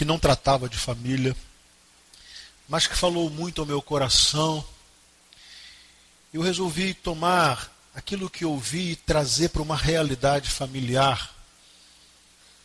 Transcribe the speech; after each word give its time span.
que 0.00 0.04
não 0.06 0.18
tratava 0.18 0.66
de 0.66 0.78
família, 0.78 1.36
mas 2.66 2.86
que 2.86 2.96
falou 2.96 3.28
muito 3.28 3.60
ao 3.60 3.66
meu 3.66 3.82
coração. 3.82 4.66
Eu 6.32 6.40
resolvi 6.40 6.94
tomar 6.94 7.70
aquilo 7.94 8.30
que 8.30 8.42
ouvi 8.42 8.92
e 8.92 8.96
trazer 8.96 9.50
para 9.50 9.60
uma 9.60 9.76
realidade 9.76 10.48
familiar. 10.48 11.36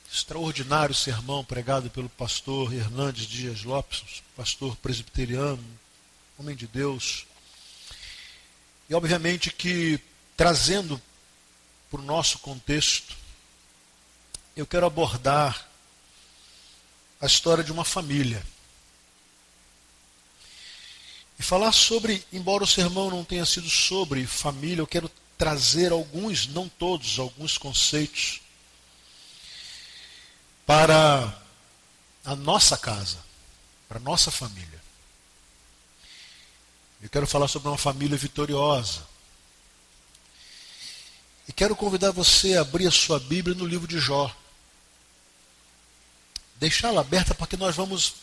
Extraordinário 0.09 0.95
sermão 0.95 1.43
pregado 1.43 1.89
pelo 1.89 2.07
pastor 2.07 2.74
Hernandes 2.74 3.28
Dias 3.28 3.63
Lopes, 3.63 4.24
pastor 4.33 4.78
presbiteriano, 4.78 5.62
homem 6.40 6.56
de 6.56 6.67
Deus. 6.67 7.28
E 8.90 8.96
obviamente 8.96 9.52
que 9.52 9.99
trazendo 10.38 11.02
para 11.92 11.99
o 11.99 12.06
nosso 12.06 12.40
contexto, 12.40 13.13
eu 14.56 14.65
quero 14.65 14.86
abordar 14.86 15.74
a 17.20 17.25
história 17.25 17.63
de 17.63 17.71
uma 17.71 17.85
família. 17.85 18.45
E 21.37 21.43
falar 21.43 21.71
sobre, 21.71 22.25
embora 22.31 22.63
o 22.63 22.67
sermão 22.67 23.09
não 23.09 23.23
tenha 23.23 23.45
sido 23.45 23.69
sobre 23.69 24.25
família, 24.25 24.81
eu 24.81 24.87
quero 24.87 25.11
trazer 25.37 25.91
alguns, 25.91 26.47
não 26.47 26.70
todos, 26.70 27.20
alguns 27.20 27.57
conceitos 27.57 28.41
para 30.65 31.41
a 32.23 32.35
nossa 32.35 32.77
casa, 32.77 33.17
para 33.87 33.97
a 33.97 34.01
nossa 34.01 34.31
família. 34.31 34.81
Eu 37.01 37.09
quero 37.09 37.27
falar 37.27 37.47
sobre 37.47 37.67
uma 37.67 37.77
família 37.77 38.17
vitoriosa. 38.17 39.05
E 41.47 41.53
quero 41.53 41.75
convidar 41.75 42.11
você 42.11 42.57
a 42.57 42.61
abrir 42.61 42.87
a 42.87 42.91
sua 42.91 43.20
Bíblia 43.20 43.55
no 43.55 43.65
livro 43.65 43.87
de 43.87 43.99
Jó. 43.99 44.35
Deixá-la 46.65 47.01
aberta 47.01 47.35
porque 47.35 47.55
nós 47.55 47.75
vamos 47.75 48.15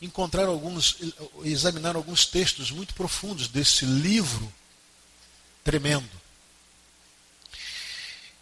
encontrar 0.00 0.46
alguns, 0.46 0.96
examinar 1.44 1.94
alguns 1.94 2.26
textos 2.26 2.72
muito 2.72 2.94
profundos 2.94 3.46
desse 3.46 3.84
livro 3.84 4.52
tremendo. 5.62 6.10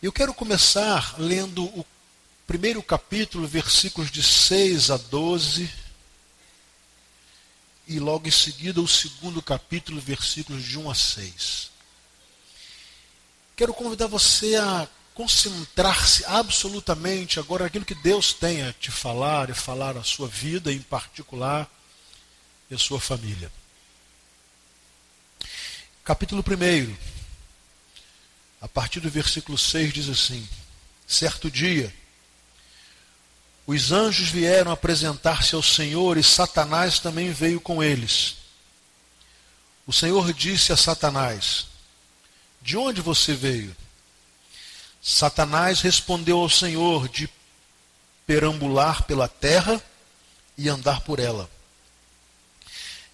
Eu 0.02 0.10
quero 0.10 0.32
começar 0.32 1.16
lendo 1.20 1.62
o 1.62 1.84
primeiro 2.46 2.82
capítulo, 2.82 3.46
versículos 3.46 4.10
de 4.10 4.22
6 4.22 4.90
a 4.90 4.96
12, 4.96 5.70
e 7.86 8.00
logo 8.00 8.28
em 8.28 8.30
seguida 8.30 8.80
o 8.80 8.88
segundo 8.88 9.42
capítulo, 9.42 10.00
versículos 10.00 10.64
de 10.64 10.78
1 10.78 10.90
a 10.90 10.94
6. 10.94 11.70
Quero 13.54 13.74
convidar 13.74 14.06
você 14.06 14.56
a 14.56 14.88
concentrar-se 15.20 16.24
absolutamente 16.24 17.38
agora 17.38 17.64
naquilo 17.64 17.84
que 17.84 17.94
Deus 17.94 18.32
tem 18.32 18.62
a 18.62 18.72
te 18.72 18.90
falar 18.90 19.50
e 19.50 19.54
falar 19.54 19.94
a 19.98 20.02
sua 20.02 20.26
vida 20.26 20.72
em 20.72 20.80
particular 20.80 21.70
e 22.70 22.74
a 22.74 22.78
sua 22.78 22.98
família. 22.98 23.52
Capítulo 26.02 26.42
1, 26.42 26.96
a 28.62 28.68
partir 28.68 29.00
do 29.00 29.10
versículo 29.10 29.58
6 29.58 29.92
diz 29.92 30.08
assim: 30.08 30.48
Certo 31.06 31.50
dia, 31.50 31.94
os 33.66 33.92
anjos 33.92 34.30
vieram 34.30 34.72
apresentar-se 34.72 35.54
ao 35.54 35.62
Senhor 35.62 36.16
e 36.16 36.22
Satanás 36.22 36.98
também 36.98 37.30
veio 37.30 37.60
com 37.60 37.82
eles. 37.82 38.36
O 39.86 39.92
Senhor 39.92 40.32
disse 40.32 40.72
a 40.72 40.78
Satanás: 40.78 41.66
De 42.62 42.74
onde 42.74 43.02
você 43.02 43.34
veio? 43.34 43.76
Satanás 45.02 45.80
respondeu 45.80 46.38
ao 46.38 46.50
Senhor 46.50 47.08
de 47.08 47.28
perambular 48.26 49.04
pela 49.04 49.28
terra 49.28 49.82
e 50.56 50.68
andar 50.68 51.00
por 51.00 51.18
ela. 51.18 51.50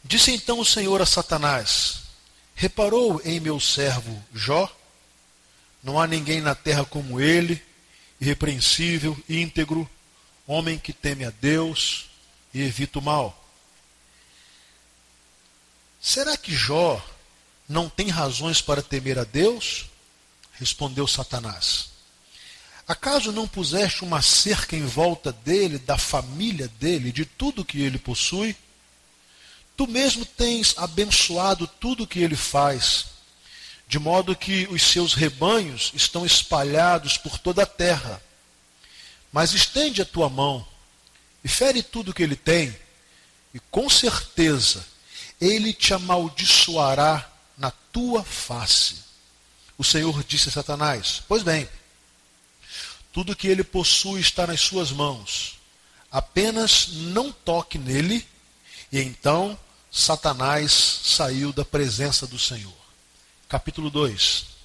Disse 0.02 0.32
então 0.32 0.58
o 0.58 0.64
Senhor 0.64 1.00
a 1.00 1.06
Satanás: 1.06 2.02
Reparou 2.54 3.20
em 3.24 3.40
meu 3.40 3.60
servo 3.60 4.22
Jó? 4.34 4.70
Não 5.82 6.00
há 6.00 6.06
ninguém 6.06 6.40
na 6.40 6.54
terra 6.54 6.84
como 6.84 7.20
ele, 7.20 7.62
irrepreensível, 8.20 9.16
íntegro, 9.28 9.88
homem 10.46 10.78
que 10.78 10.92
teme 10.92 11.24
a 11.24 11.30
Deus 11.30 12.06
e 12.52 12.62
evita 12.62 12.98
o 12.98 13.02
mal. 13.02 13.44
Será 16.00 16.36
que 16.36 16.54
Jó 16.54 17.04
não 17.68 17.88
tem 17.88 18.08
razões 18.08 18.60
para 18.60 18.82
temer 18.82 19.18
a 19.18 19.24
Deus? 19.24 19.86
Respondeu 20.58 21.06
Satanás. 21.06 21.90
Acaso 22.88 23.32
não 23.32 23.48
puseste 23.48 24.04
uma 24.04 24.22
cerca 24.22 24.76
em 24.76 24.86
volta 24.86 25.32
dele, 25.32 25.76
da 25.78 25.98
família 25.98 26.68
dele, 26.78 27.10
de 27.10 27.24
tudo 27.24 27.64
que 27.64 27.80
ele 27.80 27.98
possui? 27.98 28.56
Tu 29.76 29.86
mesmo 29.88 30.24
tens 30.24 30.74
abençoado 30.78 31.66
tudo 31.66 32.06
que 32.06 32.20
ele 32.20 32.36
faz, 32.36 33.06
de 33.88 33.98
modo 33.98 34.36
que 34.36 34.66
os 34.70 34.82
seus 34.82 35.14
rebanhos 35.14 35.92
estão 35.94 36.24
espalhados 36.24 37.18
por 37.18 37.38
toda 37.38 37.64
a 37.64 37.66
terra. 37.66 38.22
Mas 39.32 39.52
estende 39.52 40.00
a 40.00 40.06
tua 40.06 40.28
mão 40.28 40.66
e 41.42 41.48
fere 41.48 41.82
tudo 41.82 42.14
que 42.14 42.22
ele 42.22 42.36
tem, 42.36 42.74
e 43.52 43.58
com 43.70 43.90
certeza 43.90 44.86
ele 45.40 45.72
te 45.72 45.92
amaldiçoará 45.92 47.28
na 47.58 47.70
tua 47.70 48.22
face. 48.22 49.05
O 49.78 49.84
Senhor 49.84 50.24
disse 50.24 50.48
a 50.48 50.52
Satanás: 50.52 51.22
Pois 51.28 51.42
bem, 51.42 51.68
tudo 53.12 53.36
que 53.36 53.48
ele 53.48 53.64
possui 53.64 54.20
está 54.20 54.46
nas 54.46 54.60
suas 54.60 54.90
mãos. 54.90 55.58
Apenas 56.10 56.88
não 56.92 57.32
toque 57.32 57.78
nele. 57.78 58.26
E 58.92 59.00
então 59.00 59.58
Satanás 59.90 60.72
saiu 60.72 61.52
da 61.52 61.64
presença 61.64 62.26
do 62.26 62.38
Senhor. 62.38 62.76
Capítulo 63.48 63.90
2. 63.90 64.56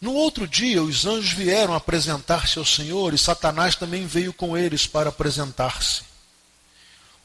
No 0.00 0.14
outro 0.14 0.48
dia, 0.48 0.82
os 0.82 1.04
anjos 1.04 1.32
vieram 1.32 1.74
apresentar-se 1.74 2.58
ao 2.58 2.64
Senhor 2.64 3.12
e 3.12 3.18
Satanás 3.18 3.76
também 3.76 4.06
veio 4.06 4.32
com 4.32 4.56
eles 4.56 4.86
para 4.86 5.10
apresentar-se. 5.10 6.02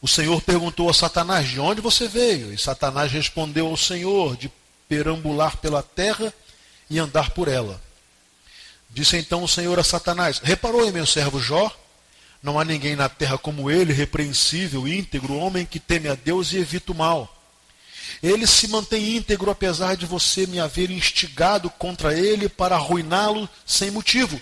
O 0.01 0.07
Senhor 0.07 0.41
perguntou 0.41 0.89
a 0.89 0.93
Satanás: 0.93 1.47
De 1.47 1.59
onde 1.59 1.79
você 1.79 2.07
veio? 2.07 2.53
E 2.53 2.57
Satanás 2.57 3.11
respondeu 3.11 3.67
ao 3.67 3.77
Senhor: 3.77 4.35
De 4.35 4.51
perambular 4.95 5.57
pela 5.57 5.83
terra 5.83 6.33
e 6.89 6.97
andar 6.97 7.31
por 7.31 7.49
ela. 7.49 7.81
Disse 8.89 9.17
então 9.17 9.43
o 9.43 9.47
Senhor 9.47 9.77
a 9.77 9.83
Satanás: 9.83 10.39
Reparou 10.41 10.87
em 10.87 10.91
meu 10.91 11.05
servo 11.05 11.37
Jó? 11.37 11.69
Não 12.41 12.57
há 12.57 12.63
ninguém 12.63 12.95
na 12.95 13.09
terra 13.09 13.37
como 13.37 13.69
ele, 13.69 13.91
repreensível, 13.91 14.87
íntegro, 14.87 15.35
homem 15.35 15.65
que 15.65 15.79
teme 15.79 16.07
a 16.07 16.15
Deus 16.15 16.53
e 16.53 16.57
evita 16.57 16.93
o 16.93 16.95
mal. 16.95 17.31
Ele 18.23 18.47
se 18.47 18.67
mantém 18.69 19.17
íntegro 19.17 19.51
apesar 19.51 19.97
de 19.97 20.05
você 20.05 20.47
me 20.47 20.59
haver 20.59 20.89
instigado 20.91 21.69
contra 21.71 22.17
ele 22.17 22.47
para 22.47 22.75
arruiná-lo 22.75 23.49
sem 23.65 23.91
motivo. 23.91 24.39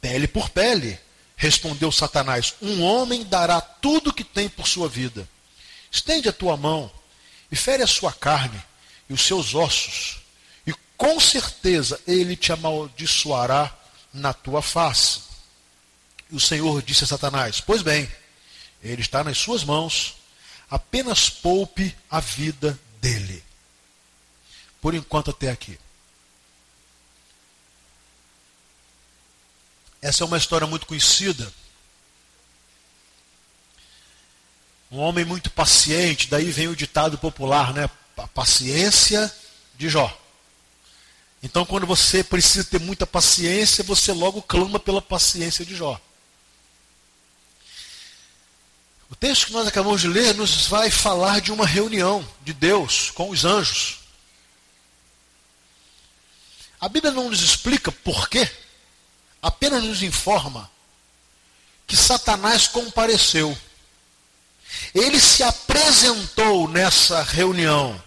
Pele 0.00 0.26
por 0.26 0.48
pele, 0.48 0.98
respondeu 1.36 1.92
Satanás: 1.92 2.54
Um 2.60 2.82
homem 2.82 3.24
dará 3.24 3.60
tudo 3.60 4.12
que 4.12 4.24
tem 4.24 4.48
por 4.48 4.66
sua 4.66 4.88
vida. 4.88 5.28
Estende 5.88 6.28
a 6.28 6.32
tua 6.32 6.56
mão 6.56 6.90
e 7.52 7.54
fere 7.54 7.84
a 7.84 7.86
sua 7.86 8.12
carne 8.12 8.60
e 9.08 9.12
os 9.12 9.22
seus 9.22 9.54
ossos, 9.54 10.20
e 10.66 10.72
com 10.96 11.20
certeza 11.20 12.00
ele 12.06 12.36
te 12.36 12.52
amaldiçoará 12.52 13.74
na 14.12 14.32
tua 14.32 14.62
face. 14.62 15.20
E 16.30 16.36
o 16.36 16.40
Senhor 16.40 16.82
disse 16.82 17.04
a 17.04 17.06
Satanás: 17.06 17.60
Pois 17.60 17.82
bem, 17.82 18.10
ele 18.82 19.02
está 19.02 19.22
nas 19.22 19.38
suas 19.38 19.64
mãos, 19.64 20.16
apenas 20.70 21.30
poupe 21.30 21.96
a 22.10 22.20
vida 22.20 22.78
dele. 23.00 23.44
Por 24.80 24.94
enquanto, 24.94 25.30
até 25.30 25.50
aqui. 25.50 25.78
Essa 30.00 30.22
é 30.22 30.26
uma 30.26 30.36
história 30.36 30.66
muito 30.66 30.86
conhecida. 30.86 31.52
Um 34.90 34.98
homem 34.98 35.24
muito 35.24 35.50
paciente, 35.50 36.28
daí 36.28 36.52
vem 36.52 36.68
o 36.68 36.76
ditado 36.76 37.18
popular, 37.18 37.74
né? 37.74 37.90
A 38.16 38.28
paciência 38.28 39.32
de 39.76 39.88
Jó. 39.88 40.16
Então, 41.42 41.64
quando 41.64 41.86
você 41.86 42.24
precisa 42.24 42.64
ter 42.64 42.80
muita 42.80 43.06
paciência, 43.06 43.84
você 43.84 44.12
logo 44.12 44.42
clama 44.42 44.80
pela 44.80 45.02
paciência 45.02 45.64
de 45.64 45.76
Jó. 45.76 46.00
O 49.08 49.14
texto 49.14 49.46
que 49.46 49.52
nós 49.52 49.66
acabamos 49.66 50.00
de 50.00 50.08
ler 50.08 50.34
nos 50.34 50.66
vai 50.66 50.90
falar 50.90 51.40
de 51.40 51.52
uma 51.52 51.66
reunião 51.66 52.26
de 52.42 52.52
Deus 52.52 53.10
com 53.10 53.30
os 53.30 53.44
anjos. 53.44 54.00
A 56.80 56.88
Bíblia 56.88 57.12
não 57.12 57.30
nos 57.30 57.40
explica 57.40 57.92
por 57.92 58.28
quê, 58.28 58.50
apenas 59.40 59.84
nos 59.84 60.02
informa 60.02 60.70
que 61.86 61.96
Satanás 61.96 62.66
compareceu. 62.66 63.56
Ele 64.92 65.20
se 65.20 65.42
apresentou 65.42 66.68
nessa 66.68 67.22
reunião. 67.22 68.02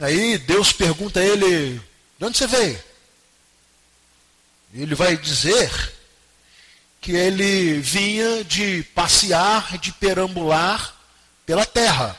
Aí 0.00 0.38
Deus 0.38 0.72
pergunta 0.72 1.20
a 1.20 1.24
ele: 1.24 1.78
De 2.18 2.24
onde 2.24 2.38
você 2.38 2.46
veio? 2.46 2.82
Ele 4.72 4.94
vai 4.94 5.16
dizer 5.16 5.94
que 7.00 7.12
ele 7.12 7.80
vinha 7.80 8.42
de 8.44 8.82
passear, 8.94 9.76
de 9.78 9.92
perambular 9.92 10.96
pela 11.44 11.66
terra. 11.66 12.18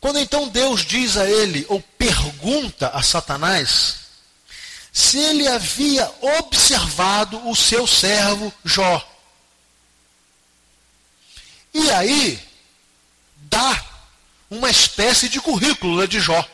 Quando 0.00 0.18
então 0.20 0.48
Deus 0.48 0.84
diz 0.84 1.16
a 1.16 1.28
ele, 1.28 1.66
ou 1.68 1.82
pergunta 1.98 2.90
a 2.90 3.02
Satanás, 3.02 3.96
se 4.92 5.18
ele 5.18 5.48
havia 5.48 6.08
observado 6.20 7.48
o 7.48 7.56
seu 7.56 7.86
servo 7.86 8.52
Jó. 8.64 9.06
E 11.74 11.90
aí, 11.90 12.46
dá 13.50 13.84
uma 14.50 14.70
espécie 14.70 15.28
de 15.28 15.40
currículo 15.40 15.98
né, 15.98 16.06
de 16.06 16.20
Jó. 16.20 16.44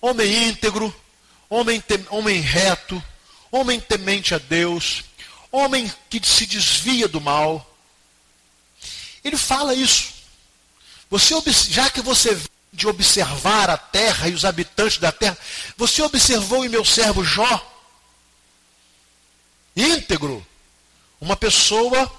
Homem 0.00 0.48
íntegro, 0.48 0.94
homem, 1.48 1.82
homem 2.10 2.40
reto, 2.40 3.02
homem 3.50 3.80
temente 3.80 4.34
a 4.34 4.38
Deus, 4.38 5.04
homem 5.50 5.92
que 6.08 6.24
se 6.24 6.46
desvia 6.46 7.08
do 7.08 7.20
mal. 7.20 7.64
Ele 9.24 9.36
fala 9.36 9.74
isso. 9.74 10.14
Você, 11.10 11.34
já 11.70 11.90
que 11.90 12.00
você 12.00 12.38
de 12.72 12.86
observar 12.86 13.70
a 13.70 13.78
terra 13.78 14.28
e 14.28 14.34
os 14.34 14.44
habitantes 14.44 14.98
da 14.98 15.10
terra, 15.10 15.36
você 15.76 16.02
observou 16.02 16.64
em 16.64 16.68
meu 16.68 16.84
servo 16.84 17.24
Jó? 17.24 17.74
Íntegro, 19.74 20.46
uma 21.20 21.36
pessoa. 21.36 22.10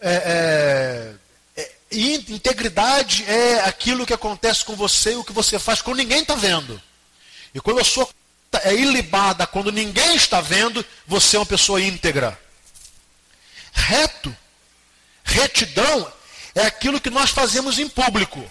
É, 0.00 0.14
é, 0.14 1.14
é, 1.94 2.14
integridade 2.32 3.24
é 3.26 3.60
aquilo 3.60 4.06
que 4.06 4.14
acontece 4.14 4.64
com 4.64 4.74
você 4.74 5.12
e 5.12 5.16
o 5.16 5.24
que 5.24 5.32
você 5.32 5.58
faz 5.58 5.80
quando 5.80 5.98
ninguém 5.98 6.20
está 6.20 6.34
vendo. 6.34 6.80
E 7.54 7.60
quando 7.60 7.80
a 7.80 7.84
sua 7.84 8.08
é 8.62 8.74
ilibada, 8.74 9.46
quando 9.46 9.72
ninguém 9.72 10.14
está 10.14 10.40
vendo, 10.40 10.84
você 11.06 11.36
é 11.36 11.40
uma 11.40 11.46
pessoa 11.46 11.80
íntegra. 11.80 12.38
Reto, 13.72 14.34
retidão 15.24 16.12
é 16.54 16.62
aquilo 16.62 17.00
que 17.00 17.10
nós 17.10 17.30
fazemos 17.30 17.78
em 17.78 17.88
público. 17.88 18.44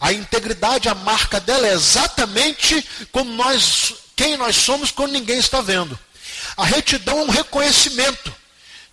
A 0.00 0.12
integridade, 0.12 0.88
a 0.88 0.94
marca 0.94 1.40
dela 1.40 1.66
é 1.66 1.72
exatamente 1.72 2.84
como 3.12 3.30
nós, 3.32 3.94
quem 4.16 4.36
nós 4.36 4.56
somos 4.56 4.90
quando 4.90 5.12
ninguém 5.12 5.38
está 5.38 5.60
vendo. 5.60 5.98
A 6.56 6.64
retidão 6.64 7.20
é 7.20 7.22
um 7.22 7.30
reconhecimento 7.30 8.34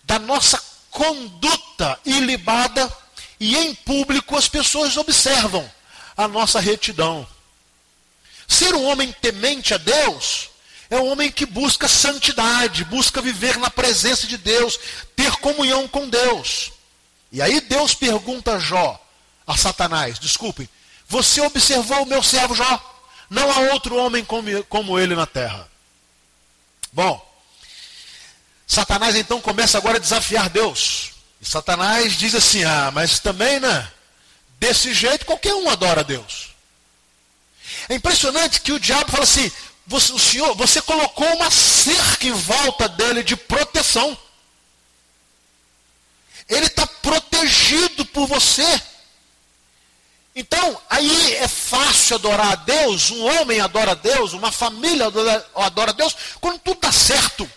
da 0.03 0.19
nossa 0.19 0.61
conduta 0.91 2.00
ilibada 2.05 2.91
e 3.44 3.57
em 3.57 3.75
público 3.75 4.38
as 4.38 4.48
pessoas 4.48 4.95
observam 4.95 5.69
a 6.16 6.30
nossa 6.30 6.62
retidão. 6.62 7.28
Ser 8.48 8.74
um 8.74 8.86
homem 8.86 9.12
temente 9.12 9.74
a 9.74 9.78
Deus 9.78 10.50
é 10.90 10.95
um 10.98 11.12
homem 11.12 11.30
que 11.30 11.45
busca 11.45 11.86
santidade, 11.90 12.86
busca 12.86 13.22
viver 13.22 13.57
na 13.57 13.69
presença 13.69 14.28
de 14.28 14.38
Deus, 14.38 14.80
ter 15.13 15.36
comunhão 15.38 15.90
com 15.90 16.07
Deus. 16.07 16.72
E 17.34 17.42
aí 17.42 17.60
Deus 17.60 17.94
pergunta 17.94 18.54
a 18.54 18.60
Jó, 18.60 18.98
a 19.46 19.57
Satanás, 19.57 20.19
desculpem, 20.19 20.69
você 21.06 21.42
observou 21.42 22.04
o 22.04 22.06
meu 22.06 22.24
servo 22.24 22.56
Jó? 22.56 23.04
Não 23.30 23.51
há 23.51 23.74
outro 23.74 23.98
homem 23.98 24.25
como 24.69 24.98
ele 24.98 25.16
na 25.16 25.25
terra. 25.25 25.69
Bom, 26.94 27.22
Satanás 28.66 29.18
então 29.18 29.42
começa 29.42 29.78
agora 29.78 29.98
a 29.98 30.01
desafiar 30.01 30.50
Deus. 30.50 31.12
E 31.44 31.45
Satanás 31.45 32.13
diz 32.13 32.34
assim: 32.34 32.63
Ah, 32.63 32.90
mas 32.94 33.19
também, 33.19 33.60
né? 33.60 33.92
Desse 34.57 34.94
jeito 34.94 35.25
qualquer 35.25 35.54
um 35.54 35.69
adora 35.69 36.00
a 36.00 36.04
Deus. 36.04 36.51
É 37.90 37.95
impressionante 37.95 38.62
que 38.62 38.72
o 38.72 38.80
diabo 38.80 39.12
fala 39.12 39.25
assim: 39.25 39.51
você, 39.86 40.13
o 40.13 40.19
senhor, 40.19 40.56
você 40.56 40.81
colocou 40.81 41.28
uma 41.36 41.51
cerca 41.51 42.25
em 42.25 42.31
volta 42.31 42.88
dele 42.88 43.24
de 43.24 43.36
proteção. 43.36 44.18
Ele 46.48 46.68
está 46.68 46.88
protegido 46.88 48.06
por 48.06 48.25
você. 48.25 48.81
Então, 50.34 50.81
aí 50.89 51.36
é 51.36 51.48
fácil 51.48 52.16
adorar 52.16 52.54
a 52.54 52.56
Deus, 52.56 53.12
um 53.12 53.22
homem 53.22 53.60
adora 53.60 53.92
a 53.92 53.96
Deus, 53.96 54.31
uma 54.31 54.51
família 54.51 55.07
adora, 55.56 55.92
a 55.92 55.94
Deus, 55.94 56.16
quando 56.39 56.60
tudo 56.60 56.78
está 56.78 56.92
certo. 56.92 57.50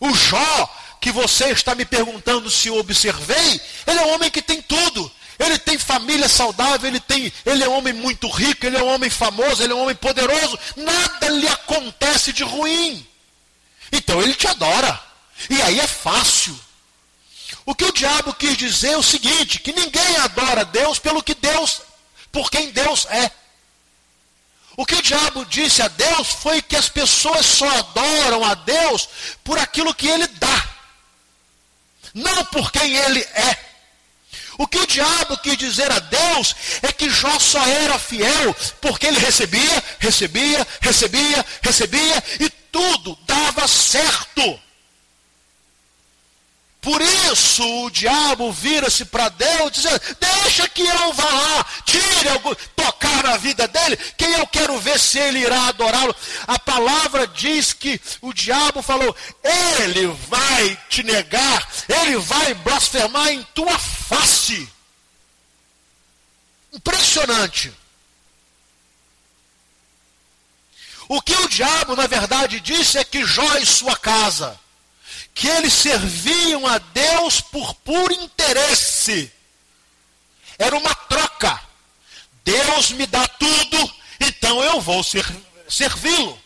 O 0.00 0.12
Jó, 0.12 0.70
que 1.06 1.12
você 1.12 1.52
está 1.52 1.72
me 1.72 1.84
perguntando 1.84 2.50
se 2.50 2.66
eu 2.66 2.78
observei, 2.78 3.60
ele 3.86 4.00
é 4.00 4.06
um 4.06 4.14
homem 4.14 4.28
que 4.28 4.42
tem 4.42 4.60
tudo. 4.60 5.08
Ele 5.38 5.56
tem 5.56 5.78
família 5.78 6.28
saudável, 6.28 6.88
ele, 6.88 6.98
tem, 6.98 7.32
ele 7.44 7.62
é 7.62 7.68
um 7.68 7.78
homem 7.78 7.92
muito 7.92 8.28
rico, 8.28 8.66
ele 8.66 8.76
é 8.76 8.82
um 8.82 8.92
homem 8.92 9.08
famoso, 9.08 9.62
ele 9.62 9.72
é 9.72 9.76
um 9.76 9.82
homem 9.82 9.94
poderoso. 9.94 10.58
Nada 10.74 11.28
lhe 11.28 11.46
acontece 11.46 12.32
de 12.32 12.42
ruim. 12.42 13.06
Então 13.92 14.20
ele 14.20 14.34
te 14.34 14.48
adora. 14.48 15.00
E 15.48 15.62
aí 15.62 15.78
é 15.78 15.86
fácil. 15.86 16.58
O 17.64 17.72
que 17.72 17.84
o 17.84 17.92
diabo 17.92 18.34
quis 18.34 18.56
dizer 18.56 18.94
é 18.94 18.96
o 18.96 19.02
seguinte: 19.02 19.60
que 19.60 19.72
ninguém 19.72 20.16
adora 20.16 20.64
Deus 20.64 20.98
pelo 20.98 21.22
que 21.22 21.36
Deus, 21.36 21.82
por 22.32 22.50
quem 22.50 22.72
Deus 22.72 23.06
é. 23.10 23.30
O 24.76 24.84
que 24.84 24.96
o 24.96 25.02
diabo 25.02 25.44
disse 25.44 25.82
a 25.82 25.88
Deus 25.88 26.26
foi 26.28 26.60
que 26.60 26.74
as 26.74 26.88
pessoas 26.88 27.46
só 27.46 27.68
adoram 27.78 28.44
a 28.44 28.54
Deus 28.54 29.08
por 29.44 29.56
aquilo 29.56 29.94
que 29.94 30.08
ele 30.08 30.26
dá, 30.26 30.65
não 32.16 32.44
por 32.46 32.72
quem 32.72 32.96
ele 32.96 33.20
é. 33.20 33.58
O 34.58 34.66
que 34.66 34.78
o 34.78 34.86
diabo 34.86 35.36
quis 35.36 35.58
dizer 35.58 35.92
a 35.92 35.98
Deus 35.98 36.56
é 36.80 36.90
que 36.90 37.10
Jó 37.10 37.38
só 37.38 37.62
era 37.66 37.98
fiel 37.98 38.56
porque 38.80 39.06
ele 39.06 39.18
recebia, 39.18 39.84
recebia, 39.98 40.66
recebia, 40.80 41.44
recebia 41.62 42.24
e 42.40 42.48
tudo 42.48 43.18
dava 43.26 43.68
certo. 43.68 44.58
Por 46.80 47.02
isso 47.02 47.62
o 47.84 47.90
diabo 47.90 48.50
vira-se 48.50 49.04
para 49.04 49.28
Deus 49.28 49.72
dizendo: 49.72 50.00
Deixa 50.18 50.68
que 50.68 50.86
eu 50.86 51.12
vá 51.12 51.28
lá, 51.28 51.66
tire 51.84 52.28
algo, 52.30 52.56
tocar 53.16 53.22
na 53.22 53.36
vida 53.36 53.66
dele, 53.68 53.96
que 53.96 54.24
eu 54.24 54.46
quero 54.46 54.78
ver 54.78 54.98
se 54.98 55.18
ele 55.18 55.40
irá 55.40 55.68
adorá-lo. 55.68 56.14
A 56.46 56.58
palavra 56.58 57.26
diz 57.26 57.72
que 57.72 58.00
o 58.20 58.32
diabo 58.32 58.82
falou: 58.82 59.14
Ele 59.42 60.06
vai 60.28 60.76
te 60.88 61.02
negar, 61.02 61.68
ele 61.88 62.16
vai 62.18 62.54
blasfemar 62.54 63.28
em 63.28 63.42
tua 63.54 63.78
face. 63.78 64.68
Impressionante. 66.72 67.72
O 71.08 71.22
que 71.22 71.34
o 71.34 71.48
diabo, 71.48 71.94
na 71.94 72.06
verdade, 72.06 72.60
disse 72.60 72.98
é 72.98 73.04
que 73.04 73.24
Jó 73.24 73.56
e 73.58 73.66
sua 73.66 73.96
casa 73.96 74.58
que 75.32 75.46
eles 75.46 75.72
serviam 75.72 76.66
a 76.66 76.78
Deus 76.78 77.42
por 77.42 77.74
puro 77.76 78.12
interesse. 78.12 79.30
Era 80.58 80.76
uma 80.76 80.94
troca. 80.94 81.65
Deus 82.46 82.92
me 82.92 83.06
dá 83.08 83.26
tudo, 83.26 83.94
então 84.20 84.62
eu 84.62 84.80
vou 84.80 85.02
servi-lo. 85.68 86.40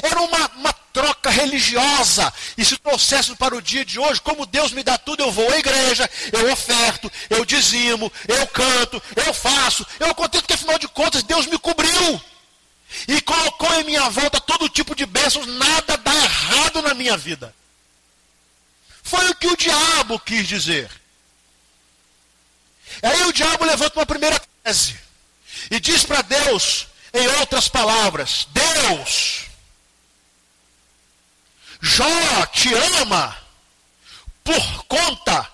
Era 0.00 0.20
uma, 0.20 0.46
uma 0.54 0.72
troca 0.92 1.28
religiosa. 1.28 2.32
E 2.56 2.64
se 2.64 2.78
trouxéssemos 2.78 3.36
para 3.36 3.56
o 3.56 3.60
dia 3.60 3.84
de 3.84 3.98
hoje, 3.98 4.20
como 4.20 4.46
Deus 4.46 4.70
me 4.70 4.84
dá 4.84 4.96
tudo, 4.96 5.24
eu 5.24 5.32
vou 5.32 5.50
à 5.50 5.58
igreja, 5.58 6.08
eu 6.32 6.52
oferto, 6.52 7.10
eu 7.28 7.44
dizimo, 7.44 8.12
eu 8.28 8.46
canto, 8.46 9.02
eu 9.16 9.34
faço. 9.34 9.84
Eu 9.98 10.14
contento 10.14 10.46
que 10.46 10.54
afinal 10.54 10.78
de 10.78 10.86
contas 10.86 11.24
Deus 11.24 11.46
me 11.46 11.58
cobriu. 11.58 12.22
E 13.08 13.20
colocou 13.20 13.74
em 13.80 13.84
minha 13.84 14.08
volta 14.08 14.40
todo 14.40 14.68
tipo 14.68 14.94
de 14.94 15.04
bênçãos, 15.04 15.46
nada 15.46 15.96
dá 15.96 16.14
errado 16.14 16.80
na 16.80 16.94
minha 16.94 17.16
vida. 17.16 17.52
Foi 19.02 19.28
o 19.30 19.34
que 19.34 19.48
o 19.48 19.56
diabo 19.56 20.20
quis 20.20 20.46
dizer. 20.46 20.88
Aí 23.02 23.22
o 23.24 23.32
diabo 23.32 23.64
levanta 23.64 23.98
uma 23.98 24.06
primeira 24.06 24.40
tese 24.62 25.09
e 25.70 25.80
diz 25.80 26.04
para 26.04 26.22
Deus, 26.22 26.86
em 27.12 27.26
outras 27.38 27.68
palavras: 27.68 28.46
Deus, 28.52 29.50
Jó 31.80 32.46
te 32.46 32.72
ama 33.00 33.36
por 34.44 34.84
conta 34.84 35.50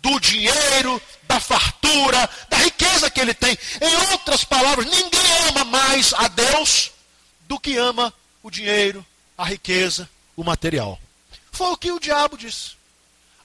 do 0.00 0.18
dinheiro, 0.20 1.00
da 1.24 1.38
fartura, 1.38 2.28
da 2.48 2.56
riqueza 2.58 3.10
que 3.10 3.20
ele 3.20 3.34
tem. 3.34 3.56
Em 3.80 4.12
outras 4.12 4.44
palavras, 4.44 4.86
ninguém 4.86 5.48
ama 5.48 5.64
mais 5.64 6.14
a 6.14 6.28
Deus 6.28 6.92
do 7.40 7.60
que 7.60 7.76
ama 7.76 8.12
o 8.42 8.50
dinheiro, 8.50 9.04
a 9.36 9.44
riqueza, 9.44 10.08
o 10.34 10.42
material. 10.42 10.98
Foi 11.52 11.68
o 11.68 11.76
que 11.76 11.92
o 11.92 12.00
diabo 12.00 12.38
disse. 12.38 12.72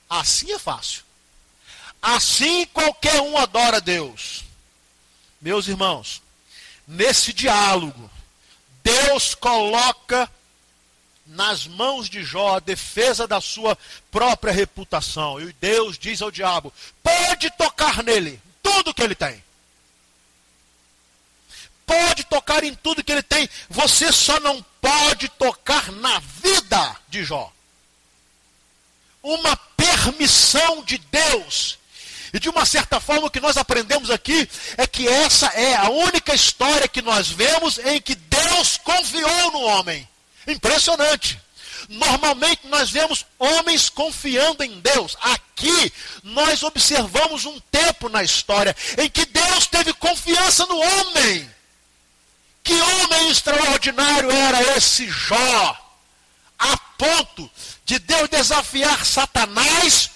Assim 0.10 0.52
é 0.54 0.60
fácil. 0.60 1.04
Assim 2.02 2.66
qualquer 2.68 3.22
um 3.22 3.38
adora 3.38 3.82
Deus. 3.82 4.44
Meus 5.42 5.68
irmãos, 5.68 6.22
nesse 6.88 7.34
diálogo, 7.34 8.10
Deus 8.84 9.34
coloca 9.34 10.30
nas 11.26 11.66
mãos 11.66 12.10
de 12.10 12.24
Jó 12.24 12.58
a 12.58 12.60
defesa 12.60 13.28
da 13.28 13.42
sua 13.42 13.78
própria 14.12 14.54
reputação. 14.54 15.40
E 15.40 15.54
Deus 15.54 15.98
diz 15.98 16.22
ao 16.22 16.30
diabo: 16.30 16.72
pode 17.02 17.50
tocar 17.52 18.04
nele, 18.04 18.40
tudo 18.62 18.94
que 18.94 19.02
ele 19.02 19.16
tem. 19.16 19.44
pode 21.86 22.24
tocar 22.24 22.64
em 22.64 22.74
tudo 22.74 23.04
que 23.04 23.12
ele 23.12 23.24
tem, 23.24 23.50
você 23.70 24.14
só 24.14 24.40
não 24.40 24.64
pode 24.80 25.28
tocar 25.30 25.92
na 25.92 26.20
vida 26.20 26.96
de 27.10 27.24
Jó. 27.24 27.52
Uma 29.22 29.56
permissão 29.58 30.84
de 30.84 30.98
Deus. 30.98 31.78
E 32.34 32.40
de 32.40 32.50
uma 32.50 32.66
certa 32.66 33.00
forma, 33.00 33.28
o 33.28 33.32
que 33.32 33.42
nós 33.42 33.58
aprendemos 33.58 34.10
aqui 34.10 34.48
é 34.78 34.88
que 34.88 35.08
essa 35.08 35.48
é 35.48 35.76
a 35.76 35.90
única 35.90 36.34
história 36.34 36.88
que 36.88 37.02
nós 37.02 37.28
vemos 37.28 37.78
em 37.80 38.00
que 38.02 38.16
Deus 38.16 38.78
confiou 38.78 39.52
no 39.52 39.62
homem. 39.62 40.08
Impressionante. 40.48 41.40
Normalmente 41.90 42.68
nós 42.68 42.90
vemos 42.90 43.26
homens 43.38 43.90
confiando 43.90 44.64
em 44.64 44.80
Deus. 44.80 45.18
Aqui 45.22 45.92
nós 46.24 46.64
observamos 46.64 47.46
um 47.46 47.60
tempo 47.72 48.08
na 48.08 48.24
história 48.24 48.76
em 48.98 49.10
que 49.10 49.26
Deus 49.26 49.68
teve 49.68 49.92
confiança 49.94 50.66
no 50.68 50.80
homem. 50.80 51.50
Que 52.64 52.74
homem 52.74 53.30
extraordinário 53.30 54.32
era 54.32 54.78
esse 54.78 55.10
Jó? 55.10 55.78
A 56.58 56.78
ponto 56.78 57.50
de 57.84 58.00
Deus 58.00 58.30
desafiar 58.30 59.06
Satanás 59.06 60.12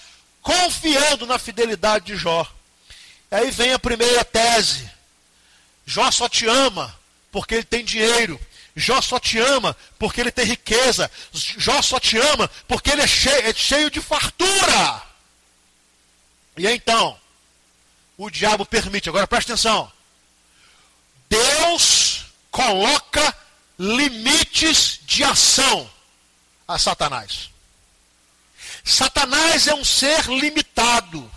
confiando 0.46 1.26
na 1.26 1.40
fidelidade 1.40 2.06
de 2.06 2.16
Jó. 2.16 2.46
Aí 3.28 3.50
vem 3.50 3.72
a 3.72 3.80
primeira 3.80 4.24
tese. 4.24 4.88
Jó 5.84 6.08
só 6.12 6.28
te 6.28 6.46
ama 6.46 6.96
porque 7.32 7.56
ele 7.56 7.64
tem 7.64 7.84
dinheiro. 7.84 8.40
Jó 8.76 9.02
só 9.02 9.18
te 9.18 9.40
ama 9.40 9.76
porque 9.98 10.20
ele 10.20 10.30
tem 10.30 10.44
riqueza. 10.44 11.10
Jó 11.32 11.82
só 11.82 11.98
te 11.98 12.16
ama 12.16 12.48
porque 12.68 12.92
ele 12.92 13.02
é 13.02 13.06
cheio, 13.08 13.48
é 13.48 13.52
cheio 13.52 13.90
de 13.90 14.00
fartura. 14.00 15.02
E 16.56 16.64
então, 16.68 17.18
o 18.16 18.30
diabo 18.30 18.64
permite. 18.64 19.08
Agora 19.08 19.26
preste 19.26 19.50
atenção. 19.50 19.90
Deus 21.28 22.26
coloca 22.52 23.36
limites 23.76 25.00
de 25.02 25.24
ação 25.24 25.90
a 26.68 26.78
Satanás. 26.78 27.50
Satanás 28.86 29.66
é 29.66 29.74
um 29.74 29.84
ser 29.84 30.26
limitado. 30.26 31.28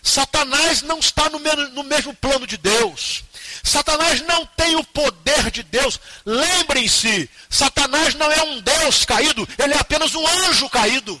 Satanás 0.00 0.82
não 0.82 1.00
está 1.00 1.28
no 1.28 1.40
mesmo, 1.40 1.68
no 1.70 1.82
mesmo 1.82 2.14
plano 2.14 2.46
de 2.46 2.56
Deus. 2.56 3.24
Satanás 3.64 4.20
não 4.20 4.46
tem 4.46 4.76
o 4.76 4.84
poder 4.84 5.50
de 5.50 5.64
Deus. 5.64 5.98
Lembrem-se, 6.24 7.28
Satanás 7.50 8.14
não 8.14 8.30
é 8.30 8.40
um 8.44 8.60
Deus 8.60 9.04
caído, 9.04 9.46
ele 9.58 9.74
é 9.74 9.78
apenas 9.78 10.14
um 10.14 10.24
anjo 10.28 10.70
caído. 10.70 11.20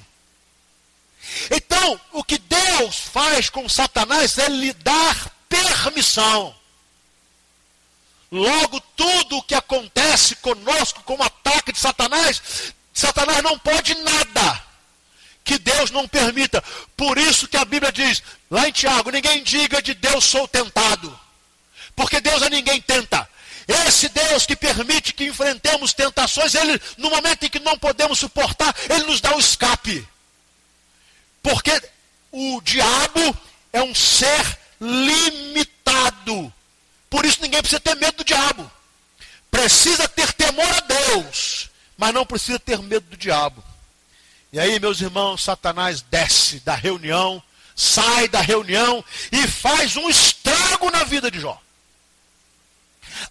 Então, 1.50 2.00
o 2.12 2.22
que 2.22 2.38
Deus 2.38 2.96
faz 3.12 3.50
com 3.50 3.68
Satanás 3.68 4.38
é 4.38 4.48
lhe 4.48 4.72
dar 4.72 5.32
permissão. 5.48 6.54
Logo, 8.30 8.80
tudo 8.94 9.38
o 9.38 9.42
que 9.42 9.56
acontece 9.56 10.36
conosco 10.36 11.02
como 11.02 11.24
ataque 11.24 11.72
de 11.72 11.80
Satanás, 11.80 12.72
Satanás 12.94 13.42
não 13.42 13.58
pode 13.58 13.96
nada 13.96 14.67
que 15.48 15.58
Deus 15.58 15.90
não 15.90 16.06
permita. 16.06 16.62
Por 16.94 17.16
isso 17.16 17.48
que 17.48 17.56
a 17.56 17.64
Bíblia 17.64 17.90
diz, 17.90 18.22
lá 18.50 18.68
em 18.68 18.72
Tiago, 18.72 19.10
ninguém 19.10 19.42
diga 19.42 19.80
de 19.80 19.94
Deus 19.94 20.26
sou 20.26 20.46
tentado. 20.46 21.18
Porque 21.96 22.20
Deus 22.20 22.42
a 22.42 22.50
ninguém 22.50 22.78
tenta. 22.82 23.26
Esse 23.66 24.10
Deus 24.10 24.44
que 24.44 24.54
permite 24.54 25.14
que 25.14 25.24
enfrentemos 25.24 25.94
tentações, 25.94 26.54
ele, 26.54 26.78
no 26.98 27.08
momento 27.08 27.44
em 27.44 27.48
que 27.48 27.60
não 27.60 27.78
podemos 27.78 28.18
suportar, 28.18 28.74
ele 28.90 29.04
nos 29.04 29.22
dá 29.22 29.34
o 29.34 29.40
escape. 29.40 30.06
Porque 31.42 31.82
o 32.30 32.60
diabo 32.60 33.34
é 33.72 33.82
um 33.82 33.94
ser 33.94 34.58
limitado. 34.78 36.52
Por 37.08 37.24
isso 37.24 37.40
ninguém 37.40 37.62
precisa 37.62 37.80
ter 37.80 37.96
medo 37.96 38.18
do 38.18 38.24
diabo. 38.24 38.70
Precisa 39.50 40.06
ter 40.08 40.30
temor 40.34 40.68
a 40.68 40.80
Deus, 40.80 41.70
mas 41.96 42.12
não 42.12 42.26
precisa 42.26 42.58
ter 42.58 42.78
medo 42.82 43.06
do 43.08 43.16
diabo. 43.16 43.64
E 44.52 44.58
aí, 44.58 44.80
meus 44.80 45.00
irmãos, 45.00 45.44
Satanás 45.44 46.00
desce 46.00 46.60
da 46.60 46.74
reunião, 46.74 47.42
sai 47.76 48.28
da 48.28 48.40
reunião 48.40 49.04
e 49.30 49.46
faz 49.46 49.96
um 49.96 50.08
estrago 50.08 50.90
na 50.90 51.04
vida 51.04 51.30
de 51.30 51.38
Jó. 51.38 51.60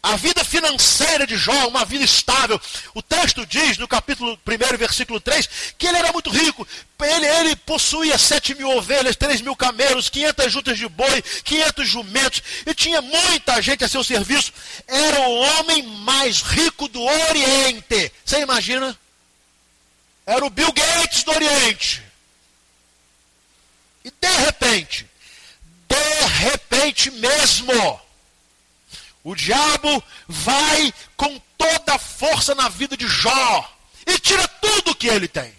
A 0.03 0.15
vida 0.15 0.43
financeira 0.43 1.25
de 1.25 1.37
Jó 1.37 1.53
é 1.53 1.65
uma 1.65 1.85
vida 1.85 2.03
estável. 2.03 2.59
O 2.93 3.01
texto 3.01 3.45
diz, 3.45 3.77
no 3.77 3.87
capítulo 3.87 4.37
1, 4.45 4.77
versículo 4.77 5.19
3, 5.19 5.49
que 5.77 5.87
ele 5.87 5.97
era 5.97 6.11
muito 6.11 6.29
rico. 6.29 6.67
Ele, 7.01 7.25
ele 7.25 7.55
possuía 7.55 8.17
7 8.17 8.55
mil 8.55 8.69
ovelhas, 8.77 9.15
3 9.15 9.41
mil 9.41 9.55
camelos, 9.55 10.09
500 10.09 10.51
juntas 10.51 10.77
de 10.77 10.87
boi, 10.87 11.21
500 11.43 11.87
jumentos, 11.87 12.43
e 12.65 12.73
tinha 12.73 13.01
muita 13.01 13.61
gente 13.61 13.83
a 13.83 13.87
seu 13.87 14.03
serviço. 14.03 14.51
Era 14.87 15.21
o 15.21 15.35
homem 15.39 15.83
mais 15.83 16.41
rico 16.41 16.87
do 16.87 17.01
Oriente. 17.01 18.11
Você 18.23 18.41
imagina? 18.41 18.97
Era 20.27 20.45
o 20.45 20.49
Bill 20.49 20.73
Gates 20.73 21.23
do 21.23 21.31
Oriente. 21.31 22.03
E 24.03 24.11
de 24.11 24.27
repente, 24.45 25.09
de 25.87 26.25
repente 26.25 27.09
mesmo, 27.11 28.01
o 29.23 29.33
diabo 29.33 30.03
vai 30.27 30.93
com 31.15 31.39
toda 31.57 31.95
a 31.95 31.99
força 31.99 32.53
na 32.53 32.67
vida 32.67 32.97
de 32.97 33.07
Jó 33.07 33.73
e 34.05 34.19
tira 34.19 34.45
tudo 34.47 34.93
que 34.93 35.07
ele 35.07 35.29
tem. 35.29 35.55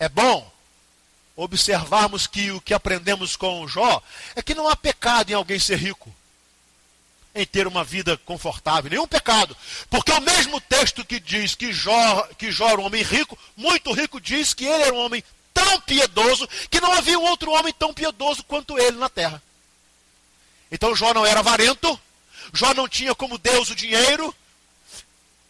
É 0.00 0.08
bom 0.08 0.50
observarmos 1.36 2.26
que 2.26 2.50
o 2.50 2.60
que 2.60 2.74
aprendemos 2.74 3.36
com 3.36 3.68
Jó 3.68 4.02
é 4.34 4.42
que 4.42 4.54
não 4.54 4.68
há 4.68 4.74
pecado 4.74 5.30
em 5.30 5.34
alguém 5.34 5.60
ser 5.60 5.76
rico, 5.76 6.12
em 7.34 7.46
ter 7.46 7.66
uma 7.66 7.82
vida 7.82 8.16
confortável, 8.18 8.90
nenhum 8.90 9.06
pecado. 9.06 9.56
Porque 9.88 10.12
o 10.12 10.20
mesmo 10.20 10.60
texto 10.60 11.04
que 11.04 11.18
diz 11.18 11.54
que 11.54 11.72
Jó, 11.72 12.28
que 12.36 12.52
Jó 12.52 12.68
era 12.68 12.80
um 12.80 12.84
homem 12.84 13.02
rico, 13.02 13.38
muito 13.56 13.92
rico, 13.92 14.20
diz 14.20 14.52
que 14.52 14.64
ele 14.64 14.84
era 14.84 14.94
um 14.94 15.04
homem 15.04 15.24
tão 15.52 15.80
piedoso 15.80 16.48
que 16.70 16.80
não 16.80 16.92
havia 16.92 17.18
um 17.18 17.24
outro 17.24 17.50
homem 17.52 17.72
tão 17.72 17.92
piedoso 17.92 18.42
quanto 18.44 18.78
ele 18.78 18.98
na 18.98 19.08
terra. 19.08 19.42
Então 20.70 20.94
Jó 20.94 21.12
não 21.12 21.24
era 21.24 21.40
avarento, 21.40 21.98
Jó 22.52 22.74
não 22.74 22.88
tinha 22.88 23.14
como 23.14 23.38
Deus 23.38 23.70
o 23.70 23.74
dinheiro. 23.74 24.34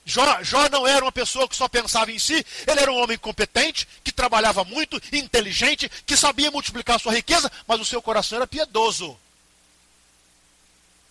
Jó, 0.05 0.43
Jó 0.43 0.69
não 0.69 0.87
era 0.87 1.05
uma 1.05 1.13
pessoa 1.13 1.49
que 1.49 1.55
só 1.55 1.69
pensava 1.69 2.11
em 2.11 2.19
si, 2.19 2.45
ele 2.67 2.81
era 2.81 2.93
um 2.93 3.01
homem 3.01 3.17
competente, 3.17 3.87
que 4.03 4.11
trabalhava 4.11 4.65
muito, 4.65 5.01
inteligente, 5.13 5.89
que 6.05 6.17
sabia 6.17 6.51
multiplicar 6.51 6.99
sua 6.99 7.15
riqueza, 7.15 7.51
mas 7.69 7.81
o 7.81 7.85
seu 7.85 8.03
coração 8.03 8.37
era 8.37 8.47
piedoso. 8.47 9.17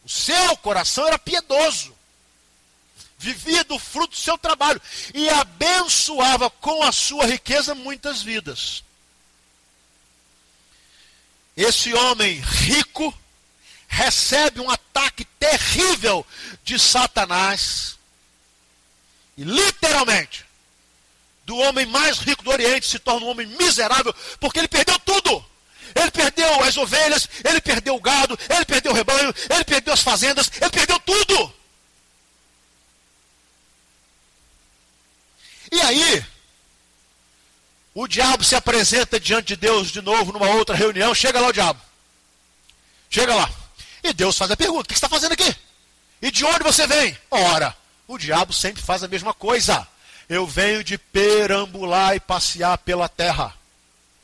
O 0.04 0.10
seu 0.10 0.58
coração 0.58 1.08
era 1.08 1.20
piedoso. 1.20 1.96
Vivia 3.18 3.64
do 3.64 3.78
fruto 3.78 4.16
do 4.16 4.20
seu 4.20 4.38
trabalho 4.38 4.82
e 5.14 5.30
abençoava 5.30 6.50
com 6.50 6.82
a 6.82 6.92
sua 6.92 7.26
riqueza 7.26 7.76
muitas 7.76 8.24
vidas. 8.24 8.84
Esse 11.56 11.94
homem 11.94 12.40
rico 12.40 13.16
recebe 13.88 14.60
um 14.60 14.70
ataque 14.70 15.26
terrível 15.38 16.26
de 16.64 16.80
Satanás. 16.80 17.98
E 19.38 19.44
literalmente, 19.44 20.46
do 21.46 21.58
homem 21.58 21.86
mais 21.86 22.18
rico 22.20 22.44
do 22.44 22.50
Oriente 22.50 22.88
se 22.88 22.98
torna 22.98 23.26
um 23.26 23.30
homem 23.30 23.46
miserável, 23.46 24.16
porque 24.40 24.60
ele 24.60 24.68
perdeu 24.68 24.98
tudo. 25.00 25.46
Ele 25.96 26.12
perdeu 26.12 26.64
as 26.64 26.78
ovelhas, 26.78 27.28
ele 27.44 27.62
perdeu 27.62 27.96
o 27.96 28.02
gado, 28.02 28.38
ele 28.50 28.66
perdeu 28.66 28.92
o 28.92 28.96
rebanho, 28.96 29.34
ele 29.50 29.64
perdeu 29.64 29.94
as 29.94 30.02
fazendas, 30.02 30.52
ele 30.60 30.72
perdeu 30.72 31.00
tudo. 31.00 31.54
E 35.72 35.82
aí, 35.82 36.26
o 37.94 38.08
diabo 38.08 38.44
se 38.44 38.56
apresenta 38.56 39.20
diante 39.20 39.48
de 39.50 39.56
Deus 39.56 39.90
de 39.90 40.02
novo 40.02 40.32
numa 40.34 40.50
outra 40.50 40.76
reunião. 40.76 41.14
Chega 41.16 41.40
lá 41.40 41.48
o 41.48 41.54
diabo. 41.54 41.82
Chega 43.10 43.36
lá. 43.36 43.50
E 44.04 44.14
Deus 44.14 44.38
faz 44.38 44.52
a 44.52 44.58
pergunta: 44.58 44.82
o 44.82 44.88
que 44.88 44.94
você 44.94 44.98
está 44.98 45.10
fazendo 45.10 45.34
aqui? 45.34 45.56
E 46.22 46.30
de 46.30 46.46
onde 46.46 46.64
você 46.64 46.86
vem? 46.88 47.18
Ora, 47.30 47.76
o 48.08 48.18
diabo 48.18 48.54
sempre 48.54 48.82
faz 48.82 49.04
a 49.04 49.08
mesma 49.08 49.34
coisa. 49.34 49.88
Eu 50.30 50.46
venho 50.48 50.84
de 50.84 50.98
perambular 50.98 52.16
e 52.16 52.20
passear 52.20 52.78
pela 52.78 53.10
terra. 53.10 53.54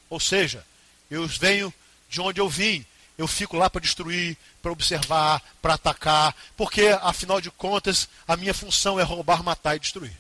Ou 0.10 0.20
seja, 0.20 0.66
eu 1.10 1.28
venho 1.28 1.74
de 2.10 2.22
onde 2.22 2.40
eu 2.40 2.50
vim. 2.50 2.86
Eu 3.18 3.28
fico 3.28 3.58
lá 3.58 3.70
para 3.70 3.82
destruir, 3.82 4.38
para 4.62 4.72
observar, 4.72 5.42
para 5.62 5.74
atacar, 5.74 6.36
porque, 6.56 6.88
afinal 7.02 7.42
de 7.42 7.50
contas, 7.50 8.08
a 8.28 8.38
minha 8.38 8.54
função 8.54 9.00
é 9.00 9.04
roubar, 9.04 9.42
matar 9.42 9.76
e 9.76 9.80
destruir. 9.80 10.16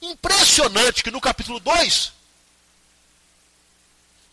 Impressionante 0.00 1.02
que 1.02 1.10
no 1.10 1.20
capítulo 1.20 1.58
2, 1.58 2.12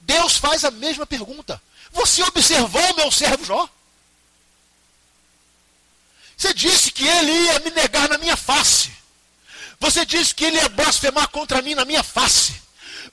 Deus 0.01 0.38
faz 0.38 0.63
a 0.63 0.72
mesma 0.72 1.06
pergunta. 1.06 1.62
Você 1.91 2.22
observou 2.24 2.96
meu 2.96 3.12
servo 3.12 3.44
Jó? 3.44 3.70
Você 6.38 6.53
disse 6.53 6.91
que 6.91 7.06
ele 7.06 7.32
ia 7.32 7.60
me 7.60 7.72
negar 7.72 8.08
na 8.08 8.18
minha 8.18 8.38
face. 8.38 8.91
Você 9.79 10.06
disse 10.06 10.34
que 10.34 10.46
ele 10.46 10.58
ia 10.58 10.70
blasfemar 10.70 11.27
contra 11.29 11.62
mim 11.62 11.75
na 11.75 11.86
minha 11.86 12.03
face. 12.03 12.62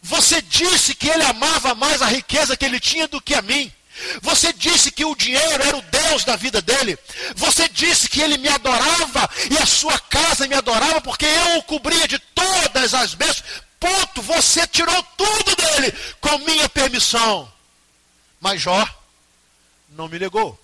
Você 0.06 0.40
disse 0.40 0.94
que 0.94 1.08
ele 1.08 1.24
amava 1.24 1.74
mais 1.74 2.00
a 2.00 2.06
riqueza 2.06 2.56
que 2.56 2.64
ele 2.64 2.78
tinha 2.78 3.08
do 3.08 3.20
que 3.20 3.34
a 3.34 3.42
mim. 3.42 3.72
Você 4.22 4.52
disse 4.52 4.92
que 4.92 5.04
o 5.04 5.16
dinheiro 5.16 5.62
era 5.64 5.76
o 5.76 5.82
Deus 5.82 6.24
da 6.24 6.36
vida 6.36 6.62
dele. 6.62 6.96
Você 7.34 7.68
disse 7.68 8.08
que 8.08 8.20
ele 8.20 8.38
me 8.38 8.48
adorava 8.48 9.28
e 9.50 9.58
a 9.58 9.66
sua 9.66 9.98
casa 9.98 10.46
me 10.46 10.54
adorava 10.54 11.00
porque 11.00 11.26
eu 11.26 11.58
o 11.58 11.62
cobria 11.64 12.06
de 12.06 12.20
todas 12.20 12.94
as 12.94 13.14
bênçãos. 13.14 13.42
Ponto. 13.80 14.22
Você 14.22 14.64
tirou 14.68 15.02
tudo 15.16 15.56
dele 15.56 15.92
com 16.20 16.38
minha 16.38 16.68
permissão. 16.68 17.52
Mas 18.40 18.62
Jó 18.62 18.88
não 19.90 20.06
me 20.06 20.20
negou. 20.20 20.56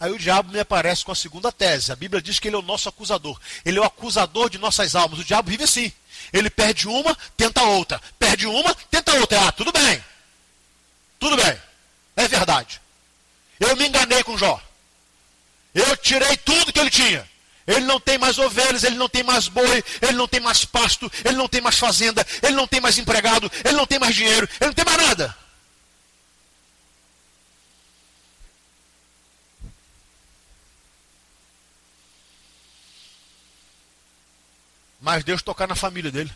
Aí 0.00 0.10
o 0.10 0.18
diabo 0.18 0.50
me 0.50 0.58
aparece 0.58 1.04
com 1.04 1.12
a 1.12 1.14
segunda 1.14 1.52
tese. 1.52 1.92
A 1.92 1.96
Bíblia 1.96 2.22
diz 2.22 2.38
que 2.38 2.48
ele 2.48 2.56
é 2.56 2.58
o 2.58 2.62
nosso 2.62 2.88
acusador. 2.88 3.38
Ele 3.62 3.78
é 3.78 3.80
o 3.80 3.84
acusador 3.84 4.48
de 4.48 4.58
nossas 4.58 4.96
almas. 4.96 5.18
O 5.18 5.24
diabo 5.24 5.50
vive 5.50 5.64
assim. 5.64 5.92
Ele 6.32 6.50
perde 6.50 6.88
uma, 6.88 7.16
tenta 7.36 7.62
outra. 7.62 8.00
Perde 8.18 8.46
uma, 8.46 8.74
tenta 8.90 9.14
outra. 9.14 9.48
Ah, 9.48 9.52
tudo 9.52 9.72
bem. 9.72 10.02
Tudo 11.18 11.36
bem. 11.36 11.56
É 12.16 12.28
verdade. 12.28 12.80
Eu 13.60 13.76
me 13.76 13.88
enganei 13.88 14.22
com 14.22 14.36
Jó. 14.36 14.60
Eu 15.74 15.96
tirei 15.96 16.36
tudo 16.38 16.72
que 16.72 16.80
ele 16.80 16.90
tinha. 16.90 17.26
Ele 17.66 17.86
não 17.86 18.00
tem 18.00 18.18
mais 18.18 18.38
ovelhas, 18.38 18.82
ele 18.82 18.96
não 18.96 19.08
tem 19.08 19.22
mais 19.22 19.46
boi, 19.46 19.84
ele 20.00 20.12
não 20.12 20.26
tem 20.26 20.40
mais 20.40 20.64
pasto, 20.64 21.10
ele 21.24 21.36
não 21.36 21.46
tem 21.46 21.60
mais 21.60 21.78
fazenda, 21.78 22.26
ele 22.42 22.56
não 22.56 22.66
tem 22.66 22.80
mais 22.80 22.98
empregado, 22.98 23.50
ele 23.64 23.76
não 23.76 23.86
tem 23.86 24.00
mais 24.00 24.14
dinheiro, 24.14 24.48
ele 24.60 24.68
não 24.68 24.74
tem 24.74 24.84
mais 24.84 24.98
nada. 24.98 25.41
Mas 35.02 35.24
Deus 35.24 35.42
tocar 35.42 35.66
na 35.66 35.74
família 35.74 36.12
dele. 36.12 36.32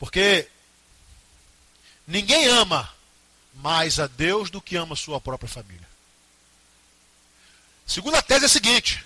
Porque 0.00 0.48
ninguém 2.04 2.48
ama 2.48 2.92
mais 3.54 4.00
a 4.00 4.08
Deus 4.08 4.50
do 4.50 4.60
que 4.60 4.76
ama 4.76 4.94
a 4.94 4.96
sua 4.96 5.20
própria 5.20 5.48
família. 5.48 5.88
Segunda 7.86 8.20
tese 8.20 8.42
é 8.42 8.46
a 8.46 8.50
seguinte: 8.50 9.04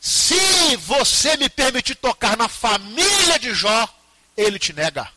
se 0.00 0.76
você 0.76 1.36
me 1.36 1.48
permitir 1.48 1.96
tocar 1.96 2.36
na 2.36 2.48
família 2.48 3.36
de 3.40 3.52
Jó, 3.52 3.88
ele 4.36 4.60
te 4.60 4.72
nega. 4.72 5.10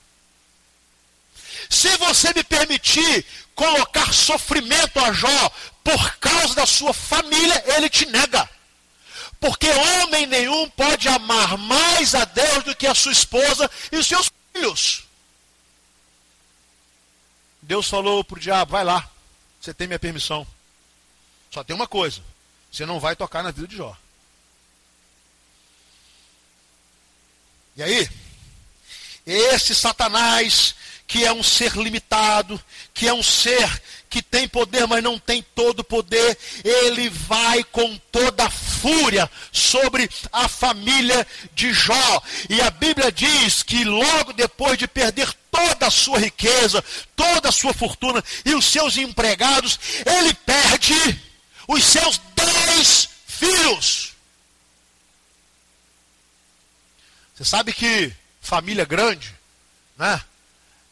Se 1.70 1.96
você 1.98 2.34
me 2.34 2.44
permitir 2.44 3.24
colocar 3.54 4.12
sofrimento 4.12 5.00
a 5.00 5.14
Jó 5.14 5.50
por 5.84 6.18
causa 6.18 6.56
da 6.56 6.66
sua 6.66 6.96
família, 6.96 7.64
ele 7.76 7.92
te 7.92 8.08
nega. 8.08 8.50
Porque 9.42 9.68
homem 9.68 10.28
nenhum 10.28 10.70
pode 10.70 11.08
amar 11.08 11.58
mais 11.58 12.14
a 12.14 12.24
Deus 12.26 12.64
do 12.64 12.76
que 12.76 12.86
a 12.86 12.94
sua 12.94 13.12
esposa 13.12 13.70
e 13.92 13.98
os 13.98 14.06
seus 14.06 14.32
filhos. 14.54 15.04
Deus 17.60 17.90
falou 17.90 18.24
para 18.24 18.38
o 18.38 18.40
diabo: 18.40 18.74
vai 18.74 18.84
lá, 18.84 19.10
você 19.60 19.74
tem 19.74 19.88
minha 19.88 19.98
permissão. 19.98 20.46
Só 21.50 21.64
tem 21.64 21.76
uma 21.76 21.88
coisa: 21.88 22.22
você 22.72 22.86
não 22.86 23.00
vai 23.00 23.16
tocar 23.16 23.42
na 23.42 23.50
vida 23.50 23.68
de 23.68 23.78
Jó. 23.78 23.98
E 27.76 27.82
aí, 27.82 28.10
esse 29.26 29.74
Satanás, 29.74 30.76
que 31.08 31.26
é 31.26 31.34
um 31.34 31.42
ser 31.42 31.76
limitado, 31.78 32.64
que 32.94 33.08
é 33.08 33.14
um 33.14 33.24
ser 33.24 33.82
que 34.12 34.22
tem 34.22 34.46
poder, 34.46 34.86
mas 34.86 35.01
não 35.01 35.18
tem 35.18 35.41
todo 35.56 35.80
o 35.80 35.84
poder, 35.86 36.38
ele 36.65 37.10
vai 37.10 37.63
com 37.63 37.98
toda 38.12 38.50
fúria 38.50 39.32
sobre 39.53 40.10
a 40.34 40.50
família 40.50 41.25
de 41.56 41.72
Jó. 41.72 42.22
E 42.50 42.62
a 42.62 42.70
Bíblia 42.70 43.10
diz 43.10 43.63
que 43.63 43.86
logo 43.86 44.34
depois 44.34 44.77
de 44.77 44.86
perder 44.86 45.34
toda 45.50 45.88
a 45.88 45.91
sua 45.91 46.20
riqueza, 46.20 46.84
toda 47.15 47.48
a 47.48 47.51
sua 47.53 47.74
fortuna 47.74 48.22
e 48.44 48.53
os 48.53 48.65
seus 48.65 48.98
empregados, 48.98 49.80
ele 50.06 50.34
perde 50.34 51.22
os 51.65 51.82
seus 51.82 52.20
dez 52.36 53.08
filhos. 53.25 54.12
Você 57.33 57.46
sabe 57.46 57.72
que 57.72 58.14
família 58.42 58.83
grande, 58.83 59.33
né? 59.98 60.22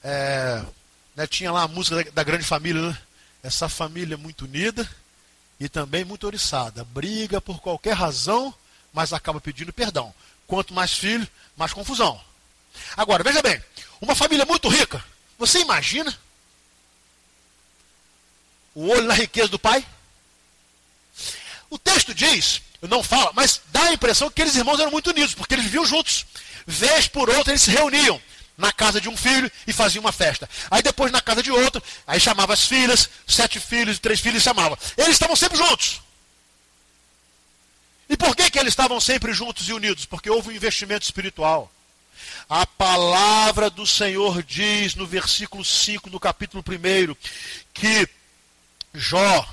É, 0.01 0.63
né 1.17 1.27
tinha 1.27 1.51
lá 1.51 1.63
a 1.63 1.67
música 1.67 2.01
da, 2.01 2.11
da 2.11 2.23
grande 2.23 2.45
família, 2.45 2.81
né? 2.81 2.97
Essa 3.41 3.69
família 3.69 4.15
é 4.15 4.17
muito 4.17 4.45
unida 4.45 4.89
e 5.59 5.69
também 5.69 6.03
muito 6.03 6.25
oriçada. 6.27 6.83
Briga 6.85 7.39
por 7.39 7.61
qualquer 7.61 7.93
razão, 7.93 8.53
mas 8.93 9.13
acaba 9.13 9.39
pedindo 9.39 9.73
perdão. 9.73 10.13
Quanto 10.47 10.73
mais 10.73 10.93
filho, 10.93 11.27
mais 11.55 11.73
confusão. 11.73 12.19
Agora, 12.95 13.23
veja 13.23 13.41
bem, 13.41 13.61
uma 14.01 14.15
família 14.15 14.45
muito 14.45 14.67
rica, 14.67 15.03
você 15.37 15.59
imagina 15.59 16.17
o 18.75 18.87
olho 18.87 19.07
na 19.07 19.13
riqueza 19.13 19.49
do 19.49 19.59
pai? 19.59 19.85
O 21.69 21.77
texto 21.77 22.13
diz, 22.13 22.61
não 22.81 23.03
fala, 23.03 23.31
mas 23.33 23.61
dá 23.67 23.83
a 23.83 23.93
impressão 23.93 24.29
que 24.29 24.41
aqueles 24.41 24.55
irmãos 24.55 24.79
eram 24.79 24.91
muito 24.91 25.09
unidos, 25.09 25.33
porque 25.33 25.53
eles 25.53 25.65
viviam 25.65 25.85
juntos. 25.85 26.25
Vez 26.65 27.07
por 27.07 27.29
outra 27.29 27.51
eles 27.51 27.61
se 27.61 27.71
reuniam 27.71 28.21
na 28.59 28.73
casa 28.73 28.99
de 28.99 29.07
um 29.07 29.15
filho 29.15 29.49
e 29.65 29.71
faziam 29.71 30.01
uma 30.01 30.11
festa. 30.11 30.47
Aí 30.69 30.83
depois 30.83 31.11
na 31.11 31.21
casa 31.21 31.41
de 31.41 31.49
outro, 31.49 31.81
aí 32.05 32.19
chamava 32.19 32.53
as 32.53 32.65
filhas, 32.65 33.09
sete 33.25 33.59
filhos 33.59 33.97
e 33.97 34.01
três 34.01 34.19
filhos 34.19 34.43
chamava. 34.43 34.77
Eles 34.97 35.13
estavam 35.13 35.35
sempre 35.35 35.57
juntos. 35.57 36.01
E 38.09 38.17
por 38.17 38.35
que, 38.35 38.51
que 38.51 38.59
eles 38.59 38.73
estavam 38.73 38.99
sempre 38.99 39.33
juntos 39.33 39.69
e 39.69 39.73
unidos? 39.73 40.05
Porque 40.05 40.29
houve 40.29 40.49
um 40.49 40.51
investimento 40.51 41.05
espiritual. 41.05 41.71
A 42.49 42.65
palavra 42.65 43.69
do 43.69 43.87
Senhor 43.87 44.43
diz 44.43 44.93
no 44.93 45.07
versículo 45.07 45.63
5 45.63 46.09
do 46.09 46.19
capítulo 46.19 46.61
1 46.67 47.15
que 47.73 48.09
Jó 48.93 49.47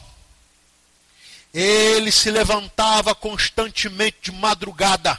ele 1.55 2.11
se 2.11 2.31
levantava 2.31 3.15
constantemente 3.15 4.19
de 4.21 4.33
madrugada 4.33 5.19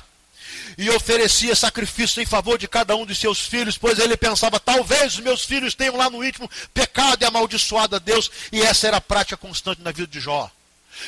e 0.77 0.89
oferecia 0.89 1.55
sacrifício 1.55 2.21
em 2.21 2.25
favor 2.25 2.57
de 2.57 2.67
cada 2.67 2.95
um 2.95 3.05
de 3.05 3.15
seus 3.15 3.39
filhos, 3.39 3.77
pois 3.77 3.99
ele 3.99 4.17
pensava: 4.17 4.59
talvez 4.59 5.15
os 5.15 5.19
meus 5.19 5.43
filhos 5.43 5.75
tenham 5.75 5.97
lá 5.97 6.09
no 6.09 6.23
íntimo 6.23 6.49
pecado 6.73 7.21
e 7.21 7.25
amaldiçoado 7.25 7.95
a 7.95 7.99
Deus, 7.99 8.31
e 8.51 8.61
essa 8.61 8.87
era 8.87 8.97
a 8.97 9.01
prática 9.01 9.37
constante 9.37 9.81
na 9.81 9.91
vida 9.91 10.07
de 10.07 10.19
Jó. 10.19 10.49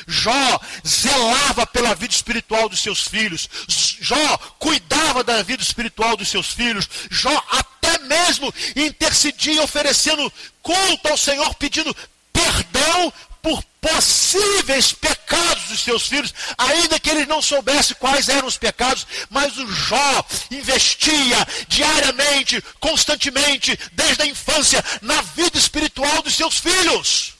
Jó 0.06 0.60
zelava 0.86 1.66
pela 1.66 1.94
vida 1.94 2.14
espiritual 2.14 2.68
dos 2.68 2.80
seus 2.80 3.06
filhos. 3.06 3.48
Jó 3.68 4.38
cuidava 4.58 5.24
da 5.24 5.42
vida 5.42 5.62
espiritual 5.62 6.16
dos 6.16 6.28
seus 6.28 6.48
filhos. 6.52 6.88
Jó 7.10 7.44
até 7.50 7.98
mesmo 7.98 8.52
intercedia 8.76 9.62
oferecendo 9.62 10.32
culto 10.62 11.08
ao 11.08 11.16
Senhor, 11.16 11.54
pedindo 11.56 11.94
perdão 12.32 13.12
por 13.42 13.62
possíveis 13.80 14.92
pecados 14.92 15.64
dos 15.64 15.80
seus 15.80 16.06
filhos, 16.06 16.34
ainda 16.58 17.00
que 17.00 17.08
eles 17.08 17.26
não 17.26 17.40
soubessem 17.40 17.96
quais 17.98 18.28
eram 18.28 18.46
os 18.46 18.58
pecados, 18.58 19.06
mas 19.30 19.56
o 19.56 19.66
Jó 19.66 20.24
investia 20.50 21.46
diariamente, 21.68 22.62
constantemente, 22.78 23.78
desde 23.92 24.22
a 24.22 24.26
infância, 24.26 24.84
na 25.00 25.22
vida 25.22 25.58
espiritual 25.58 26.22
dos 26.22 26.34
seus 26.34 26.58
filhos. 26.58 27.34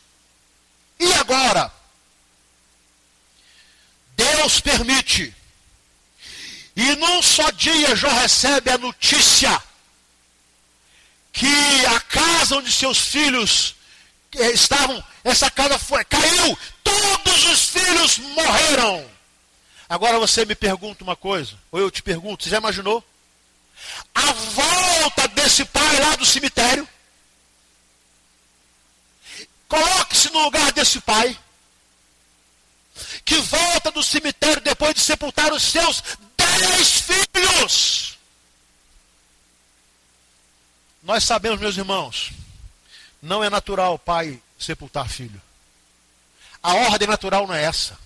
E 0.98 1.12
agora? 1.14 1.72
Deus 4.16 4.60
permite. 4.60 5.34
E 6.76 6.96
num 6.96 7.22
só 7.22 7.50
dia 7.50 7.96
Jó 7.96 8.08
recebe 8.08 8.70
a 8.70 8.78
notícia 8.78 9.62
que 11.32 11.86
a 11.86 12.00
casa 12.00 12.56
onde 12.56 12.72
seus 12.72 12.98
filhos 12.98 13.74
eh, 14.36 14.50
estavam, 14.50 15.02
essa 15.24 15.50
casa 15.50 15.78
foi, 15.78 16.04
caiu, 16.04 16.58
todos 16.82 17.44
os 17.46 17.64
filhos 17.68 18.18
morreram. 18.18 19.10
Agora 19.88 20.18
você 20.18 20.44
me 20.44 20.54
pergunta 20.54 21.04
uma 21.04 21.16
coisa, 21.16 21.58
ou 21.70 21.80
eu 21.80 21.90
te 21.90 22.02
pergunto, 22.02 22.44
você 22.44 22.50
já 22.50 22.58
imaginou? 22.58 23.04
A 24.14 24.32
volta 24.32 25.28
desse 25.28 25.64
pai 25.64 26.00
lá 26.00 26.16
do 26.16 26.24
cemitério. 26.24 26.88
Coloque-se 29.68 30.30
no 30.32 30.42
lugar 30.42 30.72
desse 30.72 31.00
pai. 31.00 31.36
Que 33.24 33.36
volta 33.36 33.90
do 33.90 34.02
cemitério 34.02 34.60
depois 34.60 34.94
de 34.94 35.00
sepultar 35.00 35.52
os 35.52 35.62
seus 35.62 36.02
dez 36.36 37.00
filhos. 37.00 38.18
Nós 41.02 41.24
sabemos, 41.24 41.60
meus 41.60 41.76
irmãos, 41.76 42.30
não 43.22 43.42
é 43.42 43.48
natural 43.48 43.98
pai 43.98 44.40
sepultar 44.60 45.08
filho. 45.08 45.40
A 46.62 46.74
ordem 46.74 47.08
natural 47.08 47.46
não 47.46 47.54
é 47.54 47.64
essa. 47.64 47.98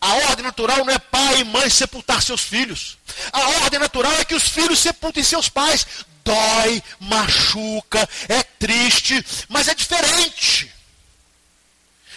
A 0.00 0.14
ordem 0.14 0.44
natural 0.44 0.84
não 0.84 0.92
é 0.92 0.98
pai 0.98 1.40
e 1.40 1.44
mãe 1.44 1.68
sepultar 1.68 2.22
seus 2.22 2.40
filhos. 2.40 2.96
A 3.32 3.40
ordem 3.62 3.78
natural 3.78 4.12
é 4.12 4.24
que 4.24 4.34
os 4.34 4.48
filhos 4.48 4.78
sepultem 4.78 5.22
seus 5.22 5.48
pais. 5.48 5.86
Dói, 6.24 6.82
machuca, 7.00 8.08
é 8.28 8.42
triste, 8.42 9.24
mas 9.48 9.68
é 9.68 9.74
diferente. 9.74 10.72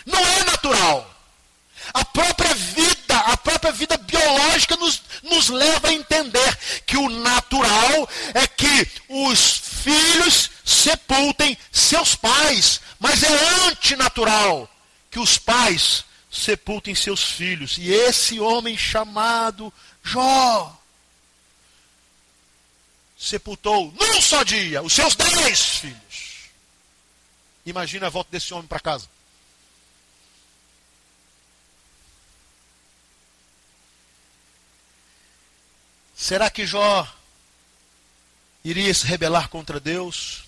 Não 0.05 0.19
é 0.19 0.43
natural. 0.45 1.15
A 1.93 2.05
própria 2.05 2.53
vida, 2.53 2.98
a 3.31 3.37
própria 3.37 3.71
vida 3.71 3.95
biológica 3.97 4.75
nos, 4.75 5.01
nos 5.23 5.49
leva 5.49 5.89
a 5.89 5.93
entender 5.93 6.57
que 6.85 6.97
o 6.97 7.09
natural 7.09 8.09
é 8.33 8.47
que 8.47 8.87
os 9.07 9.57
filhos 9.83 10.49
sepultem 10.65 11.57
seus 11.71 12.15
pais, 12.15 12.81
mas 12.99 13.23
é 13.23 13.67
antinatural 13.67 14.69
que 15.11 15.19
os 15.19 15.37
pais 15.37 16.03
sepultem 16.31 16.95
seus 16.95 17.23
filhos. 17.23 17.77
E 17.77 17.91
esse 17.91 18.39
homem 18.39 18.77
chamado 18.77 19.71
Jó 20.03 20.75
sepultou 23.17 23.93
num 23.99 24.21
só 24.21 24.43
dia 24.43 24.81
os 24.81 24.93
seus 24.93 25.15
dez 25.15 25.61
filhos. 25.79 26.49
Imagina 27.65 28.07
a 28.07 28.09
volta 28.09 28.31
desse 28.31 28.53
homem 28.53 28.67
para 28.67 28.79
casa. 28.79 29.07
Será 36.19 36.49
que 36.49 36.67
Jó 36.67 37.08
iria 38.62 38.93
se 38.93 39.08
rebelar 39.08 39.47
contra 39.47 39.79
Deus? 39.79 40.43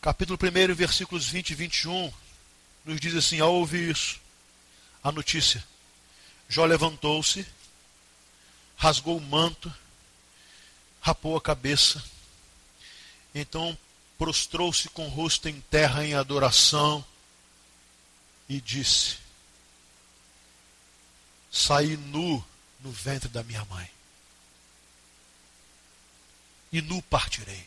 Capítulo 0.00 0.38
1, 0.40 0.72
versículos 0.72 1.26
20 1.26 1.50
e 1.50 1.54
21, 1.56 2.12
nos 2.84 3.00
diz 3.00 3.16
assim: 3.16 3.40
ao 3.40 3.52
ouvir 3.52 3.90
isso, 3.90 4.20
a 5.02 5.10
notícia, 5.10 5.66
Jó 6.48 6.64
levantou-se, 6.66 7.44
rasgou 8.76 9.16
o 9.16 9.20
manto, 9.20 9.74
rapou 11.00 11.36
a 11.36 11.42
cabeça, 11.42 12.00
então 13.34 13.76
prostrou-se 14.16 14.88
com 14.90 15.06
o 15.06 15.10
rosto 15.10 15.48
em 15.48 15.60
terra 15.62 16.06
em 16.06 16.14
adoração 16.14 17.04
e 18.48 18.60
disse: 18.60 19.18
Saí 21.50 21.96
nu 21.96 22.44
no 22.80 22.90
ventre 22.90 23.28
da 23.28 23.42
minha 23.42 23.64
mãe, 23.66 23.90
e 26.72 26.80
nu 26.80 27.02
partirei. 27.02 27.66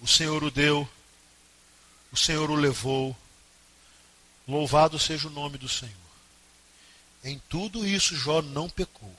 O 0.00 0.06
Senhor 0.06 0.42
o 0.42 0.50
deu, 0.50 0.88
o 2.12 2.16
Senhor 2.16 2.50
o 2.50 2.54
levou. 2.54 3.16
Louvado 4.48 4.98
seja 4.98 5.26
o 5.28 5.30
nome 5.30 5.58
do 5.58 5.68
Senhor. 5.68 5.94
Em 7.24 7.38
tudo 7.48 7.86
isso, 7.86 8.16
Jó 8.16 8.40
não 8.40 8.70
pecou 8.70 9.14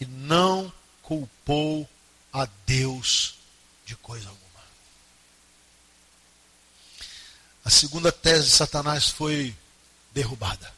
e 0.00 0.06
não 0.06 0.72
culpou 1.02 1.88
a 2.32 2.46
Deus 2.64 3.34
de 3.84 3.96
coisa 3.96 4.28
alguma. 4.28 4.64
A 7.64 7.70
segunda 7.70 8.12
tese 8.12 8.44
de 8.44 8.52
Satanás 8.52 9.08
foi 9.08 9.54
derrubada. 10.12 10.72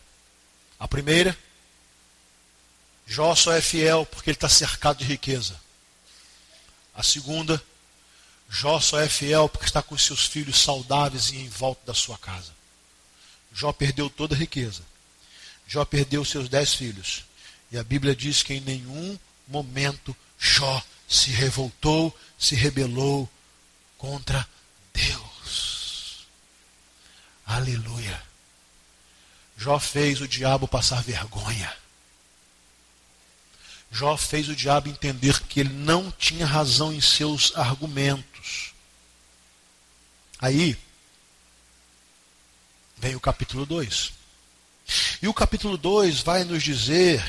A 0.83 0.88
primeira, 0.88 1.38
Jó 3.07 3.37
só 3.37 3.53
é 3.53 3.61
fiel 3.61 4.05
porque 4.05 4.31
ele 4.31 4.37
está 4.37 4.49
cercado 4.49 4.99
de 4.99 5.05
riqueza. 5.05 5.57
A 6.92 7.05
segunda, 7.05 7.62
Jó 8.51 8.81
só 8.81 8.99
é 8.99 9.09
fiel 9.09 9.49
porque 9.49 9.64
está 9.64 9.81
com 9.81 9.97
seus 9.97 10.27
filhos 10.27 10.61
saudáveis 10.61 11.31
e 11.31 11.37
em 11.37 11.49
volta 11.49 11.87
da 11.87 11.95
sua 11.95 12.18
casa. 12.18 12.53
Jó 13.53 13.73
perdeu 13.73 14.11
toda 14.11 14.35
a 14.35 14.38
riqueza. 14.38 14.83
Jó 15.68 15.85
perdeu 15.85 16.25
seus 16.25 16.49
dez 16.49 16.75
filhos. 16.75 17.27
E 17.71 17.79
a 17.79 17.85
Bíblia 17.85 18.16
diz 18.16 18.42
que 18.42 18.55
em 18.55 18.61
nenhum 18.61 19.16
momento 19.47 20.16
Jó 20.37 20.83
se 21.07 21.31
revoltou, 21.31 22.12
se 22.37 22.57
rebelou 22.57 23.31
contra 23.97 24.49
Deus. 24.92 26.27
Aleluia. 27.47 28.32
Jó 29.57 29.79
fez 29.79 30.21
o 30.21 30.29
diabo 30.29 30.67
passar 30.67 31.03
vergonha. 31.03 31.73
Jó 33.91 34.17
fez 34.17 34.49
o 34.49 34.57
diabo 34.57 34.88
entender 34.88 35.41
que 35.43 35.61
ele 35.61 35.73
não 35.73 36.11
tinha 36.11 36.47
razão 36.47 36.93
em 36.93 37.01
seus 37.01 37.53
argumentos. 37.55 38.73
Aí, 40.38 40.77
vem 42.97 43.15
o 43.15 43.21
capítulo 43.21 43.67
2. 43.67 44.12
E 45.21 45.29
o 45.29 45.35
capítulo 45.35 45.77
2 45.77 46.21
vai 46.21 46.45
nos 46.45 46.62
dizer 46.62 47.23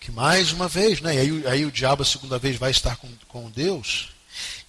que, 0.00 0.10
mais 0.10 0.52
uma 0.52 0.68
vez, 0.68 1.00
né, 1.00 1.10
aí, 1.10 1.46
aí 1.46 1.66
o 1.66 1.72
diabo 1.72 2.02
a 2.02 2.06
segunda 2.06 2.38
vez 2.38 2.56
vai 2.56 2.70
estar 2.70 2.96
com, 2.96 3.12
com 3.28 3.50
Deus, 3.50 4.10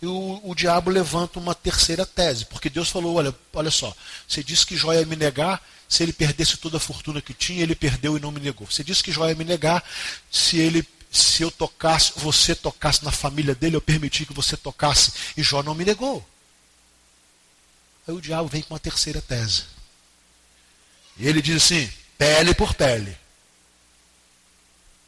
e 0.01 0.05
o, 0.05 0.41
o, 0.43 0.55
diabo 0.55 0.89
levanta 0.89 1.39
uma 1.39 1.53
terceira 1.53 2.05
tese, 2.05 2.45
porque 2.45 2.69
Deus 2.69 2.89
falou: 2.89 3.15
olha, 3.15 3.35
olha 3.53 3.71
só, 3.71 3.93
você 4.27 4.43
disse 4.43 4.65
que 4.65 4.77
Jó 4.77 4.93
ia 4.93 5.05
me 5.05 5.15
negar, 5.15 5.61
se 5.89 6.03
ele 6.03 6.13
perdesse 6.13 6.55
toda 6.57 6.77
a 6.77 6.79
fortuna 6.79 7.19
que 7.19 7.33
tinha, 7.33 7.63
ele 7.63 7.73
perdeu 7.73 8.15
e 8.15 8.19
não 8.19 8.31
me 8.31 8.39
negou. 8.39 8.67
Você 8.67 8.83
disse 8.83 9.03
que 9.03 9.11
Jó 9.11 9.27
ia 9.27 9.33
me 9.33 9.43
negar, 9.43 9.83
se 10.31 10.57
ele 10.57 10.87
se 11.11 11.41
eu 11.41 11.49
tocasse, 11.49 12.13
você 12.15 12.53
tocasse 12.53 13.03
na 13.03 13.11
família 13.11 13.55
dele, 13.55 13.75
eu 13.75 13.81
permiti 13.81 14.27
que 14.27 14.33
você 14.33 14.55
tocasse, 14.55 15.11
e 15.35 15.41
Jó 15.41 15.63
não 15.63 15.73
me 15.73 15.83
negou. 15.83 16.23
Aí 18.07 18.13
o 18.13 18.21
diabo 18.21 18.47
vem 18.47 18.61
com 18.61 18.75
uma 18.75 18.79
terceira 18.79 19.19
tese. 19.19 19.63
E 21.17 21.27
ele 21.27 21.41
diz 21.41 21.63
assim: 21.63 21.91
pele 22.17 22.53
por 22.53 22.75
pele. 22.75 23.17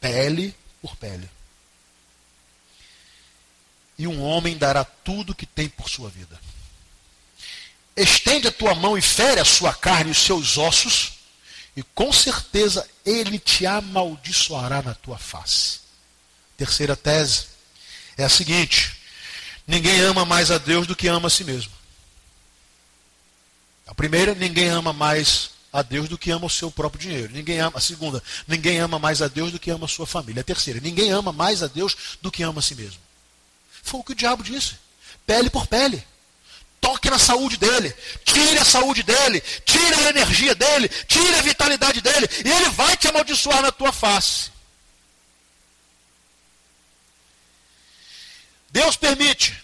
Pele 0.00 0.54
por 0.80 0.96
pele. 0.96 1.30
E 3.96 4.06
um 4.08 4.20
homem 4.20 4.58
dará 4.58 4.84
tudo 4.84 5.34
que 5.34 5.46
tem 5.46 5.68
por 5.68 5.88
sua 5.88 6.10
vida. 6.10 6.40
Estende 7.96 8.48
a 8.48 8.52
tua 8.52 8.74
mão 8.74 8.96
e 8.96 9.02
fere 9.02 9.40
a 9.40 9.44
sua 9.44 9.74
carne 9.74 10.10
e 10.10 10.12
os 10.12 10.18
seus 10.18 10.56
ossos, 10.56 11.12
e 11.76 11.82
com 11.82 12.12
certeza 12.12 12.88
ele 13.04 13.38
te 13.38 13.66
amaldiçoará 13.66 14.82
na 14.82 14.94
tua 14.94 15.18
face. 15.18 15.80
Terceira 16.56 16.96
tese 16.96 17.46
é 18.16 18.24
a 18.24 18.28
seguinte: 18.28 18.96
ninguém 19.66 20.00
ama 20.00 20.24
mais 20.24 20.50
a 20.50 20.58
Deus 20.58 20.86
do 20.86 20.96
que 20.96 21.08
ama 21.08 21.26
a 21.26 21.30
si 21.30 21.44
mesmo. 21.44 21.72
A 23.86 23.94
primeira, 23.94 24.34
ninguém 24.34 24.68
ama 24.68 24.92
mais 24.92 25.50
a 25.72 25.82
Deus 25.82 26.08
do 26.08 26.16
que 26.16 26.30
ama 26.30 26.46
o 26.46 26.50
seu 26.50 26.70
próprio 26.70 27.00
dinheiro. 27.00 27.32
Ninguém 27.32 27.58
ama, 27.60 27.76
a 27.76 27.80
segunda, 27.80 28.22
ninguém 28.46 28.78
ama 28.78 28.98
mais 28.98 29.20
a 29.20 29.28
Deus 29.28 29.52
do 29.52 29.58
que 29.58 29.70
ama 29.70 29.86
a 29.86 29.88
sua 29.88 30.06
família. 30.06 30.40
A 30.40 30.44
terceira, 30.44 30.80
ninguém 30.80 31.10
ama 31.10 31.32
mais 31.32 31.62
a 31.62 31.66
Deus 31.66 32.16
do 32.20 32.30
que 32.30 32.42
ama 32.42 32.60
a 32.60 32.62
si 32.62 32.74
mesmo. 32.74 33.00
Foi 33.82 34.00
o 34.00 34.04
que 34.04 34.12
o 34.12 34.14
diabo 34.14 34.42
disse. 34.42 34.76
Pele 35.26 35.50
por 35.50 35.66
pele. 35.66 36.02
Toque 36.82 37.08
na 37.08 37.18
saúde 37.18 37.56
dele, 37.56 37.94
tire 38.24 38.58
a 38.58 38.64
saúde 38.64 39.04
dele, 39.04 39.40
tire 39.64 39.94
a 39.94 40.10
energia 40.10 40.52
dele, 40.52 40.88
tire 41.06 41.34
a 41.36 41.40
vitalidade 41.40 42.00
dele, 42.00 42.28
e 42.44 42.50
ele 42.50 42.68
vai 42.70 42.96
te 42.96 43.06
amaldiçoar 43.06 43.62
na 43.62 43.70
tua 43.70 43.92
face. 43.92 44.50
Deus 48.68 48.96
permite. 48.96 49.62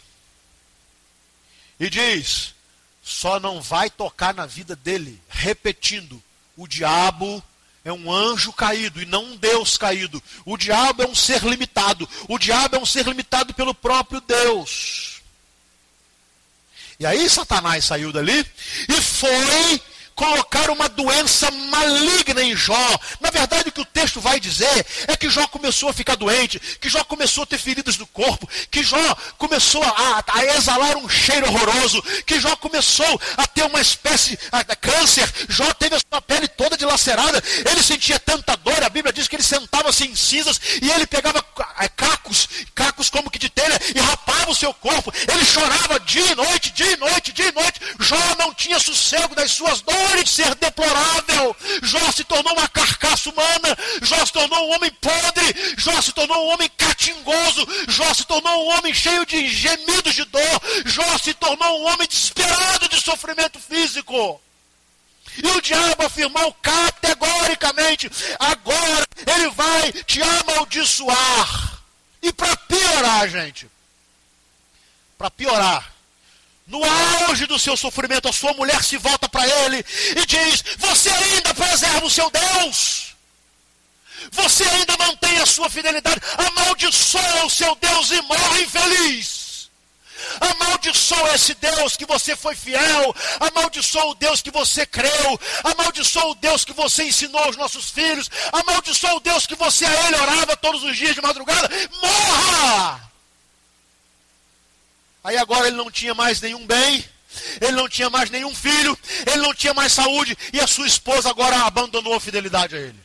E 1.81 1.91
diz: 1.91 2.55
só 3.03 3.41
não 3.41 3.61
vai 3.61 3.91
tocar 3.91 4.33
na 4.33 4.47
vida 4.47 4.77
dele. 4.77 5.21
Repetindo: 5.29 6.23
o 6.57 6.69
diabo 6.69 7.43
é 7.85 7.93
um 7.93 8.13
anjo 8.13 8.53
caído 8.53 9.03
e 9.03 9.07
não 9.07 9.25
um 9.25 9.37
Deus 9.37 9.77
caído. 9.77 10.23
O 10.45 10.57
diabo 10.57 11.03
é 11.03 11.07
um 11.09 11.15
ser 11.17 11.43
limitado. 11.43 12.09
O 12.29 12.39
diabo 12.39 12.77
é 12.77 12.79
um 12.79 12.87
ser 12.87 13.07
limitado 13.07 13.55
pelo 13.55 13.75
próprio 13.75 14.21
Deus. 14.21 15.18
E 17.01 17.07
aí 17.07 17.31
Satanás 17.31 17.85
saiu 17.85 18.13
dali 18.13 18.45
e 18.89 19.01
foi 19.01 19.81
colocar 20.19 20.69
uma 20.69 20.89
doença 20.89 21.49
maligna 21.49 22.43
em 22.43 22.57
Jó. 22.57 22.99
Na 23.21 23.31
verdade, 23.31 23.69
o 23.69 23.73
que 23.73 23.81
o 23.81 23.85
texto 23.85 24.21
vai 24.21 24.41
dizer 24.41 24.85
é 25.07 25.17
que 25.17 25.31
Jó 25.31 25.47
começou 25.47 25.89
a 25.89 25.93
ficar 25.93 26.17
doente, 26.17 26.59
que 26.59 26.89
Jó 26.89 27.05
começou 27.05 27.45
a 27.45 27.47
ter 27.47 27.57
feridas 27.57 27.97
no 27.97 28.07
corpo, 28.09 28.51
que 28.69 28.83
Jó 28.83 28.99
começou 29.39 29.81
a, 29.81 30.25
a 30.27 30.45
exalar 30.57 30.97
um 30.97 31.09
cheiro 31.09 31.47
horroroso, 31.47 32.03
que 32.27 32.41
Jó 32.41 32.57
começou 32.57 33.21
a 33.37 33.47
ter 33.47 33.63
uma 33.63 33.81
espécie 33.81 34.37
de 34.37 34.77
câncer, 34.77 35.33
Jó 35.49 35.73
teve 35.75 35.95
a 35.95 36.01
sua 36.01 36.21
pele 36.21 36.49
toda 36.49 36.77
dilacerada, 36.77 37.41
ele 37.71 37.83
sentia 37.83 38.19
tanta 38.19 38.57
dor, 38.57 38.83
a 38.83 38.89
Bíblia 38.89 39.13
diz 39.13 39.29
que 39.29 39.37
ele 39.37 39.43
sentava-se 39.45 40.05
em 40.05 40.17
cinzas 40.17 40.61
e 40.83 40.91
ele 40.91 41.07
pegava 41.07 41.45
é, 41.79 41.89
cacos, 41.89 42.49
cacos 42.75 43.09
como 43.09 43.31
que 43.31 43.39
de 43.39 43.49
telha, 43.49 43.81
e 43.95 44.01
rapava 44.01 44.51
o 44.51 44.55
seu 44.55 44.75
corpo, 44.75 45.13
ele 45.33 45.45
chorava 45.45 46.01
dia 46.01 46.33
e 46.33 46.35
noite, 46.35 46.73
dia 46.73 46.93
e 46.93 46.97
noite, 46.97 47.33
dia 47.33 47.49
e 47.51 47.53
noite, 47.53 47.81
Jó 48.01 48.35
não 48.37 48.53
tinha 48.53 48.81
sossego 48.81 49.37
das 49.37 49.53
suas 49.53 49.81
dores, 49.81 50.08
de 50.17 50.31
ser 50.31 50.55
deplorável. 50.57 51.57
Jó 51.83 52.13
se 52.13 52.25
tornou 52.25 52.53
uma 52.53 52.69
carcaça 52.69 53.31
humana. 53.31 53.77
Jó 54.03 54.25
se 54.25 54.33
tornou 54.33 54.69
um 54.69 54.75
homem 54.75 54.91
podre. 54.91 55.75
Jó 55.77 56.01
se 56.01 56.13
tornou 56.13 56.47
um 56.47 56.53
homem 56.53 56.71
catingoso. 56.77 57.67
Jó 57.89 58.13
se 58.15 58.25
tornou 58.25 58.67
um 58.67 58.79
homem 58.79 58.93
cheio 58.95 59.25
de 59.27 59.49
gemidos 59.49 60.15
de 60.15 60.25
dor. 60.25 60.63
Jó 60.85 61.19
se 61.19 61.35
tornou 61.35 61.81
um 61.81 61.87
homem 61.87 62.09
desesperado 62.09 62.89
de 62.89 63.01
sofrimento 63.01 63.59
físico. 63.59 64.41
E 65.43 65.47
o 65.47 65.61
diabo 65.61 66.05
afirmou 66.05 66.53
categoricamente: 66.55 68.11
agora 68.39 69.07
ele 69.27 69.51
vai 69.51 69.93
te 69.93 70.21
amaldiçoar. 70.23 71.79
E 72.21 72.33
para 72.33 72.57
piorar, 72.57 73.29
gente, 73.29 73.69
para 75.17 75.31
piorar, 75.31 75.93
no 76.69 76.81
auge 77.27 77.47
do 77.47 77.59
seu 77.59 77.77
sofrimento, 77.77 78.29
a 78.29 78.33
sua 78.33 78.53
mulher 78.53 78.83
se 78.85 78.97
volta 78.99 79.29
para 79.29 79.47
ele 79.47 79.85
e 80.17 80.27
diz: 80.27 80.63
Você 80.79 81.11
ainda 81.11 81.55
preserva 81.55 82.05
o 82.05 82.11
seu 82.11 82.31
Deus? 82.31 83.17
Você 84.31 84.65
ainda 84.65 84.97
mantém 84.99 85.39
a 85.39 85.47
sua 85.47 85.71
fidelidade? 85.71 86.21
Amaldiçoa 86.37 87.47
o 87.47 87.51
seu 87.51 87.75
Deus 87.77 88.11
e 88.11 88.21
morre 88.23 88.63
infeliz. 88.63 89.71
Amaldiçoa 90.41 91.35
esse 91.35 91.55
Deus 91.55 91.97
que 91.97 92.05
você 92.05 92.37
foi 92.37 92.55
fiel. 92.55 93.15
Amaldiçoa 93.41 94.07
o 94.07 94.15
Deus 94.15 94.43
que 94.43 94.51
você 94.51 94.85
creu. 94.85 95.41
Amaldiçoa 95.65 96.27
o 96.27 96.35
Deus 96.35 96.65
que 96.65 96.73
você 96.73 97.05
ensinou 97.05 97.43
aos 97.45 97.57
nossos 97.57 97.91
filhos. 97.91 98.31
Amaldiçoa 98.53 99.15
o 99.15 99.21
Deus 99.21 99.47
que 99.47 99.55
você 99.55 99.87
a 99.87 100.07
ele 100.07 100.17
orava 100.17 100.57
todos 100.57 100.83
os 100.83 100.97
dias 100.97 101.15
de 101.15 101.23
madrugada. 101.23 101.71
Morra! 102.03 103.08
Aí 105.29 105.37
agora 105.37 105.67
ele 105.67 105.77
não 105.77 105.91
tinha 105.91 106.15
mais 106.15 106.41
nenhum 106.41 106.67
bem. 106.67 107.05
Ele 107.61 107.73
não 107.73 107.87
tinha 107.87 108.09
mais 108.09 108.31
nenhum 108.31 108.55
filho, 108.55 108.99
ele 109.27 109.43
não 109.43 109.53
tinha 109.53 109.75
mais 109.75 109.93
saúde, 109.93 110.37
e 110.51 110.59
a 110.59 110.67
sua 110.67 110.87
esposa 110.87 111.29
agora 111.29 111.67
abandonou 111.67 112.15
a 112.15 112.21
fidelidade 112.21 112.75
a 112.75 112.79
ele. 112.79 112.99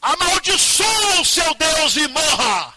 Amaldiçoa 0.00 1.20
o 1.20 1.24
seu 1.24 1.52
Deus 1.54 1.96
e 1.96 2.06
morra. 2.06 2.74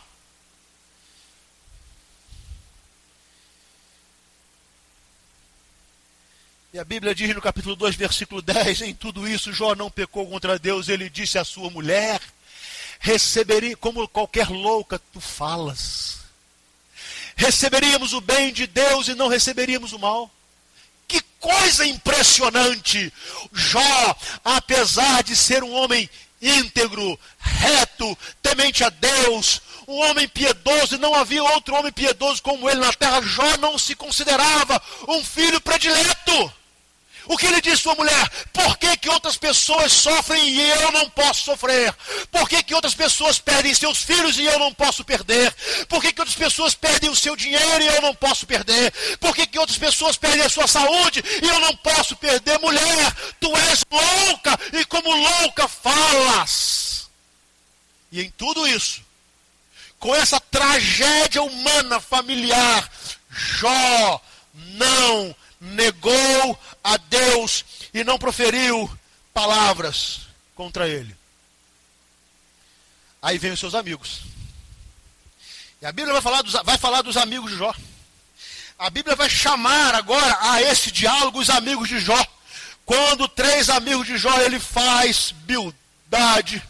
E 6.74 6.80
a 6.80 6.84
Bíblia 6.84 7.14
diz 7.14 7.34
no 7.34 7.42
capítulo 7.42 7.76
2, 7.76 7.96
versículo 7.96 8.42
10: 8.42 8.82
Em 8.82 8.94
tudo 8.96 9.28
isso, 9.28 9.54
Jó 9.54 9.76
não 9.76 9.92
pecou 9.92 10.28
contra 10.28 10.58
Deus. 10.58 10.90
Ele 10.90 11.12
disse 11.12 11.38
à 11.38 11.46
sua 11.46 11.70
mulher: 11.70 12.20
Receberia, 13.06 13.78
como 13.78 14.08
qualquer 14.08 14.50
louca, 14.50 15.00
tu 15.14 15.22
falas. 15.22 16.22
Receberíamos 17.36 18.14
o 18.14 18.20
bem 18.20 18.52
de 18.52 18.66
Deus 18.66 19.08
e 19.08 19.14
não 19.14 19.28
receberíamos 19.28 19.94
o 19.94 20.00
mal. 20.00 20.32
Que 21.08 21.22
coisa 21.40 21.86
impressionante! 21.86 23.14
Jó, 23.54 24.16
apesar 24.44 25.22
de 25.22 25.36
ser 25.36 25.64
um 25.64 25.72
homem 25.74 26.10
íntegro, 26.42 27.20
reto, 27.38 28.18
temente 28.42 28.84
a 28.84 28.90
Deus, 28.90 29.62
um 29.88 30.00
homem 30.10 30.28
piedoso, 30.28 30.96
e 30.96 30.98
não 30.98 31.14
havia 31.14 31.44
outro 31.44 31.76
homem 31.76 31.92
piedoso 31.92 32.42
como 32.42 32.68
ele 32.68 32.80
na 32.80 32.92
terra. 32.92 33.22
Jó 33.22 33.56
não 33.58 33.78
se 33.78 33.94
considerava 33.96 34.82
um 35.08 35.24
filho 35.24 35.62
predileto. 35.62 36.52
O 37.28 37.38
que 37.38 37.48
ele 37.48 37.62
disse 37.62 37.84
sua 37.84 37.96
mulher? 37.96 38.30
Por 38.54 38.78
que, 38.78 38.98
que 38.98 39.10
outras 39.10 39.38
pessoas 39.38 39.92
sofrem 39.92 40.48
e 40.48 40.70
eu 40.70 40.92
não 40.92 41.10
posso 41.10 41.44
sofrer? 41.46 41.94
Por 42.32 42.48
que, 42.48 42.62
que 42.64 42.74
outras 42.74 42.94
pessoas 42.94 43.40
perdem 43.40 43.74
seus 43.74 44.04
filhos 44.04 44.38
e 44.38 44.46
eu 44.46 44.60
não 44.60 44.74
posso 44.74 45.04
perder? 45.04 45.54
Por 45.88 46.02
que, 46.02 46.14
que 46.14 46.22
outras 46.22 46.38
pessoas 46.38 46.76
perdem 46.76 47.10
o 47.10 47.16
seu 47.16 47.36
dinheiro 47.36 47.84
e 47.84 47.88
eu 47.88 48.02
não 48.02 48.14
posso 48.14 48.46
perder? 48.46 48.92
Por 49.20 49.36
que, 49.36 49.48
que 49.48 49.60
outras 49.60 49.78
pessoas 49.78 50.18
perdem 50.18 50.44
a 50.44 50.50
sua 50.50 50.68
saúde 50.68 51.24
e 51.42 51.48
eu 51.48 51.60
não 51.60 51.76
posso 51.78 52.16
perder? 52.16 52.60
Mulher, 52.60 53.16
tu 53.40 53.56
és 53.58 53.84
louca 53.92 54.60
e 54.74 54.86
como 54.86 55.14
louca 55.16 55.68
falas. 55.68 57.10
E 58.12 58.22
em 58.22 58.30
tudo 58.32 58.68
isso, 58.68 59.04
com 60.00 60.16
essa 60.16 60.40
tragédia 60.40 61.42
humana 61.42 62.00
familiar, 62.00 62.90
Jó 63.30 64.22
não 64.54 65.36
negou 65.60 66.60
a 66.86 66.98
Deus 66.98 67.66
e 67.92 68.04
não 68.04 68.20
proferiu 68.20 68.88
palavras 69.34 70.28
contra 70.54 70.88
ele. 70.88 71.18
Aí 73.20 73.40
vem 73.40 73.52
os 73.52 73.60
seus 73.60 73.74
amigos. 73.74 74.22
E 75.82 75.86
a 75.86 75.92
Bíblia 75.92 76.14
vai 76.14 76.22
falar 76.22 76.44
dos, 76.44 76.54
vai 76.64 76.78
falar 76.78 77.02
dos 77.02 77.18
amigos 77.18 77.50
de 77.50 77.58
Jó. 77.58 77.74
A 78.78 78.90
Bíblia 78.92 79.16
vai 79.16 79.28
chamar 79.28 79.96
agora 79.96 80.38
a 80.40 80.62
esse 80.62 80.92
diálogo 80.92 81.40
os 81.40 81.50
amigos 81.50 81.90
de 81.90 82.00
Jó. 82.00 82.24
Quando 82.86 83.28
três 83.28 83.68
amigos 83.68 84.06
de 84.06 84.16
Jó 84.16 84.40
ele 84.42 84.60
faz 84.60 85.32
Bildade 85.32 86.62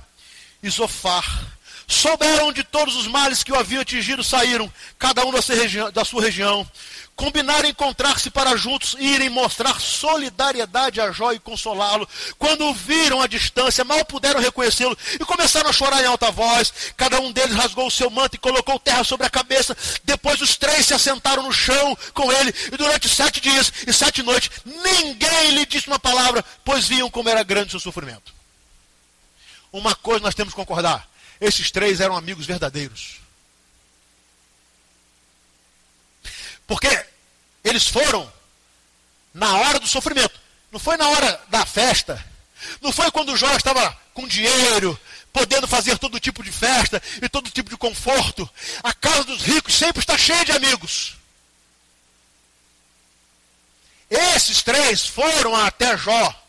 e 0.63 0.69
Zofar. 0.69 1.54
Souberam 1.87 2.51
de 2.51 2.63
todos 2.63 2.95
os 2.95 3.07
males 3.07 3.43
que 3.43 3.51
o 3.51 3.55
haviam 3.55 3.81
atingido, 3.81 4.23
saíram, 4.23 4.71
cada 4.97 5.25
um 5.25 5.31
da 5.31 5.41
sua 5.41 5.55
região. 5.55 5.91
Da 5.91 6.03
sua 6.03 6.21
região 6.21 6.67
combinaram 7.15 7.69
encontrar-se 7.69 8.29
para 8.29 8.57
juntos 8.57 8.95
irem 8.99 9.29
mostrar 9.29 9.79
solidariedade 9.79 10.99
a 10.99 11.11
Jó 11.11 11.31
e 11.31 11.39
consolá-lo. 11.39 12.07
Quando 12.37 12.65
o 12.65 12.73
viram 12.73 13.21
à 13.21 13.27
distância, 13.27 13.85
mal 13.85 14.03
puderam 14.05 14.41
reconhecê-lo 14.41 14.97
e 15.13 15.19
começaram 15.19 15.69
a 15.69 15.73
chorar 15.73 16.03
em 16.03 16.07
alta 16.07 16.29
voz. 16.29 16.73
Cada 16.97 17.19
um 17.21 17.31
deles 17.31 17.55
rasgou 17.55 17.87
o 17.87 17.91
seu 17.91 18.09
manto 18.09 18.35
e 18.35 18.39
colocou 18.39 18.77
terra 18.79 19.03
sobre 19.03 19.25
a 19.25 19.29
cabeça. 19.29 19.75
Depois 20.03 20.41
os 20.41 20.57
três 20.57 20.85
se 20.85 20.93
assentaram 20.93 21.43
no 21.43 21.53
chão 21.53 21.97
com 22.13 22.31
ele 22.31 22.53
e 22.71 22.77
durante 22.77 23.07
sete 23.07 23.39
dias 23.39 23.71
e 23.87 23.93
sete 23.93 24.21
noites 24.21 24.49
ninguém 24.65 25.51
lhe 25.51 25.65
disse 25.65 25.87
uma 25.87 25.99
palavra, 25.99 26.43
pois 26.63 26.87
viam 26.87 27.09
como 27.09 27.29
era 27.29 27.43
grande 27.43 27.67
o 27.67 27.71
seu 27.71 27.79
sofrimento. 27.79 28.33
Uma 29.71 29.95
coisa 29.95 30.23
nós 30.23 30.35
temos 30.35 30.53
que 30.53 30.59
concordar: 30.59 31.07
esses 31.39 31.71
três 31.71 31.99
eram 31.99 32.15
amigos 32.15 32.45
verdadeiros. 32.45 33.19
Porque 36.67 37.05
eles 37.63 37.87
foram 37.87 38.31
na 39.33 39.57
hora 39.57 39.79
do 39.79 39.87
sofrimento. 39.87 40.39
Não 40.71 40.79
foi 40.79 40.97
na 40.97 41.07
hora 41.07 41.41
da 41.49 41.65
festa. 41.65 42.23
Não 42.81 42.91
foi 42.91 43.11
quando 43.11 43.33
o 43.33 43.37
Jó 43.37 43.53
estava 43.55 43.95
com 44.13 44.27
dinheiro, 44.27 44.99
podendo 45.31 45.67
fazer 45.67 45.97
todo 45.97 46.19
tipo 46.19 46.43
de 46.43 46.51
festa 46.51 47.01
e 47.21 47.29
todo 47.29 47.51
tipo 47.51 47.69
de 47.69 47.77
conforto. 47.77 48.49
A 48.81 48.93
casa 48.93 49.25
dos 49.25 49.41
ricos 49.41 49.75
sempre 49.75 49.99
está 49.99 50.17
cheia 50.17 50.45
de 50.45 50.53
amigos. 50.53 51.15
Esses 54.09 54.61
três 54.63 55.05
foram 55.05 55.55
até 55.55 55.97
Jó 55.97 56.44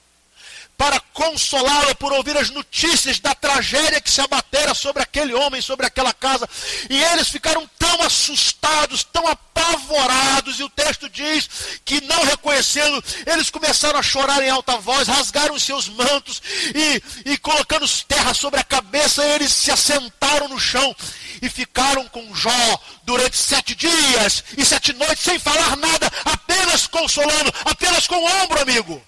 para 0.77 1.01
consolá-lo 1.13 1.95
por 1.97 2.13
ouvir 2.13 2.37
as 2.37 2.51
notícias 2.51 3.19
da 3.19 3.35
tragédia 3.35 4.01
que 4.01 4.11
se 4.11 4.21
abatera 4.21 4.75
sobre 4.75 5.03
aquele 5.03 5.33
homem, 5.33 5.63
sobre 5.63 5.87
aquela 5.87 6.13
casa. 6.13 6.49
E 6.91 7.03
eles 7.03 7.29
ficaram 7.29 7.69
tão 7.79 8.03
assustados, 8.03 9.03
tão 9.03 9.27
apavorados, 9.27 10.61
e 10.61 10.63
o 10.63 10.69
texto 10.69 11.09
diz 11.09 11.49
que, 11.85 12.03
não 12.03 12.25
reconhecendo, 12.25 13.03
eles 13.27 13.49
começaram 13.49 13.99
a 13.99 14.03
chorar 14.03 14.43
em 14.43 14.51
alta 14.51 14.77
voz, 14.77 15.09
rasgaram 15.09 15.55
os 15.55 15.63
seus 15.63 15.89
mantos 15.89 16.43
e, 16.75 17.31
e 17.31 17.39
colocando 17.39 17.87
terra 18.07 18.35
sobre 18.35 18.61
a 18.61 18.65
cabeça, 18.65 19.25
eles 19.25 19.53
se 19.53 19.71
assentaram 19.71 20.49
no 20.49 20.61
chão 20.61 20.95
e 21.41 21.49
ficaram 21.49 22.07
com 22.09 22.35
Jó 22.35 22.81
durante 23.05 23.37
sete 23.37 23.75
dias 23.75 24.45
e 24.57 24.65
sete 24.65 24.93
noites 24.93 25.23
sem 25.23 25.39
falar 25.39 25.77
nada, 25.77 26.11
apenas 26.25 26.87
consolando, 26.87 27.53
apenas 27.65 28.07
com 28.07 28.17
o 28.17 28.43
ombro, 28.43 28.61
amigo. 28.61 29.03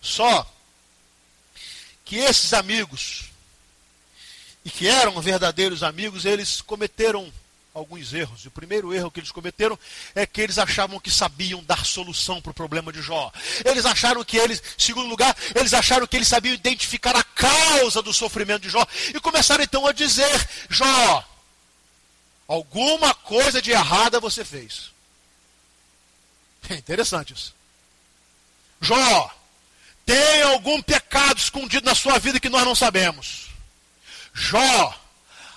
Só 0.00 0.46
que 2.06 2.16
esses 2.16 2.54
amigos, 2.54 3.24
e 4.64 4.70
que 4.70 4.88
eram 4.88 5.20
verdadeiros 5.20 5.82
amigos, 5.82 6.24
eles 6.24 6.62
cometeram 6.62 7.30
alguns 7.74 8.14
erros. 8.14 8.44
E 8.44 8.48
o 8.48 8.50
primeiro 8.50 8.94
erro 8.94 9.10
que 9.10 9.18
eles 9.20 9.32
cometeram 9.32 9.78
é 10.14 10.24
que 10.24 10.40
eles 10.40 10.56
achavam 10.56 11.00
que 11.00 11.10
sabiam 11.10 11.62
dar 11.64 11.84
solução 11.84 12.40
para 12.40 12.52
o 12.52 12.54
problema 12.54 12.92
de 12.92 13.02
Jó. 13.02 13.30
Eles 13.64 13.84
acharam 13.84 14.24
que 14.24 14.38
eles, 14.38 14.62
segundo 14.78 15.08
lugar, 15.08 15.36
eles 15.54 15.74
acharam 15.74 16.06
que 16.06 16.16
eles 16.16 16.28
sabiam 16.28 16.54
identificar 16.54 17.14
a 17.16 17.24
causa 17.24 18.00
do 18.00 18.14
sofrimento 18.14 18.62
de 18.62 18.70
Jó. 18.70 18.86
E 19.12 19.20
começaram 19.20 19.64
então 19.64 19.84
a 19.84 19.92
dizer: 19.92 20.48
Jó, 20.70 21.28
alguma 22.46 23.12
coisa 23.14 23.60
de 23.60 23.72
errada 23.72 24.20
você 24.20 24.44
fez. 24.44 24.94
É 26.68 26.74
interessante 26.74 27.32
isso. 27.32 27.54
Jó, 28.80 29.35
tem 30.06 30.42
algum 30.42 30.80
pecado 30.80 31.36
escondido 31.36 31.84
na 31.84 31.94
sua 31.94 32.16
vida 32.20 32.38
que 32.38 32.48
nós 32.48 32.64
não 32.64 32.76
sabemos? 32.76 33.48
Jó, 34.32 34.94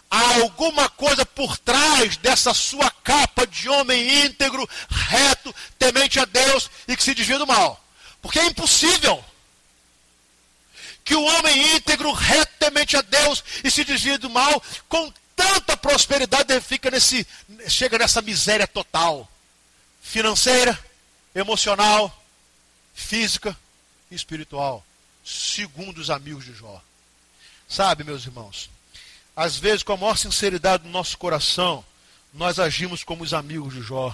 há 0.09 0.35
alguma 0.41 0.89
coisa 0.89 1.23
por 1.23 1.55
trás 1.59 2.17
dessa 2.17 2.51
sua 2.51 2.89
capa 2.89 3.45
de 3.45 3.69
homem 3.69 4.25
íntegro, 4.25 4.67
reto, 4.89 5.53
temente 5.77 6.19
a 6.19 6.25
Deus 6.25 6.69
e 6.87 6.97
que 6.97 7.03
se 7.03 7.13
desvia 7.13 7.37
do 7.37 7.45
mal? 7.45 7.79
Porque 8.23 8.39
é 8.39 8.47
impossível 8.47 9.23
que 11.05 11.15
o 11.15 11.23
homem 11.23 11.75
íntegro, 11.75 12.11
reto, 12.11 12.51
temente 12.57 12.97
a 12.97 13.01
Deus 13.01 13.43
e 13.63 13.69
se 13.69 13.83
desvia 13.83 14.17
do 14.17 14.31
mal, 14.31 14.61
com 14.87 15.13
tanta 15.35 15.77
prosperidade, 15.77 16.59
fica 16.59 16.89
nesse, 16.89 17.25
chega 17.67 17.99
nessa 17.99 18.21
miséria 18.21 18.67
total 18.67 19.29
financeira, 20.01 20.77
emocional, 21.35 22.11
física 22.95 23.55
espiritual, 24.11 24.85
segundo 25.23 25.99
os 25.99 26.09
amigos 26.09 26.45
de 26.45 26.53
Jó. 26.53 26.81
Sabe, 27.67 28.03
meus 28.03 28.25
irmãos, 28.25 28.69
às 29.35 29.57
vezes, 29.57 29.83
com 29.83 29.93
a 29.93 29.97
maior 29.97 30.17
sinceridade 30.17 30.83
do 30.83 30.89
nosso 30.89 31.17
coração, 31.17 31.85
nós 32.33 32.59
agimos 32.59 33.03
como 33.03 33.23
os 33.23 33.33
amigos 33.33 33.73
de 33.73 33.81
Jó. 33.81 34.13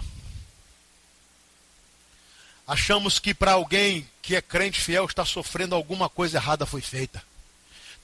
Achamos 2.68 3.20
que 3.20 3.34
para 3.34 3.54
alguém 3.54 4.08
que 4.22 4.36
é 4.36 4.42
crente 4.42 4.82
fiel 4.82 5.06
está 5.06 5.24
sofrendo 5.24 5.76
alguma 5.76 6.10
coisa 6.10 6.38
errada 6.38 6.66
foi 6.66 6.82
feita. 6.82 7.24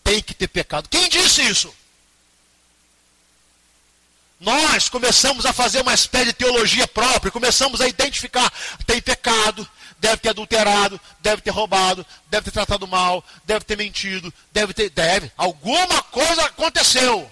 Tem 0.04 0.22
que 0.22 0.34
ter 0.34 0.48
pecado. 0.48 0.88
Quem 0.90 1.10
disse 1.10 1.42
isso? 1.42 1.74
Nós 4.42 4.90
começamos 4.90 5.46
a 5.46 5.54
fazer 5.54 5.82
uma 5.82 5.94
espécie 5.94 6.26
de 6.26 6.34
teologia 6.34 6.88
própria, 6.88 7.32
começamos 7.32 7.80
a 7.80 7.88
identificar: 7.88 8.52
tem 8.88 9.00
pecado, 9.00 9.70
deve 10.00 10.18
ter 10.18 10.30
adulterado, 10.30 11.00
deve 11.20 11.44
ter 11.44 11.52
roubado, 11.52 12.04
deve 12.28 12.46
ter 12.46 12.52
tratado 12.52 12.88
mal, 12.88 13.24
deve 13.46 13.64
ter 13.64 13.78
mentido, 13.78 14.34
deve 14.52 14.74
ter. 14.74 14.90
Deve. 14.90 15.32
Alguma 15.38 16.02
coisa 16.02 16.44
aconteceu. 16.46 17.32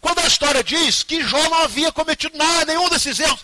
Quando 0.00 0.18
a 0.18 0.26
história 0.26 0.64
diz 0.64 1.04
que 1.04 1.22
Jó 1.22 1.42
não 1.48 1.62
havia 1.62 1.92
cometido 1.92 2.36
nada, 2.36 2.64
nenhum 2.66 2.88
desses 2.88 3.18
erros, 3.20 3.40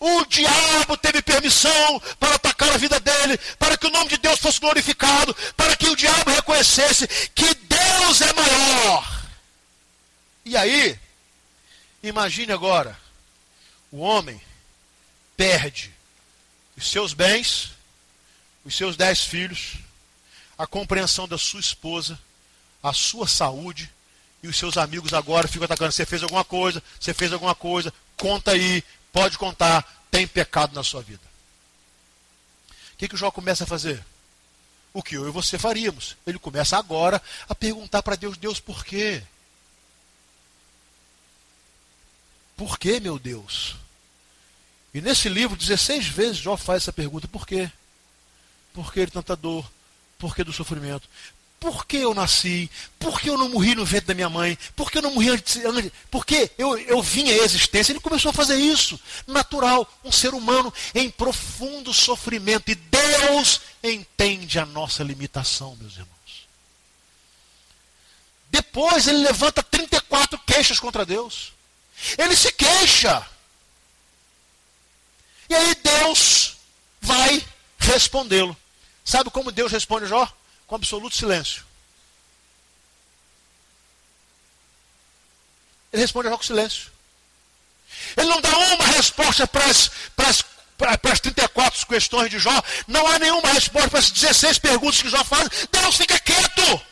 o 0.00 0.24
diabo 0.26 0.96
teve 0.96 1.22
permissão 1.22 2.02
para 2.18 2.34
atacar 2.34 2.72
a 2.72 2.78
vida 2.78 2.98
dele, 2.98 3.38
para 3.60 3.76
que 3.76 3.86
o 3.86 3.90
nome 3.90 4.08
de 4.08 4.18
Deus 4.18 4.40
fosse 4.40 4.58
glorificado, 4.60 5.34
para 5.56 5.76
que 5.76 5.88
o 5.88 5.96
diabo 5.96 6.30
reconhecesse 6.32 7.06
que 7.32 7.54
Deus 7.54 8.20
é 8.22 8.32
maior. 8.32 9.22
E 10.44 10.56
aí, 10.56 10.98
imagine 12.08 12.52
agora, 12.52 12.98
o 13.90 13.98
homem 13.98 14.40
perde 15.36 15.92
os 16.76 16.90
seus 16.90 17.12
bens, 17.12 17.72
os 18.64 18.76
seus 18.76 18.96
dez 18.96 19.24
filhos, 19.24 19.76
a 20.58 20.66
compreensão 20.66 21.26
da 21.28 21.38
sua 21.38 21.60
esposa, 21.60 22.18
a 22.82 22.92
sua 22.92 23.26
saúde, 23.26 23.90
e 24.42 24.48
os 24.48 24.56
seus 24.56 24.76
amigos 24.76 25.12
agora 25.12 25.48
ficam 25.48 25.64
atacando. 25.64 25.92
Você 25.92 26.06
fez 26.06 26.22
alguma 26.22 26.44
coisa, 26.44 26.82
você 27.00 27.12
fez 27.12 27.32
alguma 27.32 27.54
coisa, 27.54 27.92
conta 28.16 28.52
aí, 28.52 28.82
pode 29.12 29.38
contar, 29.38 30.06
tem 30.10 30.26
pecado 30.26 30.74
na 30.74 30.84
sua 30.84 31.02
vida. 31.02 31.22
O 32.94 32.96
que, 32.96 33.08
que 33.08 33.14
o 33.14 33.18
Jó 33.18 33.30
começa 33.30 33.64
a 33.64 33.66
fazer? 33.66 34.02
O 34.92 35.02
que 35.02 35.16
eu 35.16 35.28
e 35.28 35.30
você 35.30 35.58
faríamos. 35.58 36.16
Ele 36.26 36.38
começa 36.38 36.78
agora 36.78 37.20
a 37.48 37.54
perguntar 37.54 38.02
para 38.02 38.16
Deus: 38.16 38.36
Deus, 38.36 38.60
por 38.60 38.84
quê? 38.84 39.22
Por 42.56 42.78
que, 42.78 42.98
meu 42.98 43.18
Deus? 43.18 43.76
E 44.94 45.00
nesse 45.00 45.28
livro, 45.28 45.56
16 45.56 46.08
vezes 46.08 46.38
Jó 46.38 46.56
faz 46.56 46.82
essa 46.82 46.92
pergunta: 46.92 47.28
por 47.28 47.46
quê? 47.46 47.70
Por 48.72 48.92
que 48.92 49.06
tanta 49.06 49.36
dor? 49.36 49.70
Por 50.18 50.34
que 50.34 50.42
do 50.42 50.52
sofrimento? 50.52 51.08
Por 51.60 51.86
que 51.86 51.98
eu 51.98 52.14
nasci? 52.14 52.70
Por 52.98 53.20
que 53.20 53.28
eu 53.28 53.38
não 53.38 53.48
morri 53.48 53.74
no 53.74 53.84
ventre 53.84 54.08
da 54.08 54.14
minha 54.14 54.28
mãe? 54.28 54.58
Por 54.74 54.90
que 54.90 54.98
eu 54.98 55.02
não 55.02 55.14
morri 55.14 55.30
antes? 55.30 55.60
Por 56.10 56.24
que 56.24 56.50
eu, 56.56 56.76
eu 56.78 57.02
vim 57.02 57.30
à 57.30 57.36
existência? 57.38 57.92
Ele 57.92 58.00
começou 58.00 58.30
a 58.30 58.34
fazer 58.34 58.56
isso. 58.56 59.00
Natural, 59.26 59.90
um 60.04 60.12
ser 60.12 60.34
humano 60.34 60.72
em 60.94 61.10
profundo 61.10 61.92
sofrimento. 61.92 62.70
E 62.70 62.74
Deus 62.74 63.62
entende 63.82 64.58
a 64.58 64.66
nossa 64.66 65.02
limitação, 65.02 65.76
meus 65.76 65.94
irmãos. 65.94 66.46
Depois 68.50 69.08
ele 69.08 69.18
levanta 69.18 69.62
34 69.62 70.38
queixas 70.46 70.78
contra 70.78 71.04
Deus. 71.04 71.55
Ele 72.18 72.36
se 72.36 72.52
queixa. 72.52 73.26
E 75.48 75.54
aí 75.54 75.74
Deus 75.76 76.56
vai 77.00 77.46
respondê-lo. 77.78 78.56
Sabe 79.04 79.30
como 79.30 79.52
Deus 79.52 79.70
responde 79.70 80.06
Jó? 80.06 80.30
com 80.66 80.74
absoluto 80.74 81.16
silêncio. 81.16 81.64
Ele 85.92 86.02
responde 86.02 86.28
com 86.28 86.42
silêncio. 86.42 86.90
Ele 88.16 88.28
não 88.28 88.40
dá 88.40 88.50
uma 88.50 88.86
resposta 88.88 89.46
para 89.46 89.64
as, 89.64 89.88
para 90.14 90.28
as, 90.28 90.42
para 90.76 91.12
as 91.12 91.20
34 91.20 91.86
questões 91.86 92.30
de 92.30 92.38
Jó. 92.38 92.62
Não 92.86 93.06
há 93.06 93.18
nenhuma 93.18 93.52
resposta 93.52 93.88
para 93.88 94.00
as 94.00 94.10
16 94.10 94.58
perguntas 94.58 95.00
que 95.00 95.08
Jó 95.08 95.22
faz. 95.24 95.48
Deus 95.70 95.96
fica 95.96 96.18
quieto. 96.18 96.82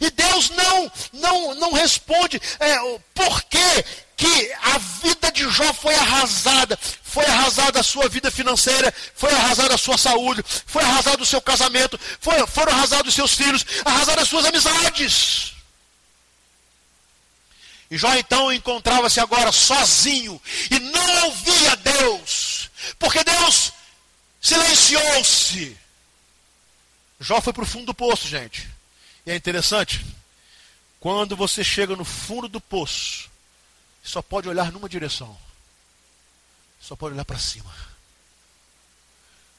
E 0.00 0.10
Deus 0.10 0.50
não, 0.50 0.92
não, 1.12 1.54
não 1.54 1.72
responde 1.72 2.40
é, 2.58 2.76
por 3.14 3.42
que, 3.44 3.84
que 4.16 4.52
a 4.62 4.78
vida 4.78 5.30
de 5.30 5.48
Jó 5.50 5.72
foi 5.74 5.94
arrasada. 5.94 6.78
Foi 7.02 7.24
arrasada 7.24 7.80
a 7.80 7.82
sua 7.82 8.08
vida 8.08 8.30
financeira, 8.30 8.92
foi 9.14 9.32
arrasada 9.32 9.74
a 9.74 9.78
sua 9.78 9.96
saúde, 9.96 10.44
foi 10.66 10.82
arrasado 10.82 11.22
o 11.22 11.26
seu 11.26 11.40
casamento, 11.40 11.98
foi, 12.20 12.46
foram 12.46 12.72
arrasados 12.72 13.08
os 13.08 13.14
seus 13.14 13.34
filhos, 13.34 13.64
arrasadas 13.84 14.24
as 14.24 14.28
suas 14.28 14.44
amizades. 14.44 15.54
E 17.90 17.96
Jó 17.96 18.14
então 18.16 18.52
encontrava-se 18.52 19.20
agora 19.20 19.52
sozinho 19.52 20.40
e 20.70 20.78
não 20.78 21.24
ouvia 21.26 21.76
Deus, 21.76 22.68
porque 22.98 23.22
Deus 23.22 23.72
silenciou-se. 24.40 25.76
Jó 27.20 27.40
foi 27.40 27.52
para 27.52 27.62
o 27.62 27.66
fundo 27.66 27.86
do 27.86 27.94
poço, 27.94 28.28
gente. 28.28 28.68
E 29.26 29.32
é 29.32 29.34
interessante, 29.34 30.06
quando 31.00 31.34
você 31.34 31.64
chega 31.64 31.96
no 31.96 32.04
fundo 32.04 32.48
do 32.48 32.60
poço, 32.60 33.28
só 34.02 34.22
pode 34.22 34.48
olhar 34.48 34.70
numa 34.70 34.88
direção. 34.88 35.36
Só 36.80 36.94
pode 36.94 37.14
olhar 37.14 37.24
para 37.24 37.38
cima. 37.38 37.74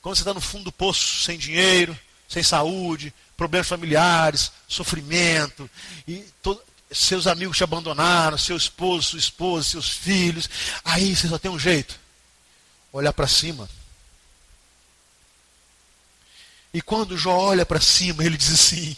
Quando 0.01 0.15
você 0.15 0.21
está 0.21 0.33
no 0.33 0.39
fundo 0.39 0.63
do 0.63 0.71
poço, 0.71 1.21
sem 1.21 1.37
dinheiro, 1.37 1.99
sem 2.29 2.41
saúde, 2.41 3.13
problemas 3.35 3.67
familiares, 3.67 4.53
sofrimento, 4.69 5.69
e 6.07 6.25
todo, 6.41 6.61
seus 6.89 7.27
amigos 7.27 7.57
te 7.57 7.63
abandonaram, 7.65 8.37
seu 8.37 8.55
esposo, 8.55 9.09
sua 9.09 9.19
esposa, 9.19 9.67
seus 9.67 9.89
filhos, 9.89 10.49
aí 10.85 11.13
você 11.13 11.27
só 11.27 11.37
tem 11.37 11.51
um 11.51 11.59
jeito: 11.59 11.99
olhar 12.93 13.11
para 13.11 13.27
cima. 13.27 13.69
E 16.73 16.81
quando 16.81 17.17
Jó 17.17 17.35
olha 17.35 17.65
para 17.65 17.81
cima, 17.81 18.23
ele 18.23 18.37
diz 18.37 18.53
assim: 18.53 18.95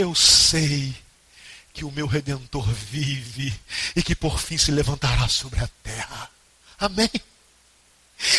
eu 0.00 0.14
sei 0.14 0.94
que 1.72 1.84
o 1.84 1.92
meu 1.92 2.06
redentor 2.06 2.66
vive 2.66 3.52
e 3.94 4.02
que 4.02 4.14
por 4.14 4.40
fim 4.40 4.56
se 4.56 4.70
levantará 4.70 5.28
sobre 5.28 5.60
a 5.60 5.68
terra. 5.82 6.30
Amém? 6.78 7.10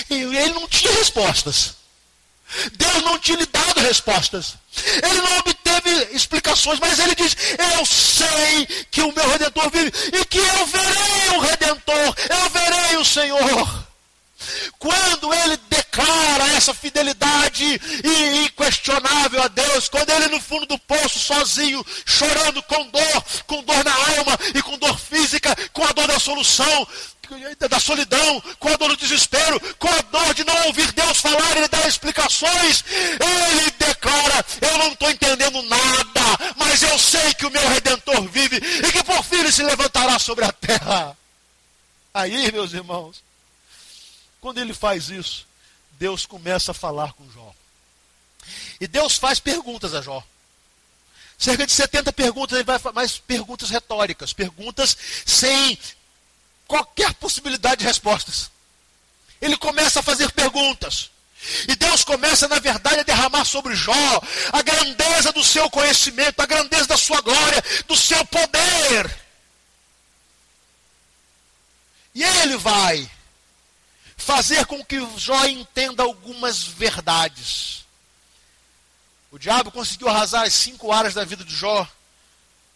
Ele 0.09 0.53
não 0.53 0.67
tinha 0.67 0.91
respostas. 0.93 1.75
Deus 2.73 3.03
não 3.03 3.19
tinha 3.19 3.37
lhe 3.37 3.45
dado 3.45 3.79
respostas. 3.81 4.55
Ele 5.03 5.21
não 5.21 5.39
obteve 5.39 6.15
explicações, 6.15 6.79
mas 6.79 6.97
ele 6.97 7.13
diz: 7.13 7.35
Eu 7.75 7.85
sei 7.85 8.65
que 8.89 9.01
o 9.01 9.13
meu 9.13 9.29
redentor 9.29 9.69
vive 9.69 9.91
e 10.13 10.25
que 10.25 10.37
eu 10.37 10.65
verei 10.67 11.37
o 11.37 11.39
redentor, 11.41 12.15
eu 12.29 12.49
verei 12.49 12.97
o 12.97 13.05
Senhor. 13.05 13.86
Quando 14.79 15.33
ele 15.33 15.57
declara 15.69 16.47
essa 16.55 16.73
fidelidade 16.73 17.81
inquestionável 18.45 19.41
a 19.41 19.47
Deus, 19.47 19.89
quando 19.89 20.09
ele 20.09 20.27
no 20.27 20.39
fundo 20.39 20.65
do 20.65 20.77
poço, 20.79 21.19
sozinho, 21.19 21.85
chorando 22.05 22.61
com 22.63 22.87
dor, 22.87 23.23
com 23.45 23.63
dor 23.63 23.83
na 23.83 23.93
alma 23.93 24.37
e 24.53 24.61
com 24.61 24.77
dor 24.77 24.97
física, 24.99 25.55
com 25.73 25.83
a 25.83 25.91
dor 25.91 26.07
da 26.07 26.19
solução, 26.19 26.87
da 27.69 27.79
solidão, 27.79 28.41
com 28.59 28.69
a 28.69 28.77
dor 28.77 28.89
do 28.89 28.97
desespero, 28.97 29.59
com 29.77 29.87
a 29.87 30.01
dor 30.01 30.33
de 30.33 30.43
não 30.45 30.67
ouvir 30.67 30.91
Deus 30.93 31.19
falar 31.19 31.57
e 31.57 31.67
dar 31.67 31.87
explicações, 31.87 32.83
ele 33.19 33.71
declara: 33.77 34.45
Eu 34.61 34.77
não 34.77 34.87
estou 34.93 35.09
entendendo 35.11 35.61
nada, 35.63 36.55
mas 36.55 36.81
eu 36.81 36.97
sei 36.97 37.33
que 37.33 37.45
o 37.45 37.51
meu 37.51 37.67
redentor 37.67 38.21
vive 38.29 38.57
e 38.57 38.91
que 38.91 39.03
por 39.03 39.23
fim 39.23 39.39
ele 39.39 39.51
se 39.51 39.63
levantará 39.63 40.17
sobre 40.19 40.45
a 40.45 40.51
terra. 40.51 41.17
Aí, 42.13 42.51
meus 42.51 42.73
irmãos, 42.73 43.21
quando 44.39 44.59
ele 44.59 44.73
faz 44.73 45.09
isso, 45.09 45.47
Deus 45.91 46.25
começa 46.25 46.71
a 46.71 46.73
falar 46.73 47.13
com 47.13 47.29
Jó. 47.31 47.53
E 48.79 48.87
Deus 48.87 49.15
faz 49.15 49.39
perguntas 49.39 49.93
a 49.93 50.01
Jó. 50.01 50.23
Cerca 51.37 51.65
de 51.65 51.71
70 51.71 52.11
perguntas, 52.13 52.55
ele 52.55 52.63
vai 52.63 52.79
mais 52.93 53.17
perguntas 53.19 53.69
retóricas, 53.69 54.33
perguntas 54.33 54.97
sem 55.25 55.77
qualquer 56.67 57.13
possibilidade 57.15 57.79
de 57.79 57.85
respostas. 57.85 58.49
Ele 59.39 59.55
começa 59.57 59.99
a 59.99 60.03
fazer 60.03 60.31
perguntas. 60.31 61.11
E 61.67 61.75
Deus 61.75 62.03
começa, 62.03 62.47
na 62.47 62.57
verdade, 62.57 63.01
a 63.01 63.03
derramar 63.03 63.45
sobre 63.45 63.75
Jó 63.75 63.93
a 64.51 64.61
grandeza 64.63 65.31
do 65.31 65.43
seu 65.43 65.69
conhecimento, 65.69 66.39
a 66.39 66.45
grandeza 66.47 66.87
da 66.87 66.97
sua 66.97 67.21
glória, 67.21 67.63
do 67.87 67.95
seu 67.95 68.25
poder. 68.25 69.15
E 72.15 72.23
ele 72.23 72.57
vai 72.57 73.09
fazer 74.17 74.65
com 74.65 74.83
que 74.83 74.99
Jó 75.17 75.45
entenda 75.45 76.03
algumas 76.03 76.63
verdades. 76.63 77.85
O 79.31 79.37
diabo 79.37 79.71
conseguiu 79.71 80.09
arrasar 80.09 80.43
as 80.43 80.53
cinco 80.53 80.91
áreas 80.91 81.13
da 81.13 81.23
vida 81.23 81.45
de 81.45 81.55
Jó: 81.55 81.87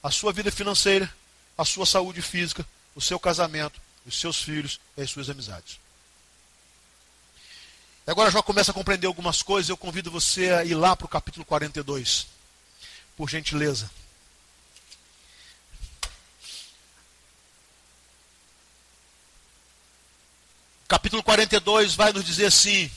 a 0.01 0.11
sua 0.11 0.31
vida 0.31 0.51
financeira, 0.51 1.11
a 1.57 1.65
sua 1.65 1.85
saúde 1.85 2.21
física, 2.21 2.65
o 2.95 3.01
seu 3.01 3.19
casamento, 3.19 3.81
os 4.05 4.19
seus 4.19 4.41
filhos 4.41 4.79
e 4.95 5.01
as 5.01 5.09
suas 5.09 5.29
amizades. 5.29 5.79
E 8.05 8.11
agora 8.11 8.31
Jó 8.31 8.41
começa 8.41 8.71
a 8.71 8.73
compreender 8.73 9.07
algumas 9.07 9.41
coisas. 9.41 9.69
Eu 9.69 9.77
convido 9.77 10.11
você 10.11 10.51
a 10.51 10.63
ir 10.63 10.75
lá 10.75 10.95
para 10.95 11.05
o 11.05 11.09
capítulo 11.09 11.45
42, 11.45 12.27
por 13.17 13.29
gentileza. 13.29 13.89
Capítulo 20.91 21.23
42 21.23 21.95
vai 21.95 22.11
nos 22.11 22.25
dizer 22.25 22.47
assim: 22.47 22.91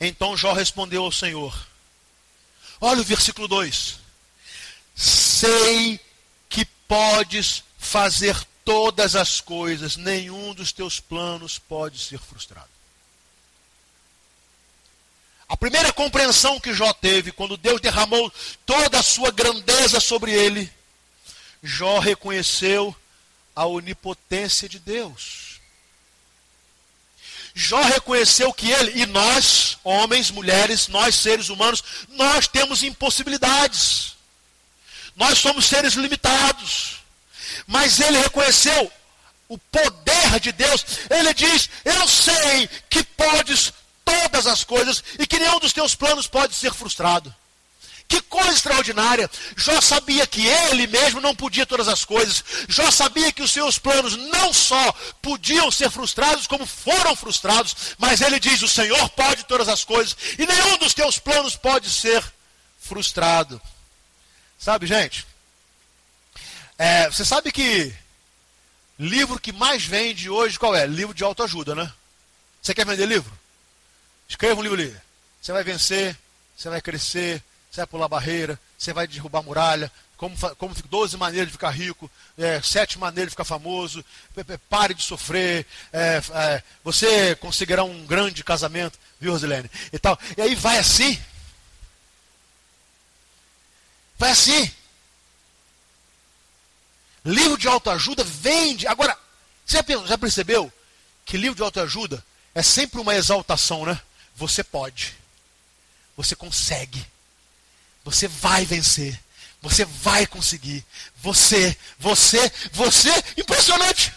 Então 0.00 0.36
Jó 0.36 0.52
respondeu 0.52 1.04
ao 1.04 1.12
Senhor. 1.12 1.56
Olha 2.80 3.00
o 3.00 3.04
versículo 3.04 3.46
2: 3.46 4.00
Sei 4.92 6.00
que 6.48 6.64
podes 6.88 7.62
fazer 7.78 8.36
todas 8.64 9.14
as 9.14 9.40
coisas, 9.40 9.96
nenhum 9.96 10.52
dos 10.52 10.72
teus 10.72 10.98
planos 10.98 11.60
pode 11.60 12.00
ser 12.00 12.18
frustrado. 12.18 12.68
A 15.48 15.56
primeira 15.56 15.92
compreensão 15.92 16.58
que 16.58 16.74
Jó 16.74 16.92
teve 16.92 17.30
quando 17.30 17.56
Deus 17.56 17.80
derramou 17.80 18.32
toda 18.66 18.98
a 18.98 19.02
sua 19.02 19.30
grandeza 19.30 20.00
sobre 20.00 20.32
ele 20.32 20.72
Jó 21.62 22.00
reconheceu 22.00 22.94
a 23.54 23.64
onipotência 23.64 24.68
de 24.68 24.80
Deus. 24.80 25.53
Jó 27.54 27.80
reconheceu 27.82 28.52
que 28.52 28.68
ele, 28.68 29.02
e 29.02 29.06
nós, 29.06 29.78
homens, 29.84 30.30
mulheres, 30.30 30.88
nós 30.88 31.14
seres 31.14 31.48
humanos, 31.48 31.84
nós 32.08 32.48
temos 32.48 32.82
impossibilidades. 32.82 34.16
Nós 35.14 35.38
somos 35.38 35.66
seres 35.66 35.94
limitados. 35.94 36.96
Mas 37.66 38.00
ele 38.00 38.18
reconheceu 38.18 38.90
o 39.48 39.56
poder 39.56 40.40
de 40.40 40.50
Deus. 40.50 40.84
Ele 41.08 41.32
diz: 41.32 41.70
Eu 41.84 42.08
sei 42.08 42.68
que 42.90 43.04
podes 43.04 43.72
todas 44.04 44.48
as 44.48 44.64
coisas 44.64 45.02
e 45.18 45.26
que 45.26 45.38
nenhum 45.38 45.60
dos 45.60 45.72
teus 45.72 45.94
planos 45.94 46.26
pode 46.26 46.54
ser 46.54 46.74
frustrado. 46.74 47.32
Que 48.14 48.22
coisa 48.22 48.52
extraordinária! 48.52 49.28
Jó 49.56 49.80
sabia 49.80 50.24
que 50.24 50.46
ele 50.46 50.86
mesmo 50.86 51.20
não 51.20 51.34
podia 51.34 51.66
todas 51.66 51.88
as 51.88 52.04
coisas. 52.04 52.44
Jó 52.68 52.88
sabia 52.88 53.32
que 53.32 53.42
os 53.42 53.50
seus 53.50 53.76
planos 53.76 54.16
não 54.16 54.52
só 54.52 54.92
podiam 55.20 55.68
ser 55.68 55.90
frustrados, 55.90 56.46
como 56.46 56.64
foram 56.64 57.16
frustrados. 57.16 57.96
Mas 57.98 58.20
ele 58.20 58.38
diz: 58.38 58.62
O 58.62 58.68
Senhor 58.68 59.08
pode 59.10 59.44
todas 59.46 59.68
as 59.68 59.82
coisas 59.82 60.16
e 60.38 60.46
nenhum 60.46 60.78
dos 60.78 60.94
teus 60.94 61.18
planos 61.18 61.56
pode 61.56 61.90
ser 61.90 62.24
frustrado. 62.78 63.60
Sabe, 64.56 64.86
gente? 64.86 65.26
É, 66.78 67.10
você 67.10 67.24
sabe 67.24 67.50
que 67.50 67.92
livro 68.96 69.40
que 69.40 69.52
mais 69.52 69.84
vende 69.84 70.30
hoje 70.30 70.56
qual 70.56 70.76
é? 70.76 70.86
Livro 70.86 71.14
de 71.14 71.24
autoajuda, 71.24 71.74
né? 71.74 71.92
Você 72.62 72.72
quer 72.72 72.86
vender 72.86 73.06
livro? 73.06 73.36
Escreva 74.28 74.60
um 74.60 74.62
livro 74.62 74.80
ali. 74.80 74.96
Você 75.42 75.50
vai 75.50 75.64
vencer, 75.64 76.16
você 76.56 76.68
vai 76.68 76.80
crescer, 76.80 77.42
você 77.74 77.80
vai 77.80 77.86
pular 77.88 78.08
barreira, 78.08 78.60
você 78.78 78.92
vai 78.92 79.04
derrubar 79.04 79.42
muralha, 79.42 79.90
como, 80.16 80.36
como 80.56 80.72
12 80.72 81.16
maneiras 81.16 81.48
de 81.48 81.52
ficar 81.52 81.70
rico, 81.70 82.08
é, 82.38 82.62
sete 82.62 83.00
maneiras 83.00 83.30
de 83.30 83.32
ficar 83.32 83.44
famoso, 83.44 84.04
pare 84.70 84.94
de 84.94 85.02
sofrer, 85.02 85.66
é, 85.92 86.22
é, 86.32 86.62
você 86.84 87.34
conseguirá 87.34 87.82
um 87.82 88.06
grande 88.06 88.44
casamento, 88.44 88.96
viu, 89.20 89.32
Rosilene? 89.32 89.68
E, 89.92 89.98
tal. 89.98 90.16
e 90.36 90.40
aí 90.40 90.54
vai 90.54 90.78
assim. 90.78 91.20
Vai 94.16 94.30
assim. 94.30 94.70
Livro 97.24 97.58
de 97.58 97.66
autoajuda 97.66 98.22
vende. 98.22 98.86
Agora, 98.86 99.18
você 99.66 99.78
já 100.06 100.16
percebeu 100.16 100.72
que 101.26 101.36
livro 101.36 101.56
de 101.56 101.62
autoajuda 101.62 102.24
é 102.54 102.62
sempre 102.62 103.00
uma 103.00 103.16
exaltação, 103.16 103.84
né? 103.84 104.00
Você 104.36 104.62
pode. 104.62 105.16
Você 106.16 106.36
consegue. 106.36 107.04
Você 108.04 108.28
vai 108.28 108.64
vencer. 108.64 109.18
Você 109.62 109.84
vai 109.84 110.26
conseguir. 110.26 110.84
Você, 111.16 111.76
você, 111.98 112.52
você. 112.70 113.10
Impressionante. 113.36 114.12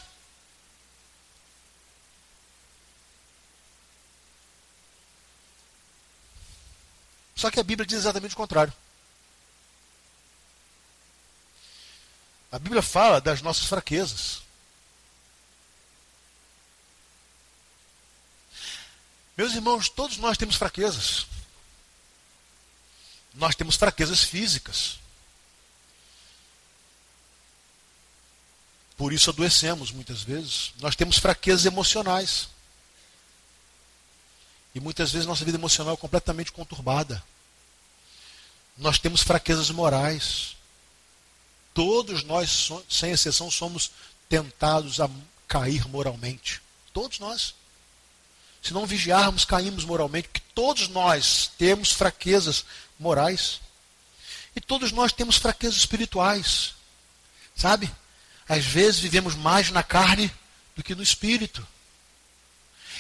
Só 7.36 7.50
que 7.50 7.60
a 7.60 7.64
Bíblia 7.64 7.86
diz 7.86 8.00
exatamente 8.00 8.34
o 8.34 8.38
contrário. 8.38 8.74
A 12.52 12.60
Bíblia 12.60 12.82
fala 12.82 13.22
das 13.22 13.42
nossas 13.42 13.68
fraquezas. 13.68 14.42
Meus 19.38 19.54
irmãos, 19.54 19.88
todos 19.88 20.18
nós 20.18 20.38
temos 20.38 20.56
fraquezas. 20.56 21.28
Nós 23.38 23.56
temos 23.56 23.76
fraquezas 23.76 24.24
físicas. 24.24 24.98
Por 28.98 29.14
isso 29.14 29.30
adoecemos 29.30 29.92
muitas 29.92 30.24
vezes. 30.24 30.74
Nós 30.80 30.96
temos 30.96 31.20
fraquezas 31.20 31.66
emocionais. 31.66 32.50
E 34.74 34.80
muitas 34.80 35.12
vezes 35.12 35.28
nossa 35.28 35.46
vida 35.46 35.58
emocional 35.58 35.94
é 35.94 35.98
completamente 35.98 36.52
conturbada. 36.52 37.24
Nós 38.76 38.98
temos 38.98 39.22
fraquezas 39.22 39.70
morais. 39.70 40.56
Todos 41.76 42.24
nós, 42.24 42.70
sem 42.90 43.12
exceção, 43.12 43.52
somos 43.52 43.92
tentados 44.28 45.00
a 45.00 45.08
cair 45.48 45.88
moralmente. 45.88 46.60
Todos 46.92 47.20
nós. 47.20 47.54
Se 48.64 48.74
não 48.74 48.88
vigiarmos, 48.88 49.46
caímos 49.46 49.86
moralmente, 49.86 50.28
porque 50.28 50.44
todos 50.56 50.88
nós 50.88 51.52
temos 51.58 51.92
fraquezas 51.92 52.66
morais. 53.00 53.62
E 54.56 54.62
todos 54.62 54.92
nós 54.92 55.12
temos 55.12 55.38
fraquezas 55.38 55.78
espirituais. 55.78 56.74
Sabe? 57.56 57.92
Às 58.48 58.66
vezes 58.66 59.00
vivemos 59.00 59.36
mais 59.36 59.72
na 59.72 59.84
carne 59.84 60.32
do 60.76 60.84
que 60.84 60.96
no 60.96 61.04
espírito. 61.04 61.66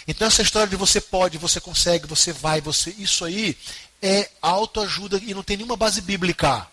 Então 0.07 0.27
essa 0.27 0.41
história 0.41 0.67
de 0.67 0.75
você 0.75 1.01
pode, 1.01 1.37
você 1.37 1.59
consegue, 1.59 2.07
você 2.07 2.31
vai, 2.31 2.61
você, 2.61 2.91
isso 2.97 3.25
aí 3.25 3.57
é 4.01 4.29
autoajuda 4.41 5.17
e 5.17 5.33
não 5.33 5.43
tem 5.43 5.57
nenhuma 5.57 5.75
base 5.75 6.01
bíblica. 6.01 6.67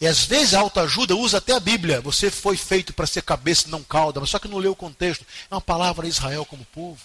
E 0.00 0.06
às 0.06 0.24
vezes 0.24 0.54
a 0.54 0.60
autoajuda 0.60 1.14
usa 1.14 1.38
até 1.38 1.52
a 1.52 1.60
Bíblia. 1.60 2.00
Você 2.00 2.30
foi 2.30 2.56
feito 2.56 2.92
para 2.94 3.06
ser 3.06 3.22
cabeça 3.22 3.68
e 3.68 3.70
não 3.70 3.82
cauda, 3.82 4.18
mas 4.18 4.30
só 4.30 4.38
que 4.38 4.48
não 4.48 4.58
leu 4.58 4.72
o 4.72 4.76
contexto. 4.76 5.26
É 5.50 5.54
uma 5.54 5.60
palavra 5.60 6.06
a 6.06 6.08
Israel 6.08 6.46
como 6.46 6.64
povo. 6.66 7.00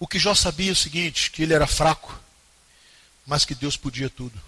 O 0.00 0.08
que 0.08 0.18
Jó 0.18 0.34
sabia 0.34 0.70
é 0.70 0.72
o 0.72 0.76
seguinte, 0.76 1.30
que 1.30 1.42
ele 1.42 1.52
era 1.52 1.66
fraco, 1.66 2.18
mas 3.26 3.44
que 3.44 3.54
Deus 3.54 3.76
podia 3.76 4.08
tudo. 4.08 4.40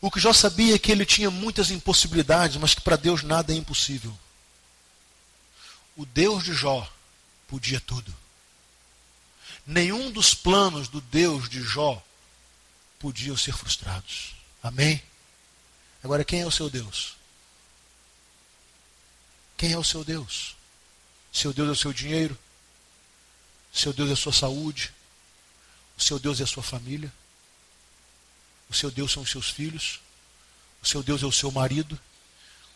O 0.00 0.12
que 0.12 0.20
Jó 0.20 0.32
sabia 0.32 0.76
é 0.76 0.78
que 0.78 0.92
ele 0.92 1.04
tinha 1.04 1.28
muitas 1.28 1.72
impossibilidades, 1.72 2.56
mas 2.56 2.72
que 2.72 2.80
para 2.80 2.96
Deus 2.96 3.24
nada 3.24 3.52
é 3.52 3.56
impossível. 3.56 4.16
O 5.96 6.06
Deus 6.06 6.44
de 6.44 6.54
Jó 6.54 6.88
podia 7.48 7.80
tudo. 7.80 8.14
Nenhum 9.66 10.10
dos 10.10 10.34
planos 10.34 10.88
do 10.88 11.00
Deus 11.00 11.48
de 11.48 11.60
Jó 11.60 12.00
podiam 13.00 13.36
ser 13.36 13.52
frustrados. 13.56 14.36
Amém? 14.62 15.02
Agora, 16.02 16.24
quem 16.24 16.42
é 16.42 16.46
o 16.46 16.50
seu 16.50 16.70
Deus? 16.70 17.16
Quem 19.56 19.72
é 19.72 19.78
o 19.78 19.84
seu 19.84 20.04
Deus? 20.04 20.56
Seu 21.32 21.52
Deus 21.52 21.68
é 21.68 21.72
o 21.72 21.76
seu 21.76 21.92
dinheiro? 21.92 22.38
Seu 23.72 23.92
Deus 23.92 24.10
é 24.10 24.12
a 24.12 24.16
sua 24.16 24.32
saúde? 24.32 24.92
O 25.96 26.00
seu 26.00 26.18
Deus 26.18 26.40
é 26.40 26.44
a 26.44 26.46
sua 26.46 26.62
família? 26.62 27.12
O 28.68 28.74
seu 28.74 28.90
Deus 28.90 29.12
são 29.12 29.22
os 29.22 29.30
seus 29.30 29.48
filhos? 29.50 30.00
O 30.82 30.86
seu 30.86 31.02
Deus 31.02 31.22
é 31.22 31.26
o 31.26 31.32
seu 31.32 31.50
marido? 31.50 31.98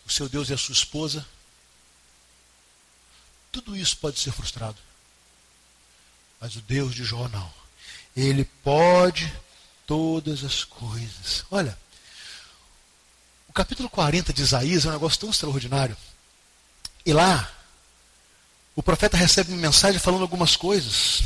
O 0.07 0.11
seu 0.11 0.29
Deus 0.29 0.51
é 0.51 0.55
a 0.55 0.59
sua 0.59 0.73
esposa? 0.73 1.27
Tudo 3.53 3.77
isso 3.77 3.97
pode 3.97 4.19
ser 4.19 4.33
frustrado. 4.33 4.79
Mas 6.41 6.57
o 6.57 6.61
Deus 6.61 6.95
de 6.95 7.05
Jó 7.05 7.29
não. 7.29 7.53
Ele 8.15 8.45
pode 8.45 9.33
todas 9.87 10.45
as 10.45 10.65
coisas. 10.65 11.45
Olha, 11.51 11.79
o 13.49 13.53
capítulo 13.53 13.89
40 13.89 14.33
de 14.33 14.43
Isaías 14.43 14.85
é 14.85 14.89
um 14.89 14.93
negócio 14.93 15.21
tão 15.21 15.31
extraordinário. 15.31 15.97
E 17.05 17.13
lá, 17.13 17.51
o 18.77 18.83
profeta 18.83 19.17
recebe 19.17 19.51
uma 19.51 19.61
mensagem 19.61 19.99
falando 19.99 20.21
algumas 20.21 20.55
coisas. 20.55 21.23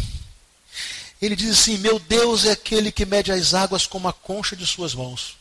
Ele 1.20 1.34
diz 1.34 1.50
assim: 1.50 1.76
Meu 1.78 1.98
Deus 1.98 2.44
é 2.44 2.52
aquele 2.52 2.92
que 2.92 3.04
mede 3.04 3.32
as 3.32 3.52
águas 3.52 3.88
como 3.88 4.06
a 4.06 4.12
concha 4.12 4.54
de 4.54 4.64
suas 4.64 4.94
mãos. 4.94 5.36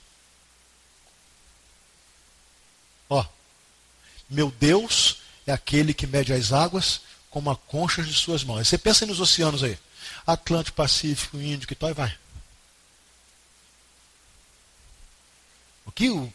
Ó, 3.08 3.24
meu 4.28 4.52
Deus 4.52 5.18
é 5.46 5.52
aquele 5.52 5.94
que 5.94 6.08
mede 6.08 6.34
as 6.34 6.52
águas 6.52 7.02
como 7.30 7.52
a 7.52 7.56
concha 7.56 8.02
de 8.04 8.14
suas 8.14 8.44
mãos. 8.44 8.68
Você 8.68 8.78
pensa 8.78 9.06
nos 9.06 9.20
oceanos 9.20 9.64
aí. 9.64 9.78
Atlântico, 10.26 10.76
Pacífico, 10.76 11.38
Índico 11.38 11.74
e 11.74 11.76
tal, 11.76 11.90
e 11.90 11.94
vai. 11.94 12.18
O 15.86 15.92
que 15.92 16.10
o, 16.10 16.32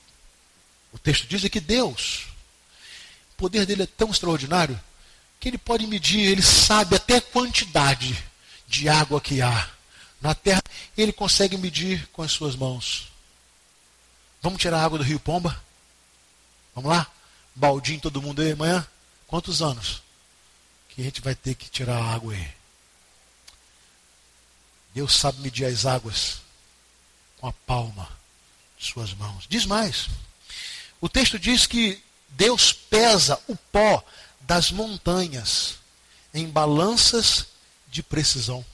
o 0.93 0.99
texto 0.99 1.27
diz 1.27 1.45
é 1.45 1.49
que 1.49 1.61
Deus, 1.61 2.27
o 3.33 3.37
poder 3.37 3.67
dele 3.67 3.85
é 3.85 3.87
tão 3.87 4.11
extraordinário, 4.11 4.81
que 5.45 5.51
ele 5.51 5.59
pode 5.59 5.87
medir, 5.87 6.21
ele 6.21 6.41
sabe 6.41 6.97
até 6.97 7.17
a 7.17 7.21
quantidade 7.21 8.17
de 8.67 8.89
água 8.89 9.21
que 9.21 9.43
há 9.43 9.71
na 10.19 10.35
terra, 10.35 10.63
ele 10.97 11.13
consegue 11.13 11.59
medir 11.59 12.09
com 12.15 12.23
as 12.23 12.33
suas 12.33 12.57
mãos. 12.57 13.13
Vamos 14.41 14.59
tirar 14.59 14.79
a 14.79 14.83
água 14.83 14.97
do 14.97 15.05
rio 15.05 15.21
Pomba? 15.21 15.63
Vamos 16.75 16.91
lá? 16.91 17.07
Baldinho 17.55 18.01
todo 18.01 18.23
mundo 18.23 18.41
aí 18.41 18.53
amanhã? 18.53 18.87
Quantos 19.27 19.61
anos? 19.61 20.03
que 20.89 21.03
a 21.03 21.05
gente 21.05 21.21
vai 21.21 21.35
ter 21.35 21.55
que 21.55 21.69
tirar 21.69 21.99
a 21.99 22.15
água 22.15 22.33
aí. 22.33 22.49
Deus 24.95 25.13
sabe 25.13 25.41
medir 25.41 25.67
as 25.67 25.85
águas 25.85 26.41
com 27.39 27.49
a 27.49 27.53
palma 27.53 28.09
de 28.79 28.87
suas 28.87 29.13
mãos. 29.13 29.45
Diz 29.47 29.67
mais. 29.67 30.09
O 31.03 31.09
texto 31.09 31.39
diz 31.39 31.67
que 31.67 32.01
Deus 32.31 32.73
pesa 32.73 33.39
o 33.47 33.57
pó 33.57 34.03
das 34.47 34.71
montanhas 34.71 35.77
em 36.33 36.49
balanças 36.49 37.47
de 37.89 38.03
precisão. 38.03 38.65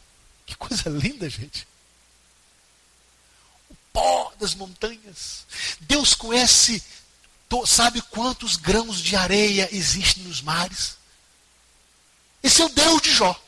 Que 0.46 0.56
coisa 0.56 0.88
linda, 0.88 1.28
gente. 1.28 1.66
pó 3.92 4.32
das 4.38 4.54
montanhas. 4.54 5.44
Deus 5.80 6.14
conhece, 6.14 6.82
sabe 7.66 8.00
quantos 8.02 8.56
grãos 8.56 9.00
de 9.00 9.16
areia 9.16 9.68
existem 9.72 10.22
nos 10.24 10.40
mares. 10.40 10.96
Esse 12.42 12.62
é 12.62 12.64
o 12.64 12.70
Deus 12.70 13.02
de 13.02 13.12
Jó. 13.12 13.38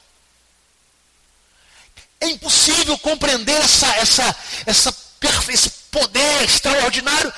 É 2.20 2.28
impossível 2.28 2.98
compreender 2.98 3.60
essa, 3.60 3.86
essa, 3.96 4.36
essa, 4.66 4.96
esse 5.48 5.70
poder 5.90 6.42
extraordinário 6.42 7.32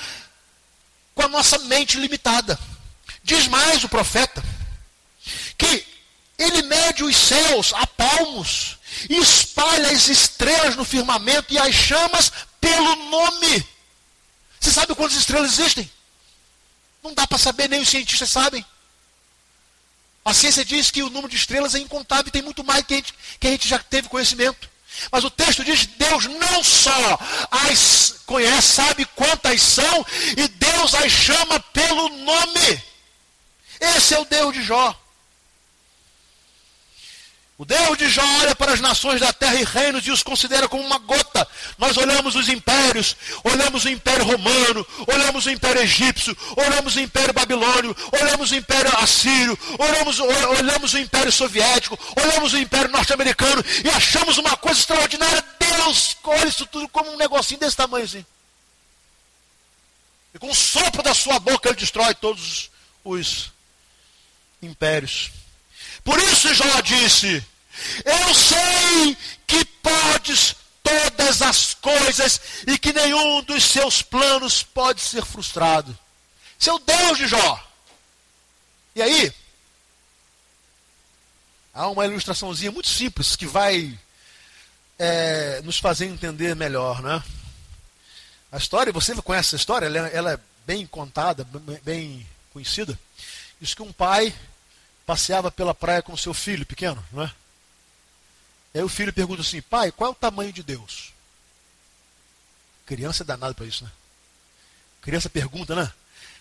com 1.15 1.23
a 1.23 1.29
nossa 1.29 1.59
mente 1.61 1.99
limitada. 1.99 2.59
Diz 3.23 3.47
mais 3.47 3.85
o 3.85 3.89
profeta 3.89 4.43
que 5.57 5.87
ele 6.39 6.63
mede 6.63 7.05
os 7.05 7.17
céus 7.17 7.73
a 7.75 7.87
palmos 7.87 8.79
e 9.09 9.17
espalha 9.19 9.89
as 9.91 10.09
estrelas 10.09 10.77
no 10.77 10.85
firmamento 10.85 11.53
e 11.53 11.59
as 11.59 11.75
chamas 11.75 12.33
pelo 12.61 12.97
nome. 13.11 13.67
Você 14.61 14.73
sabe 14.73 14.95
quantas 14.95 15.17
estrelas 15.17 15.53
existem? 15.53 15.91
Não 17.03 17.13
dá 17.13 17.27
para 17.27 17.39
saber, 17.39 17.69
nem 17.69 17.81
os 17.81 17.89
cientistas 17.89 18.31
sabem. 18.31 18.65
A 20.25 20.33
ciência 20.33 20.65
diz 20.65 20.91
que 20.91 21.03
o 21.03 21.11
número 21.11 21.29
de 21.29 21.37
estrelas 21.37 21.75
é 21.75 21.79
incontável, 21.79 22.33
tem 22.33 22.41
muito 22.41 22.65
mais 22.65 22.83
que 22.85 22.95
a 22.95 22.97
gente, 22.97 23.15
que 23.39 23.47
a 23.47 23.51
gente 23.51 23.69
já 23.69 23.79
teve 23.79 24.09
conhecimento. 24.09 24.71
Mas 25.11 25.23
o 25.23 25.31
texto 25.31 25.63
diz: 25.63 25.85
Deus 25.87 26.25
não 26.25 26.65
só 26.65 27.19
as 27.51 28.23
conhece, 28.25 28.69
sabe 28.69 29.05
quantas 29.15 29.61
são, 29.61 30.07
e 30.37 30.49
Deus 30.49 30.95
as 30.95 31.13
chama 31.13 31.61
pelo 31.61 32.09
nome. 32.09 32.83
Esse 33.81 34.15
é 34.15 34.19
o 34.19 34.25
Deus 34.25 34.55
de 34.55 34.63
Jó. 34.63 34.99
O 37.57 37.65
Deus 37.65 37.97
de 37.97 38.09
Jó 38.09 38.25
olha 38.41 38.55
para 38.57 38.73
as 38.73 38.81
nações 38.81 39.21
da 39.21 39.33
terra 39.33 39.55
e 39.55 39.63
reinos 39.63 40.05
e 40.05 40.11
os 40.11 40.25
considera 40.25 40.69
como 40.69 40.83
uma 40.83 40.99
gota. 40.99 41.47
Nós 41.79 41.97
olhamos 41.97 42.35
os 42.35 42.49
impérios, 42.49 43.15
olhamos 43.45 43.85
o 43.85 43.89
Império 43.89 44.25
Romano, 44.25 44.85
olhamos 45.07 45.47
o 45.47 45.51
Império 45.51 45.81
Egípcio, 45.81 46.37
olhamos 46.57 46.97
o 46.97 47.01
Império 47.01 47.33
Babilônio, 47.33 47.97
olhamos 48.21 48.51
o 48.51 48.57
Império 48.57 48.91
Assírio, 48.99 49.57
olhamos, 49.79 50.19
olhamos 50.19 50.95
o 50.95 50.99
Império 50.99 51.31
Soviético, 51.31 51.97
olhamos 52.21 52.53
o 52.55 52.59
Império 52.59 52.91
Norte-Americano 52.91 53.65
e 53.85 53.89
achamos 53.89 54.37
uma 54.37 54.57
coisa 54.57 54.81
extraordinária. 54.81 55.45
Deus 55.61 56.17
olha 56.25 56.49
isso 56.49 56.67
tudo 56.67 56.89
como 56.89 57.13
um 57.13 57.17
negocinho 57.17 57.61
desse 57.61 57.77
tamanho 57.77 58.05
assim. 58.05 58.27
E 60.35 60.39
com 60.41 60.51
o 60.51 60.55
sopro 60.55 61.05
da 61.05 61.15
sua 61.15 61.39
boca 61.39 61.69
ele 61.69 61.79
destrói 61.79 62.17
todos 62.17 62.69
os 63.05 63.53
impérios. 64.61 65.31
Por 66.05 66.19
isso 66.21 66.55
Jó 66.55 66.81
disse: 66.83 67.43
Eu 68.05 68.35
sei 68.35 69.17
que 69.47 69.65
podes 69.65 70.55
todas 70.83 71.41
as 71.41 71.73
coisas 71.75 72.41
e 72.67 72.79
que 72.79 72.93
nenhum 72.93 73.43
dos 73.43 73.65
seus 73.65 74.03
planos 74.03 74.63
pode 74.63 75.01
ser 75.01 75.25
frustrado. 75.25 75.99
Seu 76.59 76.79
Deus 76.79 77.19
de 77.19 77.27
Jó. 77.27 77.71
E 78.95 79.03
aí, 79.03 79.33
há 81.73 81.89
uma 81.89 82.07
ilustraçãozinha 82.07 82.71
muito 82.71 82.89
simples 82.89 83.35
que 83.35 83.47
vai 83.47 83.99
é, 84.99 85.61
nos 85.63 85.79
fazer 85.79 86.07
entender 86.07 86.55
melhor, 86.55 87.03
né? 87.03 87.23
A 88.53 88.57
história, 88.57 88.93
você 88.93 89.15
conhece 89.17 89.49
essa 89.49 89.57
história, 89.57 89.87
ela, 89.87 90.09
ela 90.09 90.33
é 90.35 90.39
bem 90.65 90.87
contada, 90.87 91.45
bem 91.83 92.25
conhecida. 92.53 92.97
Diz 93.61 93.75
que 93.75 93.83
um 93.83 93.93
pai 93.93 94.33
passeava 95.07 95.51
pela 95.51 95.75
praia 95.75 96.03
com 96.03 96.17
seu 96.17 96.35
filho 96.35 96.65
pequeno, 96.65 97.05
não 97.13 97.25
é? 97.25 97.33
E 98.75 98.79
aí 98.79 98.85
o 98.85 98.89
filho 98.89 99.13
pergunta 99.13 99.43
assim: 99.43 99.63
pai, 99.63 99.93
qual 99.93 100.11
é 100.11 100.13
o 100.13 100.17
tamanho 100.17 100.53
de 100.53 100.63
Deus? 100.63 101.13
Criança 102.87 103.23
é 103.23 103.27
danada 103.27 103.55
para 103.55 103.67
isso, 103.67 103.85
né? 103.85 103.91
Criança 105.01 105.31
pergunta, 105.31 105.75
né? 105.75 105.93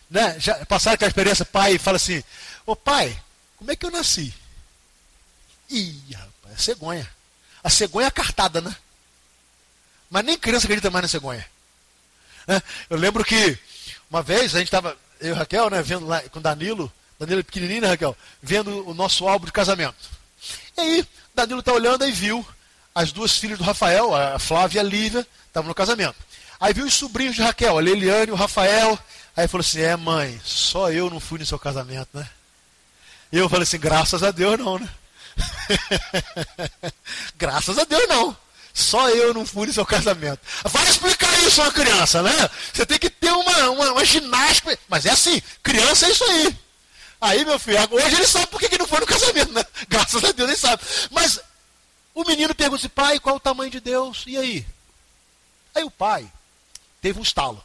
né? 0.09 0.39
Já 0.39 0.65
passaram 0.65 0.95
aquela 0.95 1.09
experiência, 1.09 1.45
pai 1.45 1.77
fala 1.77 1.97
assim: 1.97 2.23
Ô 2.65 2.75
pai, 2.75 3.21
como 3.57 3.71
é 3.71 3.75
que 3.75 3.85
eu 3.85 3.91
nasci? 3.91 4.33
Ih, 5.69 6.13
rapaz, 6.13 6.55
é 6.55 6.57
cegonha. 6.57 7.09
A 7.63 7.69
cegonha 7.69 8.07
é 8.07 8.11
cartada, 8.11 8.61
né? 8.61 8.75
Mas 10.09 10.25
nem 10.25 10.37
criança 10.37 10.65
acredita 10.65 10.91
mais 10.91 11.03
na 11.03 11.07
cegonha. 11.07 11.47
Né? 12.47 12.61
Eu 12.89 12.97
lembro 12.97 13.23
que 13.23 13.57
uma 14.09 14.21
vez 14.21 14.53
a 14.53 14.59
gente 14.59 14.67
estava, 14.67 14.97
eu 15.19 15.33
e 15.33 15.37
Raquel, 15.37 15.69
né, 15.69 15.81
vendo 15.81 16.05
lá 16.05 16.21
com 16.29 16.41
Danilo, 16.41 16.91
Danilo 17.23 17.39
é 17.39 17.43
pequenininho, 17.43 17.81
né, 17.81 17.87
Raquel? 17.87 18.15
Vendo 18.41 18.87
o 18.87 18.93
nosso 18.93 19.27
álbum 19.27 19.45
de 19.45 19.51
casamento. 19.51 19.95
E 20.77 20.81
aí, 20.81 21.07
Danilo 21.33 21.61
está 21.61 21.71
olhando 21.71 22.05
e 22.05 22.11
viu 22.11 22.45
as 22.93 23.11
duas 23.11 23.37
filhas 23.37 23.57
do 23.57 23.63
Rafael, 23.63 24.13
a 24.13 24.37
Flávia 24.37 24.77
e 24.77 24.79
a 24.79 24.83
Lívia, 24.83 25.27
estavam 25.47 25.69
no 25.69 25.75
casamento. 25.75 26.15
Aí 26.59 26.73
viu 26.73 26.85
os 26.85 26.93
sobrinhos 26.93 27.35
de 27.35 27.41
Raquel, 27.41 27.77
a 27.77 27.81
Leliane 27.81 28.27
e 28.27 28.31
o 28.31 28.35
Rafael. 28.35 28.97
Aí 29.35 29.47
falou 29.47 29.61
assim: 29.61 29.81
É, 29.81 29.95
mãe, 29.95 30.39
só 30.43 30.91
eu 30.91 31.09
não 31.09 31.19
fui 31.19 31.39
no 31.39 31.45
seu 31.45 31.57
casamento, 31.57 32.09
né? 32.13 32.29
Eu 33.31 33.49
falei 33.49 33.63
assim: 33.63 33.79
Graças 33.79 34.21
a 34.21 34.31
Deus 34.31 34.59
não, 34.59 34.77
né? 34.77 34.89
Graças 37.35 37.77
a 37.77 37.83
Deus 37.83 38.07
não. 38.07 38.35
Só 38.73 39.07
eu 39.09 39.33
não 39.33 39.45
fui 39.45 39.67
no 39.67 39.73
seu 39.73 39.85
casamento. 39.85 40.39
Vai 40.63 40.89
explicar 40.89 41.31
isso 41.43 41.61
a 41.61 41.65
uma 41.65 41.71
criança, 41.71 42.23
né? 42.23 42.49
Você 42.73 42.85
tem 42.85 42.97
que 42.97 43.09
ter 43.09 43.31
uma, 43.31 43.69
uma, 43.69 43.91
uma 43.91 44.05
ginástica. 44.05 44.77
Mas 44.89 45.05
é 45.05 45.11
assim: 45.11 45.41
criança 45.61 46.07
é 46.07 46.11
isso 46.11 46.23
aí. 46.23 46.57
Aí, 47.23 47.45
meu 47.45 47.57
filho, 47.57 47.79
hoje 47.89 48.15
ele 48.17 48.27
sabe 48.27 48.47
por 48.47 48.59
que 48.59 48.77
não 48.77 48.85
foi 48.85 48.99
no 48.99 49.05
casamento, 49.05 49.53
né? 49.53 49.63
Graças 49.87 50.21
a 50.21 50.33
Deus 50.33 50.49
ele 50.49 50.57
sabe. 50.57 50.83
Mas 51.09 51.39
o 52.13 52.25
menino 52.25 52.53
pergunta 52.53 52.81
assim, 52.81 52.89
pai, 52.89 53.17
qual 53.17 53.35
é 53.35 53.37
o 53.37 53.39
tamanho 53.39 53.71
de 53.71 53.79
Deus? 53.79 54.25
E 54.27 54.37
aí? 54.37 54.67
Aí 55.73 55.85
o 55.85 55.89
pai 55.89 56.29
teve 57.01 57.17
um 57.17 57.23
estalo. 57.23 57.63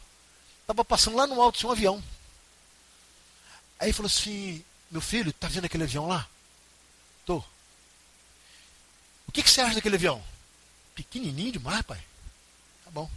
Estava 0.61 0.85
passando 0.85 1.17
lá 1.17 1.27
no 1.27 1.43
alto, 1.43 1.59
tinha 1.59 1.69
um 1.69 1.73
avião. 1.73 2.01
Aí 3.81 3.93
falou 3.93 4.07
assim, 4.07 4.65
meu 4.93 5.01
filho, 5.01 5.33
tá 5.33 5.49
vendo 5.49 5.65
aquele 5.65 5.83
avião 5.83 6.07
lá? 6.07 6.29
Tô. 7.27 7.39
O 9.27 9.33
que, 9.33 9.43
que 9.43 9.51
você 9.51 9.61
acha 9.61 9.75
daquele 9.75 9.97
avião? 9.97 10.23
Pequenininho 10.95 11.51
demais, 11.51 11.83
pai. 11.83 12.01
Tá 12.85 12.93
bom. 12.93 13.11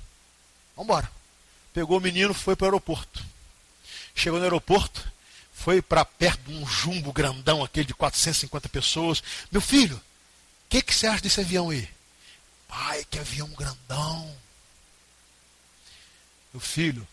Vamos 0.75 0.89
embora. 0.89 1.11
Pegou 1.71 1.99
o 1.99 2.01
menino, 2.01 2.33
foi 2.33 2.55
para 2.55 2.65
o 2.65 2.67
aeroporto. 2.69 3.23
Chegou 4.15 4.39
no 4.39 4.45
aeroporto, 4.45 5.11
foi 5.61 5.79
para 5.79 6.03
perto 6.03 6.41
de 6.51 6.57
um 6.57 6.65
jumbo 6.65 7.13
grandão, 7.13 7.63
aquele 7.63 7.85
de 7.85 7.93
450 7.93 8.67
pessoas. 8.67 9.21
Meu 9.51 9.61
filho, 9.61 9.95
o 9.95 10.01
que, 10.69 10.81
que 10.81 10.93
você 10.93 11.05
acha 11.05 11.21
desse 11.21 11.39
avião 11.39 11.69
aí? 11.69 11.87
Pai, 12.67 13.05
que 13.05 13.19
avião 13.19 13.47
grandão. 13.49 14.35
Meu 16.51 16.59
filho, 16.59 17.07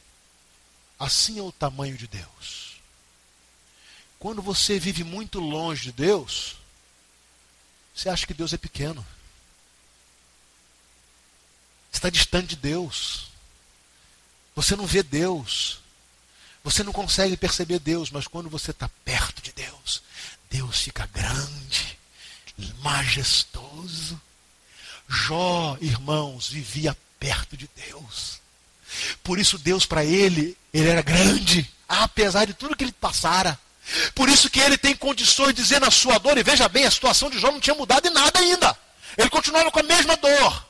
assim 0.98 1.38
é 1.38 1.42
o 1.42 1.52
tamanho 1.52 1.96
de 1.98 2.06
Deus. 2.06 2.80
Quando 4.18 4.40
você 4.40 4.78
vive 4.78 5.04
muito 5.04 5.38
longe 5.40 5.82
de 5.82 5.92
Deus, 5.92 6.56
você 7.94 8.08
acha 8.08 8.26
que 8.26 8.32
Deus 8.32 8.54
é 8.54 8.56
pequeno. 8.56 9.06
Está 11.92 12.08
distante 12.08 12.48
de 12.48 12.56
Deus. 12.56 13.28
Você 14.56 14.74
não 14.74 14.86
vê 14.86 15.02
Deus. 15.02 15.80
Você 16.64 16.82
não 16.82 16.92
consegue 16.92 17.36
perceber 17.36 17.78
Deus, 17.78 18.10
mas 18.10 18.26
quando 18.26 18.50
você 18.50 18.70
está 18.70 18.90
perto 19.04 19.40
de 19.42 19.52
Deus, 19.52 20.02
Deus 20.50 20.80
fica 20.80 21.08
grande, 21.12 21.98
majestoso. 22.80 24.20
Jó, 25.08 25.76
irmãos, 25.80 26.48
vivia 26.48 26.96
perto 27.18 27.56
de 27.56 27.68
Deus. 27.74 28.40
Por 29.22 29.38
isso 29.38 29.58
Deus 29.58 29.86
para 29.86 30.04
ele, 30.04 30.56
ele 30.72 30.88
era 30.88 31.02
grande, 31.02 31.68
apesar 31.88 32.44
de 32.44 32.54
tudo 32.54 32.76
que 32.76 32.84
ele 32.84 32.92
passara. 32.92 33.58
Por 34.14 34.28
isso 34.28 34.50
que 34.50 34.60
ele 34.60 34.76
tem 34.76 34.94
condições 34.94 35.54
de 35.54 35.62
dizer 35.62 35.80
na 35.80 35.90
sua 35.90 36.18
dor, 36.18 36.36
e 36.36 36.42
veja 36.42 36.68
bem, 36.68 36.84
a 36.84 36.90
situação 36.90 37.30
de 37.30 37.38
Jó 37.38 37.50
não 37.50 37.60
tinha 37.60 37.74
mudado 37.74 38.06
em 38.06 38.10
nada 38.12 38.38
ainda. 38.38 38.78
Ele 39.16 39.30
continuava 39.30 39.70
com 39.70 39.80
a 39.80 39.82
mesma 39.82 40.16
dor. 40.16 40.67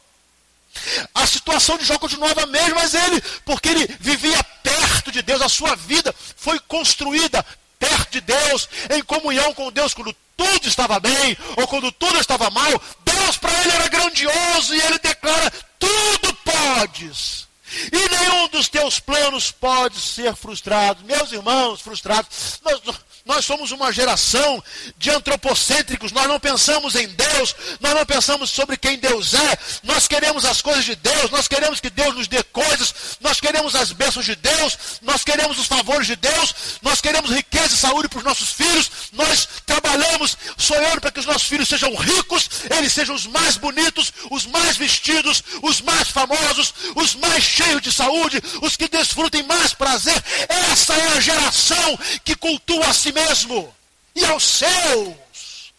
A 1.15 1.27
situação 1.27 1.77
de 1.77 1.85
Jó 1.85 1.99
continuava 1.99 2.43
a 2.43 2.47
mesma, 2.47 2.77
mas 2.77 2.95
ele, 2.95 3.21
porque 3.45 3.69
ele 3.69 3.97
vivia 3.99 4.43
perto 4.63 5.11
de 5.11 5.23
Deus, 5.23 5.43
a 5.43 5.49
sua 5.49 5.75
vida 5.75 6.15
foi 6.37 6.59
construída 6.61 7.45
perto 7.79 8.13
de 8.13 8.21
Deus, 8.21 8.69
em 8.91 9.03
comunhão 9.03 9.53
com 9.55 9.73
Deus, 9.73 9.95
quando 9.95 10.15
tudo 10.37 10.69
estava 10.69 11.01
bem 11.01 11.37
ou 11.57 11.67
quando 11.67 11.91
tudo 11.93 12.19
estava 12.19 12.51
mal. 12.51 12.71
Deus 13.05 13.37
para 13.37 13.53
ele 13.61 13.73
era 13.73 13.89
grandioso 13.89 14.75
e 14.75 14.81
ele 14.81 14.99
declara: 14.99 15.53
tudo 15.79 16.35
podes. 16.35 17.49
E 17.93 18.09
nenhum 18.09 18.49
dos 18.49 18.69
teus 18.69 18.99
planos 18.99 19.51
pode 19.51 20.01
ser 20.01 20.35
frustrado. 20.35 21.05
Meus 21.05 21.33
irmãos 21.33 21.83
frustrados, 21.83 22.61
nós, 22.65 22.81
Nós 23.29 23.45
somos 23.45 23.73
uma 23.73 23.93
geração 23.93 24.65
de 24.97 25.11
antropocêntricos. 25.11 26.13
Nós 26.13 26.27
não 26.27 26.41
pensamos 26.41 26.95
em 26.95 27.07
Deus, 27.09 27.55
nós 27.79 27.95
não 27.95 28.07
pensamos 28.07 28.49
sobre 28.49 28.79
quem 28.79 28.97
Deus 28.97 29.35
é. 29.35 29.59
Nós 29.83 30.09
queremos 30.09 30.47
as 30.47 30.63
coisas 30.63 30.83
de 30.83 30.97
Deus, 30.97 31.31
nós 31.31 31.47
queremos 31.47 31.79
que 31.79 31.91
Deus 31.91 32.15
nos 32.15 32.27
dê 32.27 32.43
coisas, 32.45 32.95
nós 33.21 33.39
queremos 33.39 33.75
as 33.75 33.93
bênçãos 33.93 34.25
de 34.25 34.35
Deus, 34.35 34.79
nós 35.03 35.25
queremos 35.25 35.59
os 35.59 35.67
favores 35.67 36.07
de 36.07 36.17
Deus, 36.17 36.55
nós 36.81 37.03
queremos 37.03 37.31
riqueza 37.31 37.75
e 37.75 37.77
saúde 37.77 38.09
para 38.09 38.21
os 38.21 38.25
nossos 38.25 38.51
filhos. 38.51 38.91
Nós 39.13 39.47
trabalhamos 39.67 40.35
sonhando 40.57 41.03
para 41.03 41.11
que 41.11 41.21
os 41.21 41.27
nossos 41.27 41.47
filhos 41.47 41.69
sejam 41.69 41.95
ricos, 41.97 42.49
eles 42.79 42.95
sejam 42.95 43.15
os 43.15 43.27
mais 43.27 43.59
bonitos, 43.59 44.11
os 44.31 44.47
mais 44.47 44.79
vestidos, 44.79 45.45
os 45.63 45.83
mais 45.83 46.09
famosos, 46.09 46.73
os 46.97 47.15
mais 47.15 47.45
cheios 47.45 47.83
de 47.83 47.93
saúde, 47.93 48.41
os 48.63 48.75
que 48.75 48.89
desfrutem 48.89 49.43
mais 49.43 49.75
prazer. 49.75 50.17
Essa 50.49 50.95
é 50.95 51.09
a 51.09 51.21
geração 51.21 51.99
que 52.25 52.35
cultua 52.35 52.87
a 52.87 52.95
si 52.95 53.13
mesmo 53.19 53.75
e 54.15 54.25
aos 54.25 54.43
seus. 54.43 55.73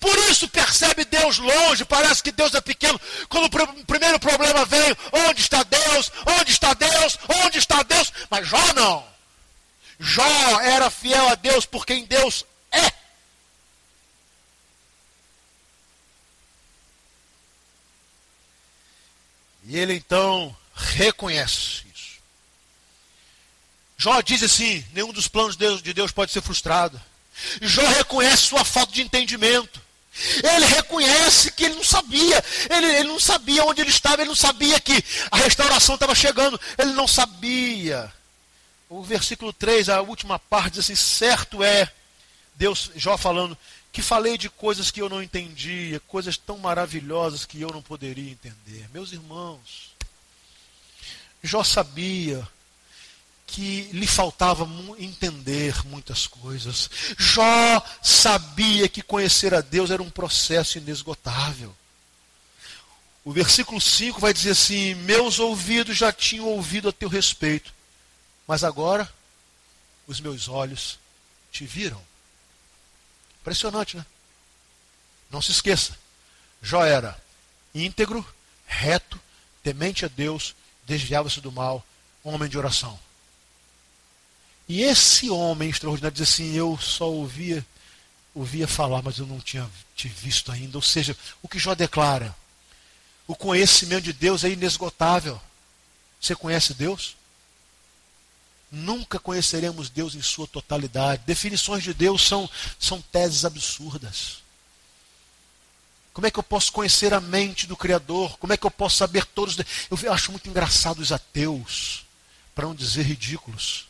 Por 0.00 0.16
isso 0.30 0.48
percebe 0.48 1.04
Deus 1.04 1.38
longe, 1.38 1.84
parece 1.84 2.22
que 2.22 2.32
Deus 2.32 2.54
é 2.54 2.60
pequeno. 2.60 3.00
Quando 3.28 3.46
o 3.46 3.84
primeiro 3.84 4.18
problema 4.20 4.64
vem, 4.64 4.96
onde 5.12 5.40
está 5.40 5.62
Deus? 5.62 6.12
Onde 6.38 6.52
está 6.52 6.74
Deus? 6.74 7.18
Onde 7.44 7.58
está 7.58 7.82
Deus? 7.82 8.12
Mas 8.30 8.46
Jó 8.46 8.72
não. 8.74 9.06
Jó 9.98 10.60
era 10.60 10.90
fiel 10.90 11.28
a 11.28 11.34
Deus 11.34 11.66
por 11.66 11.84
quem 11.84 12.04
Deus 12.04 12.44
é. 12.70 12.92
E 19.64 19.76
ele 19.76 19.94
então 19.94 20.56
reconhece. 20.74 21.87
Jó 23.98 24.22
diz 24.22 24.44
assim: 24.44 24.84
nenhum 24.94 25.12
dos 25.12 25.26
planos 25.26 25.56
de 25.56 25.66
Deus, 25.66 25.82
de 25.82 25.92
Deus 25.92 26.12
pode 26.12 26.30
ser 26.30 26.40
frustrado. 26.40 27.00
Jó 27.60 27.82
reconhece 27.82 28.44
sua 28.44 28.64
falta 28.64 28.92
de 28.92 29.02
entendimento. 29.02 29.80
Ele 30.42 30.66
reconhece 30.66 31.52
que 31.52 31.64
ele 31.64 31.74
não 31.74 31.84
sabia, 31.84 32.42
ele, 32.70 32.86
ele 32.86 33.08
não 33.08 33.20
sabia 33.20 33.64
onde 33.64 33.80
ele 33.80 33.90
estava, 33.90 34.22
ele 34.22 34.28
não 34.28 34.34
sabia 34.34 34.80
que 34.80 35.04
a 35.30 35.36
restauração 35.36 35.94
estava 35.94 36.14
chegando, 36.14 36.60
ele 36.76 36.92
não 36.92 37.06
sabia. 37.06 38.12
O 38.88 39.02
versículo 39.02 39.52
3, 39.52 39.88
a 39.88 40.00
última 40.00 40.38
parte, 40.38 40.74
diz 40.74 40.84
assim: 40.84 40.94
certo 40.94 41.62
é, 41.62 41.90
Deus, 42.54 42.90
Jó 42.94 43.16
falando, 43.16 43.58
que 43.92 44.00
falei 44.00 44.38
de 44.38 44.48
coisas 44.48 44.92
que 44.92 45.02
eu 45.02 45.08
não 45.08 45.22
entendia, 45.22 46.00
coisas 46.00 46.36
tão 46.36 46.58
maravilhosas 46.58 47.44
que 47.44 47.60
eu 47.60 47.70
não 47.70 47.82
poderia 47.82 48.30
entender. 48.30 48.88
Meus 48.92 49.12
irmãos, 49.12 49.92
Jó 51.42 51.62
sabia 51.64 52.48
que 53.48 53.88
lhe 53.92 54.06
faltava 54.06 54.68
entender 54.98 55.74
muitas 55.86 56.26
coisas. 56.26 56.88
Jó 57.16 57.82
sabia 58.02 58.88
que 58.88 59.02
conhecer 59.02 59.54
a 59.54 59.62
Deus 59.62 59.90
era 59.90 60.02
um 60.02 60.10
processo 60.10 60.76
inesgotável. 60.76 61.74
O 63.24 63.32
versículo 63.32 63.80
5 63.80 64.20
vai 64.20 64.34
dizer 64.34 64.50
assim: 64.50 64.94
Meus 64.94 65.38
ouvidos 65.38 65.96
já 65.96 66.12
tinham 66.12 66.44
ouvido 66.44 66.90
a 66.90 66.92
teu 66.92 67.08
respeito, 67.08 67.72
mas 68.46 68.62
agora 68.62 69.10
os 70.06 70.20
meus 70.20 70.46
olhos 70.46 70.98
te 71.50 71.64
viram. 71.64 72.02
Impressionante, 73.40 73.96
né? 73.96 74.04
Não 75.30 75.40
se 75.40 75.52
esqueça. 75.52 75.98
Jó 76.62 76.84
era 76.84 77.18
íntegro, 77.74 78.24
reto, 78.66 79.18
temente 79.62 80.04
a 80.04 80.08
Deus, 80.08 80.54
desviava-se 80.84 81.40
do 81.40 81.50
mal, 81.50 81.84
homem 82.22 82.48
de 82.48 82.58
oração. 82.58 82.98
E 84.68 84.82
esse 84.82 85.30
homem 85.30 85.70
extraordinário 85.70 86.14
diz 86.14 86.28
assim: 86.28 86.54
Eu 86.54 86.78
só 86.78 87.10
ouvia, 87.10 87.64
ouvia 88.34 88.68
falar, 88.68 89.02
mas 89.02 89.18
eu 89.18 89.26
não 89.26 89.40
tinha 89.40 89.68
te 89.96 90.08
visto 90.08 90.52
ainda. 90.52 90.76
Ou 90.76 90.82
seja, 90.82 91.16
o 91.42 91.48
que 91.48 91.58
Jó 91.58 91.74
declara: 91.74 92.36
o 93.26 93.34
conhecimento 93.34 94.04
de 94.04 94.12
Deus 94.12 94.44
é 94.44 94.50
inesgotável. 94.50 95.40
Você 96.20 96.34
conhece 96.34 96.74
Deus? 96.74 97.16
Nunca 98.70 99.18
conheceremos 99.18 99.88
Deus 99.88 100.14
em 100.14 100.20
sua 100.20 100.46
totalidade. 100.46 101.22
Definições 101.24 101.82
de 101.82 101.94
Deus 101.94 102.26
são, 102.26 102.48
são 102.78 103.00
teses 103.00 103.44
absurdas. 103.44 104.42
Como 106.12 106.26
é 106.26 106.30
que 106.30 106.38
eu 106.38 106.42
posso 106.42 106.72
conhecer 106.72 107.14
a 107.14 107.20
mente 107.20 107.66
do 107.66 107.76
Criador? 107.76 108.36
Como 108.38 108.52
é 108.52 108.56
que 108.56 108.66
eu 108.66 108.70
posso 108.70 108.96
saber 108.96 109.24
todos? 109.24 109.56
Eu 109.88 110.12
acho 110.12 110.30
muito 110.30 110.50
engraçado 110.50 110.98
os 110.98 111.12
ateus, 111.12 112.04
para 112.54 112.66
não 112.66 112.74
dizer 112.74 113.02
ridículos. 113.02 113.87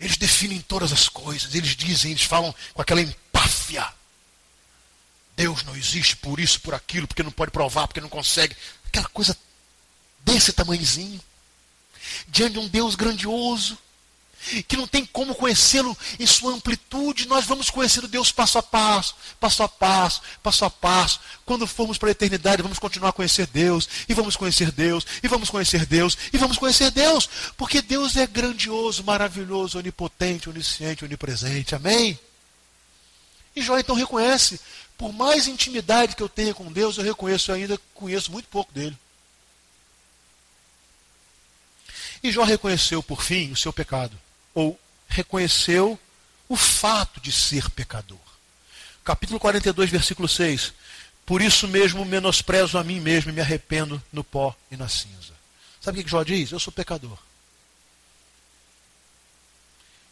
Eles 0.00 0.16
definem 0.16 0.60
todas 0.60 0.92
as 0.92 1.08
coisas, 1.08 1.54
eles 1.54 1.74
dizem, 1.74 2.12
eles 2.12 2.22
falam 2.22 2.54
com 2.72 2.82
aquela 2.82 3.00
empáfia. 3.00 3.86
Deus 5.36 5.62
não 5.64 5.76
existe 5.76 6.16
por 6.16 6.38
isso, 6.40 6.60
por 6.60 6.74
aquilo, 6.74 7.06
porque 7.06 7.22
não 7.22 7.30
pode 7.30 7.50
provar, 7.50 7.86
porque 7.86 8.00
não 8.00 8.08
consegue. 8.08 8.56
Aquela 8.86 9.08
coisa 9.08 9.36
desse 10.20 10.52
tamanhozinho. 10.52 11.20
Diante 12.28 12.54
de 12.54 12.58
um 12.58 12.68
Deus 12.68 12.94
grandioso, 12.94 13.78
que 14.66 14.76
não 14.76 14.86
tem 14.86 15.04
como 15.04 15.34
conhecê-lo 15.34 15.96
em 16.18 16.26
sua 16.26 16.52
amplitude, 16.52 17.28
nós 17.28 17.44
vamos 17.44 17.70
conhecer 17.70 18.04
o 18.04 18.08
Deus 18.08 18.30
passo 18.30 18.58
a 18.58 18.62
passo, 18.62 19.14
passo 19.38 19.62
a 19.62 19.68
passo, 19.68 20.22
passo 20.42 20.64
a 20.64 20.70
passo. 20.70 21.20
Quando 21.44 21.66
formos 21.66 21.98
para 21.98 22.08
a 22.08 22.12
eternidade, 22.12 22.62
vamos 22.62 22.78
continuar 22.78 23.10
a 23.10 23.12
conhecer 23.12 23.46
Deus, 23.46 23.88
e 24.08 24.14
vamos 24.14 24.36
conhecer 24.36 24.70
Deus, 24.70 25.06
e 25.22 25.28
vamos 25.28 25.50
conhecer 25.50 25.84
Deus, 25.84 26.16
e 26.32 26.38
vamos 26.38 26.56
conhecer 26.56 26.90
Deus, 26.90 27.28
porque 27.56 27.82
Deus 27.82 28.16
é 28.16 28.26
grandioso, 28.26 29.04
maravilhoso, 29.04 29.78
onipotente, 29.78 30.48
onisciente, 30.48 31.04
onipresente. 31.04 31.74
Amém? 31.74 32.18
E 33.54 33.60
Jó 33.60 33.78
então 33.78 33.96
reconhece, 33.96 34.60
por 34.96 35.12
mais 35.12 35.46
intimidade 35.46 36.14
que 36.14 36.22
eu 36.22 36.28
tenha 36.28 36.54
com 36.54 36.72
Deus, 36.72 36.96
eu 36.96 37.04
reconheço 37.04 37.50
eu 37.50 37.56
ainda 37.56 37.78
conheço 37.94 38.30
muito 38.30 38.48
pouco 38.48 38.72
dele. 38.72 38.96
E 42.22 42.32
Jó 42.32 42.44
reconheceu, 42.44 43.02
por 43.02 43.22
fim, 43.22 43.52
o 43.52 43.56
seu 43.56 43.72
pecado 43.72 44.18
ou 44.54 44.78
reconheceu 45.08 45.98
o 46.48 46.56
fato 46.56 47.20
de 47.20 47.30
ser 47.30 47.68
pecador. 47.70 48.18
Capítulo 49.04 49.38
42, 49.38 49.90
versículo 49.90 50.28
6. 50.28 50.72
Por 51.24 51.42
isso 51.42 51.68
mesmo 51.68 52.04
menosprezo 52.04 52.78
a 52.78 52.84
mim 52.84 53.00
mesmo 53.00 53.30
e 53.30 53.34
me 53.34 53.40
arrependo 53.40 54.02
no 54.12 54.24
pó 54.24 54.56
e 54.70 54.76
na 54.76 54.88
cinza. 54.88 55.34
Sabe 55.80 56.00
o 56.00 56.04
que 56.04 56.10
Jó 56.10 56.22
diz? 56.22 56.50
Eu 56.50 56.60
sou 56.60 56.72
pecador. 56.72 57.18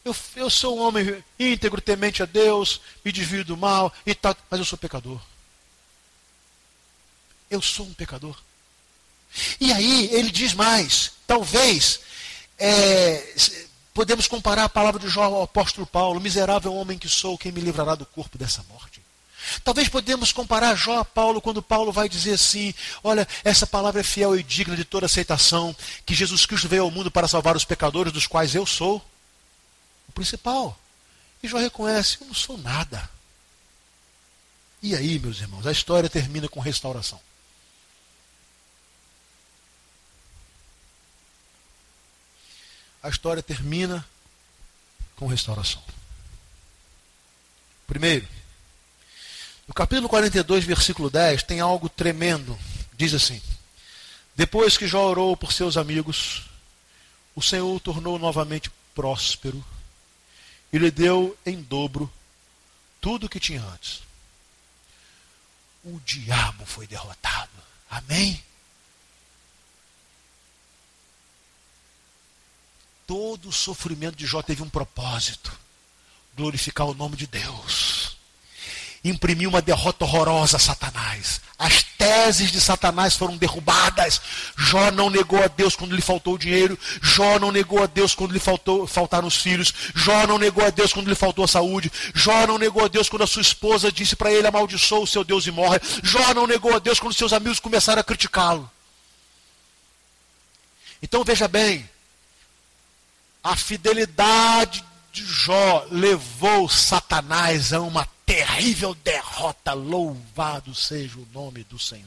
Eu, 0.05 0.15
eu 0.35 0.49
sou 0.49 0.77
um 0.77 0.81
homem 0.81 1.23
íntegro, 1.37 1.81
temente 1.81 2.23
a 2.23 2.25
Deus, 2.25 2.79
me 3.03 3.11
desvio 3.11 3.43
do 3.43 3.57
mal 3.57 3.93
e 4.05 4.15
tal, 4.15 4.35
mas 4.49 4.59
eu 4.59 4.65
sou 4.65 4.77
pecador. 4.77 5.21
Eu 7.49 7.61
sou 7.61 7.85
um 7.85 7.93
pecador. 7.93 8.37
E 9.59 9.73
aí 9.73 10.09
ele 10.13 10.31
diz 10.31 10.53
mais, 10.53 11.11
talvez 11.25 11.99
é, 12.57 13.35
Podemos 13.97 14.27
comparar 14.27 14.65
a 14.65 14.69
palavra 14.69 14.99
de 14.99 15.09
Jó 15.09 15.23
ao 15.23 15.41
apóstolo 15.41 15.87
Paulo: 15.87 16.21
Miserável 16.21 16.71
homem 16.71 16.99
que 16.99 17.09
sou, 17.09 17.35
quem 17.35 17.51
me 17.51 17.59
livrará 17.59 17.95
do 17.95 18.05
corpo 18.05 18.37
dessa 18.37 18.63
morte? 18.69 19.01
Talvez 19.63 19.89
podemos 19.89 20.31
comparar 20.31 20.75
Jó 20.75 20.99
a 20.99 21.03
Paulo 21.03 21.41
quando 21.41 21.63
Paulo 21.63 21.91
vai 21.91 22.07
dizer 22.07 22.33
assim: 22.33 22.75
Olha, 23.03 23.27
essa 23.43 23.65
palavra 23.65 24.01
é 24.01 24.03
fiel 24.03 24.37
e 24.37 24.43
digna 24.43 24.75
de 24.75 24.85
toda 24.85 25.07
aceitação, 25.07 25.75
que 26.05 26.13
Jesus 26.13 26.45
Cristo 26.45 26.67
veio 26.67 26.83
ao 26.83 26.91
mundo 26.91 27.09
para 27.09 27.27
salvar 27.27 27.55
os 27.57 27.65
pecadores, 27.65 28.13
dos 28.13 28.27
quais 28.27 28.53
eu 28.53 28.67
sou 28.67 29.03
o 30.07 30.11
principal. 30.11 30.77
E 31.41 31.47
Jó 31.47 31.57
reconhece: 31.57 32.19
Eu 32.21 32.27
não 32.27 32.35
sou 32.35 32.55
nada. 32.55 33.09
E 34.79 34.95
aí, 34.95 35.17
meus 35.17 35.41
irmãos, 35.41 35.65
a 35.65 35.71
história 35.71 36.07
termina 36.07 36.47
com 36.47 36.59
restauração. 36.59 37.19
A 43.07 43.09
história 43.09 43.41
termina 43.41 44.05
com 45.15 45.27
restauração. 45.27 45.81
Primeiro, 47.87 48.27
no 49.65 49.73
capítulo 49.73 50.09
42, 50.09 50.65
versículo 50.65 51.09
10, 51.09 51.43
tem 51.43 51.61
algo 51.61 51.87
tremendo. 51.87 52.59
Diz 52.97 53.13
assim: 53.13 53.41
Depois 54.35 54.75
que 54.75 54.87
Jó 54.87 55.09
orou 55.09 55.37
por 55.37 55.53
seus 55.53 55.77
amigos, 55.77 56.49
o 57.33 57.41
Senhor 57.41 57.73
o 57.73 57.79
tornou 57.79 58.19
novamente 58.19 58.69
próspero 58.93 59.63
e 60.73 60.77
lhe 60.77 60.91
deu 60.91 61.37
em 61.45 61.61
dobro 61.61 62.11
tudo 62.99 63.27
o 63.27 63.29
que 63.29 63.39
tinha 63.39 63.63
antes. 63.63 64.01
O 65.85 65.97
diabo 66.05 66.65
foi 66.65 66.85
derrotado. 66.85 67.51
Amém? 67.89 68.43
Todo 73.07 73.47
o 73.47 73.53
sofrimento 73.53 74.17
de 74.17 74.25
Jó 74.27 74.41
teve 74.41 74.61
um 74.61 74.69
propósito: 74.69 75.51
glorificar 76.35 76.85
o 76.85 76.93
nome 76.93 77.15
de 77.15 77.25
Deus. 77.25 78.17
Imprimir 79.03 79.47
uma 79.47 79.61
derrota 79.61 80.03
horrorosa 80.03 80.57
a 80.57 80.59
Satanás. 80.59 81.39
As 81.57 81.81
teses 81.81 82.51
de 82.51 82.59
Satanás 82.59 83.15
foram 83.15 83.37
derrubadas. 83.37 84.19
Jó 84.57 84.91
não 84.91 85.09
negou 85.09 85.41
a 85.41 85.47
Deus 85.47 85.75
quando 85.75 85.95
lhe 85.95 86.01
faltou 86.01 86.33
o 86.33 86.37
dinheiro. 86.37 86.77
Jó 87.01 87.39
não 87.39 87.51
negou 87.51 87.81
a 87.81 87.85
Deus 87.85 88.13
quando 88.13 88.33
lhe 88.33 88.39
faltou, 88.39 88.85
faltaram 88.85 89.27
os 89.27 89.37
filhos. 89.37 89.73
Jó 89.95 90.27
não 90.27 90.37
negou 90.37 90.65
a 90.65 90.69
Deus 90.69 90.91
quando 90.91 91.07
lhe 91.07 91.15
faltou 91.15 91.45
a 91.45 91.47
saúde. 91.47 91.91
Jó 92.13 92.45
não 92.45 92.57
negou 92.57 92.83
a 92.83 92.87
Deus 92.89 93.07
quando 93.07 93.21
a 93.21 93.27
sua 93.27 93.41
esposa 93.41 93.91
disse 93.91 94.15
para 94.15 94.31
ele: 94.31 94.47
amaldiçoa 94.47 94.99
o 94.99 95.07
seu 95.07 95.23
Deus 95.23 95.47
e 95.47 95.51
morre. 95.51 95.79
Jó 96.03 96.33
não 96.33 96.45
negou 96.45 96.75
a 96.75 96.79
Deus 96.79 96.99
quando 96.99 97.13
seus 97.13 97.31
amigos 97.31 97.59
começaram 97.59 98.01
a 98.01 98.03
criticá-lo. 98.03 98.69
Então 101.01 101.23
veja 101.23 101.47
bem, 101.47 101.87
a 103.47 103.55
fidelidade 103.55 104.83
de 105.13 105.23
Jó 105.23 105.87
levou 105.89 106.67
Satanás 106.67 107.71
a 107.71 107.79
uma 107.79 108.05
terrível 108.25 108.93
derrota. 108.93 109.71
Louvado 109.71 110.75
seja 110.75 111.17
o 111.17 111.27
nome 111.33 111.63
do 111.63 111.79
Senhor. 111.79 112.05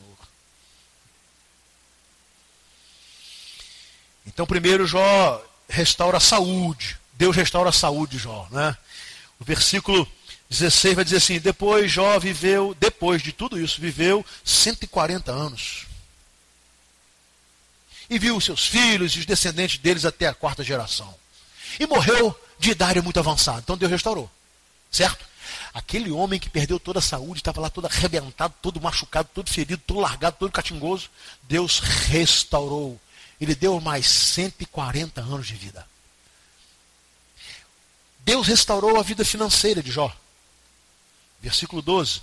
Então, 4.26 4.46
primeiro, 4.46 4.86
Jó 4.86 5.42
restaura 5.66 6.18
a 6.18 6.20
saúde. 6.20 6.98
Deus 7.14 7.34
restaura 7.34 7.70
a 7.70 7.72
saúde 7.72 8.18
de 8.18 8.22
Jó. 8.22 8.46
Né? 8.50 8.76
O 9.38 9.44
versículo 9.44 10.06
16 10.50 10.94
vai 10.94 11.04
dizer 11.04 11.16
assim: 11.16 11.40
Depois 11.40 11.90
Jó 11.90 12.18
viveu, 12.18 12.76
depois 12.78 13.22
de 13.22 13.32
tudo 13.32 13.58
isso, 13.58 13.80
viveu 13.80 14.24
140 14.44 15.32
anos. 15.32 15.86
E 18.10 18.18
viu 18.18 18.36
os 18.36 18.44
seus 18.44 18.66
filhos 18.66 19.16
e 19.16 19.20
os 19.20 19.26
descendentes 19.26 19.78
deles 19.78 20.04
até 20.04 20.26
a 20.26 20.34
quarta 20.34 20.62
geração. 20.62 21.18
E 21.78 21.86
morreu 21.86 22.38
de 22.58 22.70
idade 22.70 23.00
muito 23.00 23.18
avançada. 23.18 23.60
Então 23.60 23.76
Deus 23.76 23.90
restaurou. 23.90 24.30
Certo? 24.90 25.24
Aquele 25.72 26.10
homem 26.10 26.40
que 26.40 26.50
perdeu 26.50 26.80
toda 26.80 26.98
a 26.98 27.02
saúde, 27.02 27.40
estava 27.40 27.60
lá 27.60 27.70
todo 27.70 27.86
arrebentado, 27.86 28.54
todo 28.60 28.80
machucado, 28.80 29.28
todo 29.32 29.50
ferido, 29.50 29.82
todo 29.86 30.00
largado, 30.00 30.36
todo 30.38 30.50
catingoso. 30.50 31.08
Deus 31.44 31.78
restaurou. 31.78 33.00
Ele 33.40 33.54
deu 33.54 33.80
mais 33.80 34.06
140 34.06 35.20
anos 35.20 35.46
de 35.46 35.54
vida. 35.54 35.86
Deus 38.20 38.46
restaurou 38.46 38.98
a 38.98 39.02
vida 39.02 39.24
financeira 39.24 39.82
de 39.82 39.90
Jó. 39.90 40.14
Versículo 41.40 41.80
12. 41.80 42.20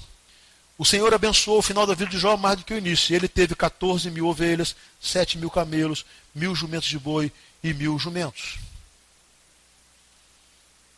O 0.77 0.85
Senhor 0.85 1.11
abençoou 1.11 1.57
o 1.57 1.61
final 1.61 1.87
da 1.87 1.95
vida 1.95 2.11
de 2.11 2.19
Jó 2.19 2.37
mais 2.37 2.57
do 2.57 2.63
que 2.63 2.73
o 2.73 2.77
início. 2.77 3.15
Ele 3.15 3.27
teve 3.27 3.55
14 3.55 4.11
mil 4.11 4.27
ovelhas, 4.27 4.75
7 5.01 5.37
mil 5.37 5.49
camelos, 5.49 6.05
mil 6.35 6.53
jumentos 6.53 6.87
de 6.87 6.99
boi 6.99 7.31
e 7.63 7.73
mil 7.73 7.97
jumentos. 7.97 8.59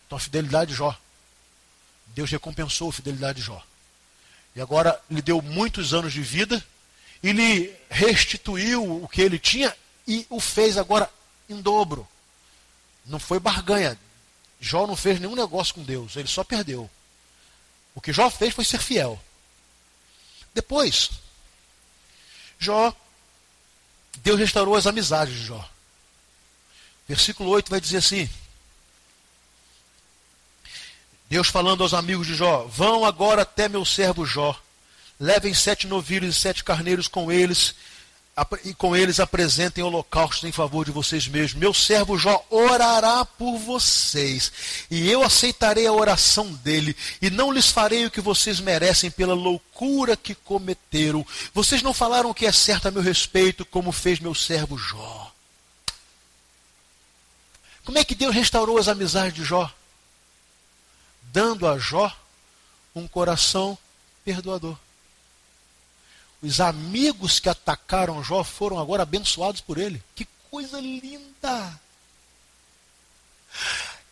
Então 0.10 0.18
a 0.18 0.20
fidelidade 0.20 0.72
de 0.72 0.78
Jó. 0.78 0.98
Deus 2.08 2.32
recompensou 2.32 2.90
a 2.90 2.94
fidelidade 2.94 3.42
de 3.42 3.46
Jó. 3.46 3.64
E 4.56 4.60
agora 4.60 5.00
lhe 5.08 5.22
deu 5.22 5.40
muitos 5.40 5.94
anos 5.94 6.12
de 6.12 6.24
vida 6.24 6.66
e 7.22 7.32
lhe 7.32 7.72
restituiu 7.92 9.04
o 9.04 9.08
que 9.08 9.22
ele 9.22 9.38
tinha 9.38 9.72
e 10.08 10.26
o 10.28 10.40
fez 10.40 10.80
agora 10.80 11.08
em 11.48 11.62
dobro. 11.62 12.08
Não 13.06 13.20
foi 13.20 13.40
barganha. 13.40 13.96
Jó 14.60 14.88
não 14.88 14.96
fez 14.96 15.20
nenhum 15.20 15.36
negócio 15.36 15.76
com 15.76 15.84
Deus, 15.84 16.16
ele 16.16 16.28
só 16.28 16.44
perdeu. 16.44 16.90
O 17.94 18.02
que 18.02 18.12
Jó 18.12 18.32
fez 18.32 18.52
foi 18.52 18.66
ser 18.66 18.82
fiel. 18.82 19.22
Depois, 20.56 21.12
Jó, 22.58 22.92
Deus 24.24 24.40
restaurou 24.40 24.76
as 24.76 24.88
amizades 24.88 25.36
de 25.36 25.46
Jó. 25.46 25.70
Versículo 27.08 27.52
8 27.52 27.70
vai 27.70 27.80
dizer 27.80 27.98
assim: 27.98 28.28
Deus 31.30 31.48
falando 31.48 31.84
aos 31.84 31.94
amigos 31.94 32.26
de 32.26 32.34
Jó: 32.34 32.66
Vão 32.66 33.06
agora 33.06 33.44
até 33.44 33.70
meu 33.70 33.86
servo 33.86 34.26
Jó, 34.26 34.60
levem 35.20 35.54
sete 35.54 35.86
novilhos 35.86 36.36
e 36.36 36.40
sete 36.40 36.64
carneiros 36.64 37.08
com 37.08 37.32
eles, 37.32 37.76
e 38.66 38.74
com 38.74 38.96
eles 38.96 39.20
apresentem 39.20 39.84
holocaustos 39.84 40.50
em 40.50 40.52
favor 40.52 40.84
de 40.86 40.92
vocês 40.92 41.28
mesmos. 41.28 41.60
Meu 41.60 41.72
servo 41.72 42.18
Jó 42.18 42.44
orará 42.50 43.24
por 43.24 43.60
vocês, 43.60 44.52
e 44.90 45.08
eu 45.08 45.22
aceitarei 45.22 45.86
a 45.86 45.94
oração 45.94 46.52
dele, 46.52 46.98
e 47.22 47.30
não 47.30 47.52
lhes 47.52 47.70
farei 47.70 48.08
o 48.08 48.12
que 48.12 48.22
vocês 48.22 48.60
merecem 48.60 49.12
pela 49.12 49.36
loucura 49.36 50.18
que 50.18 50.34
cometeram. 50.34 51.24
Vocês 51.54 51.84
não 51.84 51.94
falaram 51.94 52.32
o 52.32 52.34
que 52.34 52.48
é 52.48 52.52
certo 52.52 52.88
a 52.88 52.92
meu 52.92 53.04
respeito, 53.04 53.64
como 53.64 53.92
fez 53.92 54.20
meu 54.20 54.34
servo 54.34 54.80
Jó. 54.80 55.32
Como 57.86 58.00
é 58.00 58.04
que 58.04 58.16
Deus 58.16 58.34
restaurou 58.34 58.80
as 58.80 58.88
amizades 58.88 59.36
de 59.36 59.44
Jó? 59.44 59.72
Dando 61.32 61.68
a 61.68 61.78
Jó 61.78 62.16
um 62.96 63.08
coração 63.08 63.78
perdoador. 64.24 64.78
Os 66.42 66.62
amigos 66.62 67.40
que 67.40 67.50
atacaram 67.50 68.24
Jó 68.24 68.44
foram 68.44 68.80
agora 68.80 69.04
abençoados 69.04 69.62
por 69.62 69.78
ele. 69.78 70.02
Que 70.16 70.26
coisa 70.50 70.80
linda! 70.80 71.80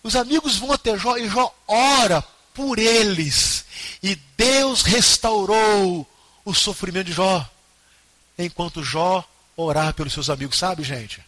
Os 0.03 0.15
amigos 0.15 0.57
vão 0.57 0.71
até 0.71 0.97
Jó 0.97 1.17
e 1.17 1.29
Jó 1.29 1.53
ora 1.67 2.21
por 2.53 2.79
eles. 2.79 3.65
E 4.01 4.15
Deus 4.15 4.81
restaurou 4.83 6.07
o 6.43 6.53
sofrimento 6.53 7.07
de 7.07 7.13
Jó. 7.13 7.49
Enquanto 8.37 8.83
Jó 8.83 9.27
orar 9.55 9.93
pelos 9.93 10.13
seus 10.13 10.29
amigos. 10.29 10.57
Sabe, 10.57 10.83
gente? 10.83 11.21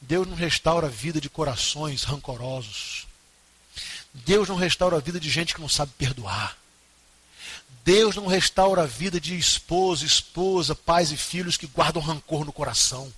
Deus 0.00 0.26
não 0.26 0.36
restaura 0.36 0.86
a 0.86 0.90
vida 0.90 1.20
de 1.20 1.28
corações 1.28 2.04
rancorosos. 2.04 3.07
Deus 4.24 4.48
não 4.48 4.56
restaura 4.56 4.96
a 4.96 5.00
vida 5.00 5.18
de 5.18 5.30
gente 5.30 5.54
que 5.54 5.60
não 5.60 5.68
sabe 5.68 5.92
perdoar. 5.96 6.56
Deus 7.84 8.16
não 8.16 8.26
restaura 8.26 8.82
a 8.82 8.86
vida 8.86 9.20
de 9.20 9.38
esposo, 9.38 10.04
esposa, 10.04 10.74
pais 10.74 11.10
e 11.10 11.16
filhos 11.16 11.56
que 11.56 11.66
guardam 11.66 12.02
rancor 12.02 12.44
no 12.44 12.52
coração. 12.52 13.12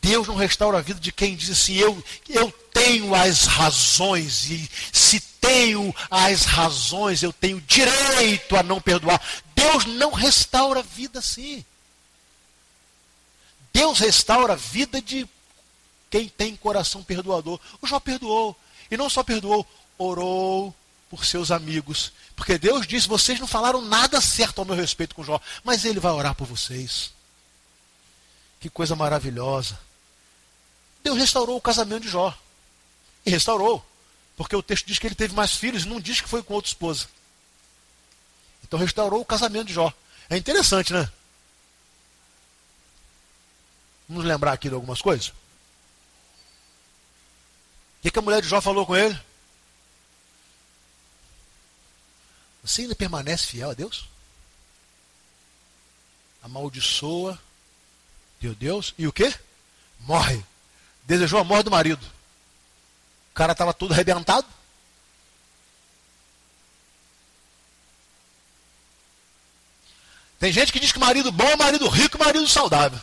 Deus 0.00 0.28
não 0.28 0.36
restaura 0.36 0.78
a 0.78 0.82
vida 0.82 1.00
de 1.00 1.10
quem 1.10 1.34
diz 1.34 1.50
assim: 1.50 1.74
eu, 1.74 2.04
eu 2.28 2.52
tenho 2.72 3.14
as 3.14 3.46
razões, 3.46 4.48
e 4.50 4.70
se 4.92 5.18
tenho 5.40 5.94
as 6.10 6.44
razões, 6.44 7.22
eu 7.22 7.32
tenho 7.32 7.60
direito 7.60 8.56
a 8.56 8.62
não 8.62 8.80
perdoar. 8.80 9.20
Deus 9.54 9.84
não 9.86 10.12
restaura 10.12 10.80
a 10.80 10.82
vida 10.82 11.18
assim. 11.18 11.64
Deus 13.72 13.98
restaura 13.98 14.52
a 14.52 14.56
vida 14.56 15.02
de 15.02 15.26
quem 16.10 16.28
tem 16.28 16.56
coração 16.56 17.02
perdoador. 17.02 17.58
O 17.80 17.86
Jó 17.86 17.98
perdoou. 17.98 18.56
E 18.90 18.96
não 18.96 19.10
só 19.10 19.24
perdoou, 19.24 19.66
orou 19.98 20.74
por 21.08 21.24
seus 21.24 21.50
amigos. 21.50 22.12
Porque 22.34 22.58
Deus 22.58 22.86
disse: 22.86 23.08
vocês 23.08 23.40
não 23.40 23.46
falaram 23.46 23.80
nada 23.80 24.20
certo 24.20 24.58
ao 24.58 24.64
meu 24.64 24.76
respeito 24.76 25.14
com 25.14 25.24
Jó, 25.24 25.40
mas 25.64 25.84
ele 25.84 26.00
vai 26.00 26.12
orar 26.12 26.34
por 26.34 26.46
vocês. 26.46 27.12
Que 28.60 28.68
coisa 28.68 28.96
maravilhosa. 28.96 29.78
Deus 31.02 31.18
restaurou 31.18 31.56
o 31.56 31.60
casamento 31.60 32.02
de 32.02 32.08
Jó. 32.08 32.36
E 33.24 33.30
restaurou. 33.30 33.84
Porque 34.36 34.54
o 34.54 34.62
texto 34.62 34.86
diz 34.86 34.98
que 34.98 35.06
ele 35.06 35.14
teve 35.14 35.34
mais 35.34 35.54
filhos, 35.54 35.84
não 35.84 36.00
diz 36.00 36.20
que 36.20 36.28
foi 36.28 36.42
com 36.42 36.54
outra 36.54 36.68
esposa. 36.68 37.08
Então 38.62 38.78
restaurou 38.78 39.20
o 39.20 39.24
casamento 39.24 39.68
de 39.68 39.74
Jó. 39.74 39.92
É 40.28 40.36
interessante, 40.36 40.92
né? 40.92 41.08
Vamos 44.08 44.24
lembrar 44.24 44.52
aqui 44.52 44.68
de 44.68 44.74
algumas 44.74 45.00
coisas? 45.00 45.28
O 45.28 45.34
que, 48.02 48.10
que 48.10 48.18
a 48.18 48.22
mulher 48.22 48.42
de 48.42 48.48
Jó 48.48 48.60
falou 48.60 48.84
com 48.84 48.94
ele? 48.96 49.18
Você 52.66 52.82
ainda 52.82 52.96
permanece 52.96 53.46
fiel 53.46 53.70
a 53.70 53.74
Deus? 53.74 54.08
Amaldiçoa 56.42 57.40
teu 58.40 58.54
Deus 58.56 58.92
e 58.98 59.06
o 59.06 59.12
que? 59.12 59.32
Morre. 60.00 60.44
Desejou 61.04 61.38
a 61.38 61.44
morte 61.44 61.66
do 61.66 61.70
marido. 61.70 62.04
O 63.30 63.34
cara 63.34 63.52
estava 63.52 63.72
todo 63.72 63.92
arrebentado. 63.92 64.46
Tem 70.40 70.52
gente 70.52 70.72
que 70.72 70.80
diz 70.80 70.90
que 70.90 70.98
marido 70.98 71.30
bom 71.30 71.48
é 71.48 71.56
marido 71.56 71.88
rico 71.88 72.18
marido 72.18 72.48
saudável. 72.48 73.00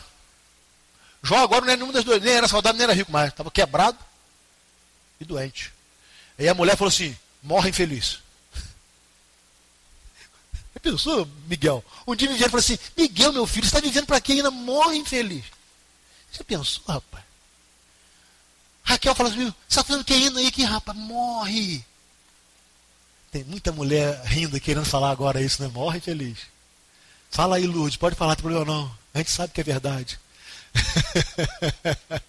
Jó 1.22 1.42
agora 1.42 1.64
não 1.64 1.72
é 1.72 1.76
nenhuma 1.76 1.92
das 1.92 2.04
duas, 2.04 2.22
nem 2.22 2.34
era 2.34 2.46
saudável 2.46 2.76
nem 2.76 2.84
era 2.84 2.92
rico 2.92 3.10
mais. 3.10 3.30
Estava 3.30 3.50
quebrado 3.50 3.98
e 5.18 5.24
doente. 5.24 5.72
Aí 6.38 6.48
a 6.48 6.54
mulher 6.54 6.76
falou 6.76 6.90
assim: 6.90 7.16
morre 7.42 7.70
infeliz 7.70 8.23
pensou, 10.84 11.26
Miguel? 11.48 11.82
Um 12.06 12.14
dia 12.14 12.28
me 12.28 12.34
vieram 12.34 12.48
e 12.48 12.50
falou 12.50 12.60
assim: 12.60 12.78
Miguel, 12.96 13.32
meu 13.32 13.46
filho, 13.46 13.64
está 13.64 13.80
vivendo 13.80 14.06
para 14.06 14.20
quem 14.20 14.36
ainda 14.36 14.50
morre 14.50 14.98
infeliz? 14.98 15.44
Você 16.30 16.44
pensou, 16.44 16.84
rapaz? 16.86 17.24
Raquel 18.82 19.14
fala 19.14 19.30
assim: 19.30 19.46
você 19.46 19.54
está 19.68 19.82
fazendo 19.82 20.04
que 20.04 20.12
ainda 20.12 20.38
aí 20.38 20.50
que, 20.52 20.62
rapaz, 20.62 20.96
morre. 20.96 21.84
Tem 23.32 23.42
muita 23.44 23.72
mulher 23.72 24.22
rindo, 24.24 24.60
querendo 24.60 24.84
falar 24.84 25.10
agora 25.10 25.40
isso, 25.40 25.60
né? 25.62 25.68
Morre 25.68 26.00
feliz. 26.00 26.38
Fala 27.30 27.56
aí, 27.56 27.66
Lourdes, 27.66 27.96
pode 27.96 28.14
falar, 28.14 28.36
tem 28.36 28.42
problema 28.42 28.64
não. 28.64 28.98
A 29.12 29.18
gente 29.18 29.30
sabe 29.30 29.52
que 29.52 29.60
é 29.60 29.64
verdade. 29.64 30.20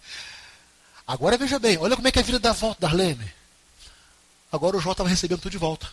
Agora 1.08 1.38
veja 1.38 1.60
bem, 1.60 1.78
olha 1.78 1.96
como 1.96 2.08
é 2.08 2.12
que 2.12 2.18
a 2.18 2.24
vida 2.24 2.40
dá 2.40 2.52
volta, 2.52 2.82
Darlene. 2.82 3.32
Agora 4.52 4.78
o 4.78 4.80
Jó 4.80 4.94
estava 4.94 5.10
recebendo 5.10 5.42
tudo 5.42 5.52
de 5.52 5.58
volta. 5.60 5.88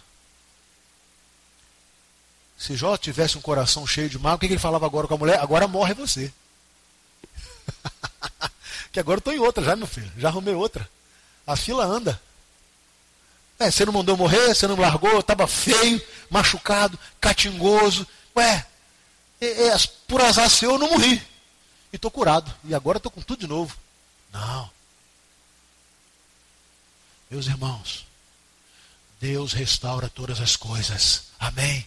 Se 2.56 2.76
Jó 2.76 2.96
tivesse 2.96 3.36
um 3.36 3.40
coração 3.40 3.86
cheio 3.86 4.08
de 4.08 4.18
mágoa, 4.18 4.36
o 4.36 4.38
que 4.38 4.46
ele 4.46 4.58
falava 4.58 4.86
agora 4.86 5.08
com 5.08 5.14
a 5.14 5.18
mulher? 5.18 5.40
Agora 5.40 5.66
morre 5.66 5.94
você. 5.94 6.32
que 8.92 9.00
agora 9.00 9.16
eu 9.16 9.20
estou 9.20 9.32
em 9.32 9.38
outra 9.38 9.64
já, 9.64 9.74
meu 9.74 9.86
filho. 9.86 10.10
Já 10.16 10.28
arrumei 10.28 10.54
outra. 10.54 10.88
A 11.46 11.56
fila 11.56 11.84
anda. 11.84 12.20
É, 13.58 13.70
você 13.70 13.84
não 13.84 13.92
mandou 13.92 14.16
morrer, 14.16 14.54
você 14.54 14.66
não 14.66 14.76
largou, 14.76 15.20
estava 15.20 15.46
feio, 15.46 16.04
machucado, 16.28 16.98
catingoso. 17.20 18.06
Ué, 18.36 18.66
é, 19.40 19.68
é, 19.68 19.76
por 20.06 20.20
azar 20.20 20.48
seu 20.50 20.72
eu 20.72 20.78
não 20.78 20.90
morri. 20.90 21.22
E 21.92 21.96
estou 21.96 22.10
curado. 22.10 22.52
E 22.64 22.74
agora 22.74 22.96
estou 22.98 23.12
com 23.12 23.20
tudo 23.20 23.40
de 23.40 23.46
novo. 23.46 23.76
Não. 24.32 24.70
Meus 27.30 27.46
irmãos, 27.46 28.06
Deus 29.20 29.52
restaura 29.52 30.08
todas 30.08 30.40
as 30.40 30.56
coisas. 30.56 31.24
Amém. 31.38 31.86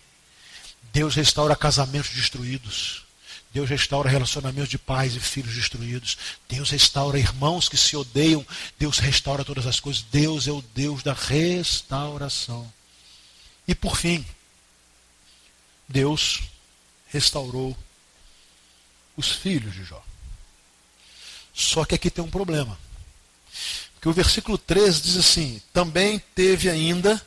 Deus 0.96 1.14
restaura 1.14 1.58
casamentos 1.58 2.12
destruídos. 2.12 3.04
Deus 3.52 3.70
restaura 3.70 4.10
relacionamentos 4.10 4.70
de 4.70 4.78
pais 4.78 5.14
e 5.14 5.20
filhos 5.20 5.54
destruídos. 5.54 6.18
Deus 6.48 6.70
restaura 6.70 7.20
irmãos 7.20 7.68
que 7.68 7.76
se 7.76 7.98
odeiam. 7.98 8.48
Deus 8.80 9.00
restaura 9.00 9.44
todas 9.44 9.68
as 9.68 9.78
coisas. 9.78 10.04
Deus 10.04 10.48
é 10.48 10.54
o 10.54 10.62
Deus 10.74 11.04
da 11.04 11.12
restauração. 11.12 12.72
E 13.68 13.76
por 13.76 13.98
fim, 13.98 14.26
Deus 15.86 16.44
restaurou 17.08 17.78
os 19.18 19.30
filhos 19.30 19.74
de 19.74 19.84
Jó. 19.84 20.02
Só 21.54 21.84
que 21.84 21.96
aqui 21.96 22.10
tem 22.10 22.24
um 22.24 22.32
problema. 22.32 22.80
Porque 23.96 24.08
o 24.08 24.14
versículo 24.14 24.58
13 24.58 25.02
diz 25.02 25.18
assim: 25.18 25.62
Também 25.74 26.20
teve 26.34 26.70
ainda 26.70 27.22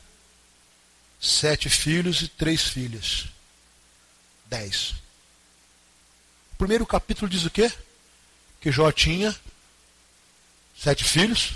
sete 1.21 1.69
filhos 1.69 2.23
e 2.23 2.27
três 2.27 2.63
filhas. 2.63 3.29
Dez. 4.49 4.95
O 6.53 6.55
primeiro 6.57 6.85
capítulo 6.85 7.29
diz 7.29 7.45
o 7.45 7.49
quê? 7.49 7.71
Que 8.59 8.71
Jó 8.71 8.91
tinha 8.91 9.37
sete 10.77 11.03
filhos 11.03 11.53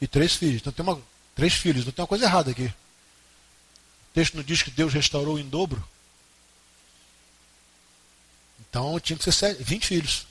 e 0.00 0.08
três 0.08 0.34
filhos. 0.34 0.60
Então 0.60 0.72
tem 0.72 0.84
uma, 0.84 1.00
três 1.34 1.54
filhos, 1.54 1.82
então 1.82 1.92
tem 1.92 2.02
uma 2.02 2.08
coisa 2.08 2.24
errada 2.24 2.50
aqui. 2.50 2.66
O 2.66 4.14
texto 4.14 4.34
não 4.34 4.42
diz 4.42 4.62
que 4.62 4.70
Deus 4.70 4.92
restaurou 4.92 5.38
em 5.38 5.48
dobro? 5.48 5.86
Então 8.60 8.98
tinha 8.98 9.16
que 9.16 9.30
ser 9.30 9.54
20 9.62 9.86
filhos. 9.86 10.26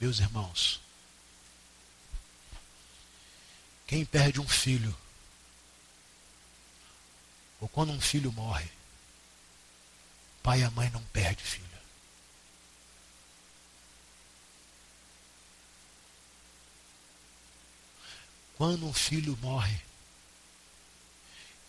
Meus 0.00 0.18
irmãos, 0.18 0.80
quem 3.86 4.04
perde 4.04 4.40
um 4.40 4.48
filho, 4.48 4.96
ou 7.62 7.68
quando 7.68 7.92
um 7.92 8.00
filho 8.00 8.32
morre, 8.32 8.68
pai 10.42 10.62
e 10.62 10.64
a 10.64 10.70
mãe 10.72 10.90
não 10.90 11.00
perde 11.04 11.44
filho. 11.44 11.62
Quando 18.56 18.84
um 18.84 18.92
filho 18.92 19.38
morre, 19.40 19.80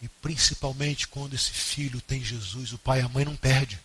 e 0.01 0.09
principalmente 0.09 1.07
quando 1.07 1.35
esse 1.35 1.51
filho 1.51 2.01
tem 2.01 2.23
Jesus, 2.23 2.73
o 2.73 2.79
pai 2.79 2.99
e 2.99 3.03
a 3.03 3.09
mãe 3.09 3.23
não 3.23 3.35
perde. 3.35 3.79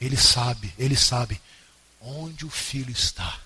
Ele 0.00 0.16
sabe, 0.16 0.74
ele 0.76 0.96
sabe 0.96 1.40
onde 2.00 2.44
o 2.44 2.50
filho 2.50 2.90
está 2.90 3.40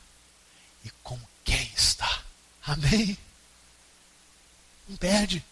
e 0.86 0.90
com 1.02 1.20
quem 1.44 1.70
está. 1.76 2.24
Amém? 2.62 3.16
Não 4.88 4.96
perde. 4.96 5.44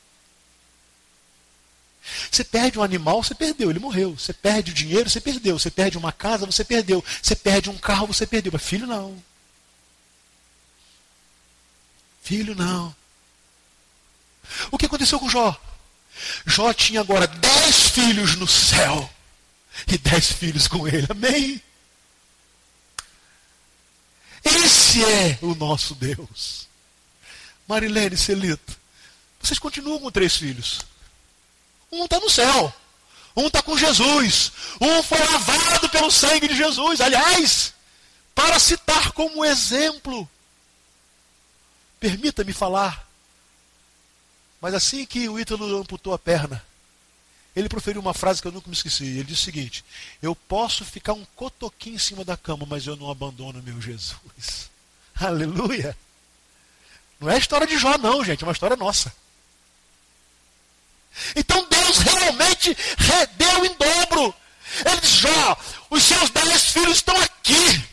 Você 2.31 2.45
perde 2.45 2.79
um 2.79 2.83
animal, 2.83 3.23
você 3.23 3.35
perdeu, 3.35 3.71
ele 3.71 3.79
morreu. 3.79 4.17
Você 4.17 4.33
perde 4.33 4.71
o 4.71 4.75
dinheiro, 4.75 5.11
você 5.11 5.21
perdeu. 5.21 5.59
Você 5.59 5.71
perde 5.71 5.99
uma 5.99 6.13
casa, 6.13 6.47
você 6.47 6.65
perdeu. 6.65 7.05
Você 7.23 7.35
perde 7.35 7.69
um 7.69 7.77
carro, 7.77 8.07
você 8.07 8.27
perdeu. 8.27 8.53
Mas 8.53 8.63
filho 8.63 8.87
não. 8.87 9.23
Filho 12.23 12.55
não. 12.55 12.95
O 14.71 14.79
que 14.79 14.87
aconteceu 14.87 15.19
com 15.19 15.29
Jó? 15.29 15.59
Jó 16.47 16.73
tinha 16.73 17.01
agora 17.01 17.27
dez 17.27 17.89
filhos 17.91 18.37
no 18.37 18.47
céu 18.47 19.11
e 19.87 19.99
dez 19.99 20.33
filhos 20.33 20.67
com 20.67 20.87
ele. 20.89 21.07
Amém? 21.11 21.61
Esse 24.45 25.05
é 25.05 25.39
o 25.43 25.55
nosso 25.55 25.95
Deus. 25.95 26.69
Marilene 27.67 28.17
Celito, 28.17 28.79
vocês 29.41 29.59
continuam 29.59 29.99
com 29.99 30.11
três 30.11 30.37
filhos. 30.37 30.81
Um 31.97 32.05
está 32.05 32.21
no 32.21 32.31
céu. 32.31 32.73
Um 33.37 33.47
está 33.49 33.63
com 33.63 33.77
Jesus. 33.77 34.53
Um 34.81 35.03
foi 35.03 35.19
lavado 35.19 35.89
pelo 35.89 36.11
sangue 36.11 36.49
de 36.49 36.57
Jesus. 36.57 37.01
Aliás, 37.01 37.75
para 38.35 38.59
citar 38.59 39.13
como 39.13 39.45
exemplo, 39.45 40.29
permita-me 42.01 42.53
falar 42.53 43.07
mas 44.61 44.75
assim 44.75 45.05
que 45.07 45.29
o 45.29 45.39
Ítalo 45.39 45.79
amputou 45.79 46.13
a 46.13 46.19
perna, 46.19 46.61
ele 47.55 47.69
proferiu 47.69 48.01
uma 48.01 48.15
frase 48.15 48.43
que 48.43 48.49
eu 48.49 48.53
nunca 48.53 48.69
me 48.69 48.75
esqueci. 48.75 49.05
Ele 49.05 49.25
disse 49.25 49.43
o 49.43 49.45
seguinte: 49.45 49.85
Eu 50.21 50.35
posso 50.35 50.85
ficar 50.85 51.13
um 51.13 51.25
cotoquinho 51.37 51.97
em 51.97 52.01
cima 52.01 52.25
da 52.25 52.37
cama, 52.37 52.67
mas 52.69 52.87
eu 52.87 52.97
não 52.97 53.11
abandono 53.11 53.63
meu 53.63 53.81
Jesus. 53.81 54.69
Aleluia! 55.15 55.97
Não 57.19 57.31
é 57.31 57.39
história 57.39 57.67
de 57.67 57.79
Jó, 57.79 57.97
não, 57.97 58.23
gente, 58.25 58.43
é 58.43 58.47
uma 58.47 58.53
história 58.53 58.77
nossa. 58.77 59.15
Então 61.35 61.67
Deus 61.69 61.99
realmente 61.99 62.77
deu 63.37 63.65
em 63.65 63.75
dobro. 63.75 64.35
Ele 64.85 65.01
diz: 65.01 65.11
Jó, 65.11 65.57
os 65.91 66.03
seus 66.03 66.31
dez 66.31 66.73
filhos 66.73 66.97
estão 66.97 67.17
aqui. 67.21 67.85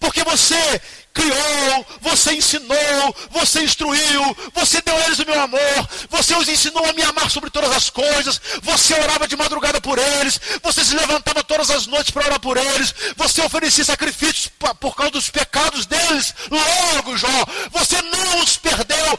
Porque 0.00 0.24
você 0.24 0.80
criou, 1.14 1.86
você 2.00 2.32
ensinou, 2.34 3.16
você 3.30 3.62
instruiu, 3.62 4.36
você 4.52 4.82
deu 4.82 4.96
a 4.96 5.00
eles 5.06 5.20
o 5.20 5.24
meu 5.24 5.40
amor, 5.40 5.88
você 6.10 6.34
os 6.34 6.48
ensinou 6.48 6.84
a 6.84 6.92
me 6.92 7.02
amar 7.02 7.30
sobre 7.30 7.50
todas 7.50 7.70
as 7.70 7.88
coisas, 7.88 8.40
você 8.60 8.94
orava 8.94 9.28
de 9.28 9.36
madrugada 9.36 9.80
por 9.80 9.96
eles, 9.96 10.40
você 10.60 10.84
se 10.84 10.94
levantava 10.94 11.44
todas 11.44 11.70
as 11.70 11.86
noites 11.86 12.10
para 12.10 12.26
orar 12.26 12.40
por 12.40 12.56
eles, 12.56 12.92
você 13.16 13.40
oferecia 13.42 13.84
sacrifícios 13.84 14.50
por 14.80 14.96
causa 14.96 15.12
dos 15.12 15.30
pecados 15.30 15.86
deles. 15.86 16.34
Logo, 16.50 17.16
Jó, 17.16 17.46
você 17.70 18.02
não 18.02 18.40
os 18.42 18.56
perdeu, 18.56 19.18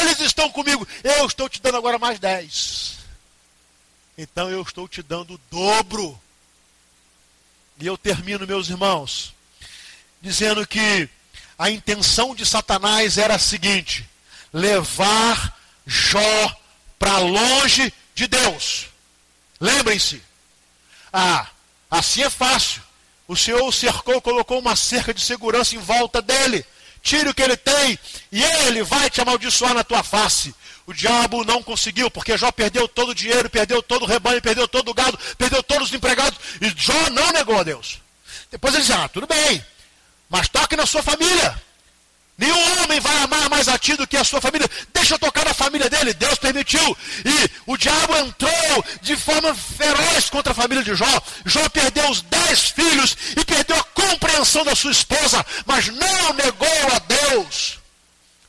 eles 0.00 0.18
estão 0.20 0.50
comigo. 0.50 0.86
Eu 1.26 1.28
estou 1.28 1.48
te 1.48 1.60
dando 1.60 1.76
agora 1.76 1.98
mais 1.98 2.20
dez. 2.20 2.98
Então 4.16 4.48
eu 4.48 4.62
estou 4.62 4.86
te 4.86 5.02
dando 5.02 5.34
o 5.34 5.40
dobro. 5.50 6.16
E 7.80 7.84
eu 7.84 7.98
termino, 7.98 8.46
meus 8.46 8.68
irmãos, 8.68 9.34
dizendo 10.22 10.64
que 10.64 11.08
a 11.58 11.68
intenção 11.68 12.32
de 12.32 12.46
Satanás 12.46 13.18
era 13.18 13.34
a 13.34 13.40
seguinte: 13.40 14.08
levar 14.52 15.58
Jó 15.84 16.60
para 16.96 17.18
longe 17.18 17.92
de 18.14 18.28
Deus. 18.28 18.86
Lembrem-se. 19.60 20.22
Ah, 21.12 21.48
assim 21.90 22.22
é 22.22 22.30
fácil. 22.30 22.80
O 23.26 23.34
Senhor 23.34 23.64
o 23.64 23.72
cercou, 23.72 24.22
colocou 24.22 24.60
uma 24.60 24.76
cerca 24.76 25.12
de 25.12 25.20
segurança 25.20 25.74
em 25.74 25.80
volta 25.80 26.22
dele. 26.22 26.64
Tire 27.02 27.28
o 27.28 27.34
que 27.34 27.42
ele 27.42 27.56
tem 27.56 27.98
e 28.30 28.44
ele 28.44 28.84
vai 28.84 29.10
te 29.10 29.20
amaldiçoar 29.20 29.74
na 29.74 29.82
tua 29.82 30.04
face. 30.04 30.54
O 30.86 30.94
diabo 30.94 31.44
não 31.44 31.62
conseguiu, 31.62 32.08
porque 32.10 32.38
Jó 32.38 32.52
perdeu 32.52 32.86
todo 32.86 33.10
o 33.10 33.14
dinheiro, 33.14 33.50
perdeu 33.50 33.82
todo 33.82 34.04
o 34.04 34.06
rebanho, 34.06 34.40
perdeu 34.40 34.68
todo 34.68 34.88
o 34.88 34.94
gado, 34.94 35.18
perdeu 35.36 35.62
todos 35.62 35.88
os 35.88 35.94
empregados. 35.94 36.38
E 36.60 36.72
Jó 36.76 37.10
não 37.10 37.32
negou 37.32 37.58
a 37.58 37.64
Deus. 37.64 38.00
Depois 38.50 38.72
ele 38.72 38.84
disse: 38.84 38.92
Ah, 38.92 39.08
tudo 39.08 39.26
bem, 39.26 39.64
mas 40.30 40.48
toque 40.48 40.76
na 40.76 40.86
sua 40.86 41.02
família. 41.02 41.60
Nenhum 42.38 42.82
homem 42.82 43.00
vai 43.00 43.16
amar 43.22 43.48
mais 43.48 43.66
a 43.66 43.78
ti 43.78 43.96
do 43.96 44.06
que 44.06 44.16
a 44.16 44.22
sua 44.22 44.40
família. 44.42 44.68
Deixa 44.92 45.14
eu 45.14 45.18
tocar 45.18 45.44
na 45.44 45.54
família 45.54 45.88
dele. 45.88 46.12
Deus 46.12 46.38
permitiu. 46.38 46.96
E 47.24 47.50
o 47.66 47.78
diabo 47.78 48.14
entrou 48.18 48.84
de 49.00 49.16
forma 49.16 49.54
feroz 49.54 50.28
contra 50.28 50.52
a 50.52 50.54
família 50.54 50.84
de 50.84 50.94
Jó. 50.94 51.22
Jó 51.46 51.66
perdeu 51.70 52.10
os 52.10 52.20
dez 52.22 52.70
filhos 52.70 53.16
e 53.34 53.44
perdeu 53.44 53.76
a 53.76 53.84
compreensão 53.84 54.64
da 54.64 54.74
sua 54.74 54.92
esposa, 54.92 55.44
mas 55.64 55.86
não 55.88 56.32
negou 56.34 56.68
a 56.94 56.98
Deus. 56.98 57.75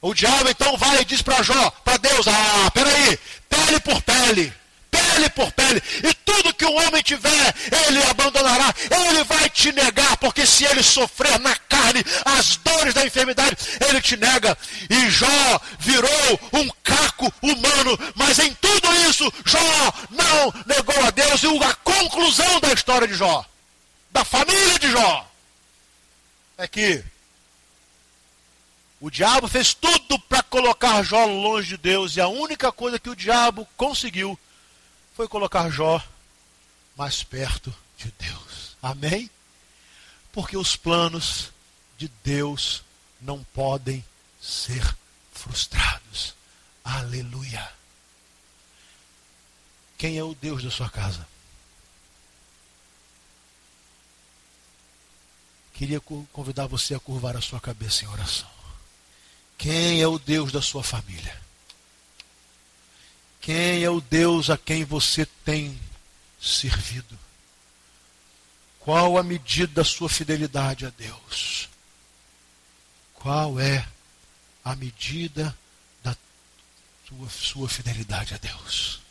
O 0.07 0.13
diabo 0.13 0.49
então 0.49 0.77
vai 0.77 1.01
e 1.01 1.05
diz 1.05 1.21
para 1.21 1.43
Jó, 1.43 1.69
para 1.83 1.97
Deus: 1.97 2.25
Ah, 2.29 2.71
peraí, 2.71 3.19
pele 3.49 3.79
por 3.81 4.01
pele 4.01 4.53
pele 4.89 5.29
por 5.29 5.51
pele, 5.51 5.83
e 6.03 6.13
tudo 6.13 6.53
que 6.53 6.65
o 6.65 6.73
homem 6.73 7.03
tiver, 7.03 7.53
ele 7.87 8.01
abandonará, 8.03 8.73
ele 8.89 9.23
vai 9.25 9.49
te 9.49 9.71
negar, 9.73 10.15
porque 10.17 10.45
se 10.45 10.63
ele 10.63 10.81
sofrer 10.81 11.37
na 11.39 11.55
carne 11.55 12.03
as 12.23 12.55
dores 12.55 12.93
da 12.93 13.05
enfermidade, 13.05 13.55
ele 13.87 14.01
te 14.01 14.15
nega. 14.15 14.57
E 14.89 15.09
Jó 15.09 15.61
virou 15.77 16.39
um 16.53 16.69
caco 16.83 17.31
humano, 17.41 17.99
mas 18.15 18.39
em 18.39 18.53
tudo 18.55 19.09
isso, 19.09 19.31
Jó 19.45 19.93
não 20.09 20.53
negou 20.65 21.05
a 21.05 21.11
Deus, 21.11 21.43
e 21.43 21.63
a 21.63 21.73
conclusão 21.75 22.59
da 22.61 22.71
história 22.73 23.07
de 23.07 23.13
Jó, 23.13 23.45
da 24.11 24.23
família 24.23 24.79
de 24.79 24.89
Jó, 24.89 25.29
é 26.57 26.67
que 26.67 27.03
o 28.99 29.11
diabo 29.11 29.47
fez 29.47 29.73
tudo 29.73 30.19
para 30.19 30.41
colocar 30.43 31.03
Jó 31.03 31.25
longe 31.25 31.69
de 31.69 31.77
Deus, 31.77 32.15
e 32.15 32.21
a 32.21 32.27
única 32.27 32.71
coisa 32.71 32.99
que 32.99 33.09
o 33.09 33.15
diabo 33.15 33.67
conseguiu 33.77 34.37
foi 35.15 35.27
colocar 35.27 35.69
Jó 35.69 36.01
mais 36.95 37.23
perto 37.23 37.73
de 37.97 38.11
Deus. 38.17 38.75
Amém? 38.81 39.29
Porque 40.31 40.57
os 40.57 40.75
planos 40.75 41.51
de 41.97 42.07
Deus 42.23 42.83
não 43.21 43.43
podem 43.43 44.03
ser 44.41 44.95
frustrados. 45.31 46.33
Aleluia. 46.83 47.71
Quem 49.97 50.17
é 50.17 50.23
o 50.23 50.35
Deus 50.35 50.63
da 50.63 50.71
sua 50.71 50.89
casa? 50.89 51.27
Queria 55.73 55.99
convidar 55.99 56.65
você 56.65 56.95
a 56.95 56.99
curvar 56.99 57.37
a 57.37 57.41
sua 57.41 57.59
cabeça 57.59 58.03
em 58.03 58.07
oração. 58.07 58.56
Quem 59.57 60.01
é 60.01 60.07
o 60.07 60.19
Deus 60.19 60.51
da 60.51 60.61
sua 60.61 60.83
família? 60.83 61.41
Quem 63.41 63.83
é 63.83 63.89
o 63.89 64.01
Deus 64.01 64.49
a 64.49 64.57
quem 64.57 64.83
você 64.83 65.25
tem 65.25 65.79
servido? 66.39 67.17
Qual 68.79 69.17
a 69.17 69.23
medida 69.23 69.73
da 69.73 69.83
sua 69.83 70.07
fidelidade 70.07 70.85
a 70.85 70.89
Deus? 70.89 71.69
Qual 73.13 73.59
é 73.59 73.87
a 74.63 74.75
medida 74.75 75.57
da 76.03 76.15
sua, 77.07 77.29
sua 77.29 77.69
fidelidade 77.69 78.33
a 78.33 78.37
Deus? 78.37 79.01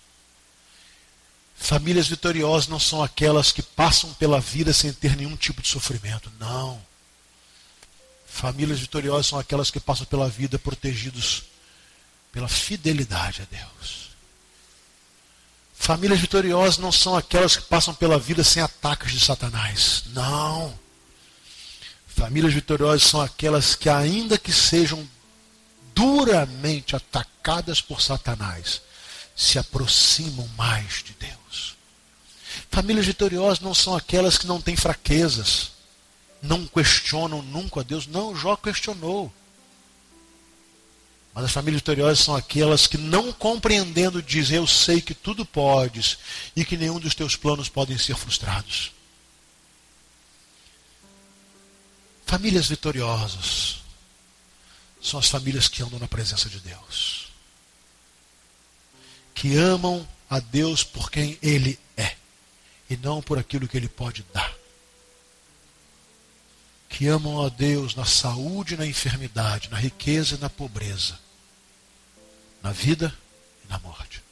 Famílias 1.57 2.07
vitoriosas 2.07 2.69
não 2.69 2.79
são 2.79 3.03
aquelas 3.03 3.51
que 3.51 3.63
passam 3.63 4.13
pela 4.15 4.41
vida 4.41 4.73
sem 4.73 4.93
ter 4.93 5.17
nenhum 5.17 5.37
tipo 5.37 5.61
de 5.61 5.69
sofrimento. 5.69 6.31
Não. 6.39 6.81
Famílias 8.37 8.79
vitoriosas 8.79 9.29
são 9.29 9.39
aquelas 9.39 9.71
que 9.71 9.81
passam 9.81 10.05
pela 10.05 10.29
vida 10.29 10.59
protegidos 10.59 11.45
pela 12.31 12.47
fidelidade 12.47 13.41
a 13.41 13.47
Deus. 13.47 14.11
Famílias 15.73 16.21
vitoriosas 16.21 16.77
não 16.77 16.93
são 16.93 17.17
aquelas 17.17 17.57
que 17.57 17.63
passam 17.63 17.95
pela 17.95 18.19
vida 18.19 18.45
sem 18.45 18.63
ataques 18.63 19.13
de 19.13 19.21
Satanás. 19.21 20.05
Não. 20.09 20.79
Famílias 22.07 22.53
vitoriosas 22.53 23.05
são 23.05 23.23
aquelas 23.23 23.75
que, 23.75 23.89
ainda 23.89 24.37
que 24.37 24.53
sejam 24.53 25.09
duramente 25.95 26.95
atacadas 26.95 27.81
por 27.81 28.03
Satanás, 28.03 28.83
se 29.35 29.59
aproximam 29.59 30.47
mais 30.59 31.03
de 31.03 31.15
Deus. 31.15 31.75
Famílias 32.71 33.07
vitoriosas 33.07 33.61
não 33.61 33.73
são 33.73 33.97
aquelas 33.97 34.37
que 34.37 34.47
não 34.47 34.61
têm 34.61 34.77
fraquezas, 34.77 35.76
não 36.43 36.67
questionam 36.67 37.43
nunca 37.43 37.81
a 37.81 37.83
Deus. 37.83 38.07
Não, 38.07 38.37
Jó 38.37 38.57
questionou. 38.57 39.33
Mas 41.35 41.45
as 41.45 41.53
famílias 41.53 41.81
vitoriosas 41.81 42.21
são 42.21 42.35
aquelas 42.35 42.87
que, 42.87 42.97
não 42.97 43.33
compreendendo, 43.33 44.23
dizem: 44.23 44.57
Eu 44.57 44.67
sei 44.67 45.01
que 45.01 45.15
tudo 45.15 45.45
podes 45.45 46.19
e 46.55 46.65
que 46.65 46.77
nenhum 46.77 46.99
dos 46.99 47.15
teus 47.15 47.37
planos 47.37 47.69
podem 47.69 47.99
ser 47.99 48.17
frustrados. 48.17 48.93
Famílias 52.25 52.69
vitoriosas 52.69 53.77
são 55.01 55.21
as 55.21 55.29
famílias 55.29 55.69
que 55.69 55.83
andam 55.83 55.99
na 55.99 56.09
presença 56.09 56.49
de 56.49 56.59
Deus 56.59 57.27
que 59.37 59.55
amam 59.55 60.09
a 60.31 60.41
Deus 60.41 60.83
por 60.83 61.11
quem 61.11 61.39
Ele 61.43 61.79
é 61.95 62.17
e 62.89 62.97
não 62.97 63.21
por 63.21 63.39
aquilo 63.39 63.69
que 63.69 63.77
Ele 63.77 63.89
pode 63.89 64.25
dar. 64.33 64.53
Que 66.89 67.09
amam 67.09 67.45
a 67.45 67.49
Deus 67.49 67.95
na 67.95 68.05
saúde 68.05 68.75
e 68.75 68.77
na 68.77 68.87
enfermidade, 68.87 69.69
na 69.71 69.79
riqueza 69.79 70.37
e 70.37 70.39
na 70.39 70.49
pobreza, 70.49 71.19
na 72.63 72.73
vida 72.73 73.17
e 73.65 73.69
na 73.69 73.79
morte. 73.79 74.23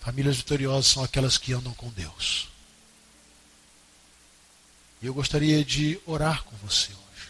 Famílias 0.00 0.36
vitoriosas 0.36 0.86
são 0.86 1.02
aquelas 1.02 1.36
que 1.36 1.52
andam 1.52 1.74
com 1.74 1.90
Deus. 1.90 2.48
E 5.02 5.06
eu 5.06 5.12
gostaria 5.12 5.64
de 5.64 6.00
orar 6.06 6.44
com 6.44 6.56
você 6.58 6.92
hoje. 6.92 7.28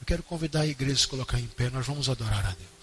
Eu 0.00 0.06
quero 0.06 0.22
convidar 0.22 0.60
a 0.60 0.66
igreja 0.66 0.94
a 0.94 0.98
se 0.98 1.08
colocar 1.08 1.40
em 1.40 1.46
pé, 1.46 1.70
nós 1.70 1.86
vamos 1.86 2.08
adorar 2.10 2.44
a 2.44 2.50
Deus. 2.50 2.73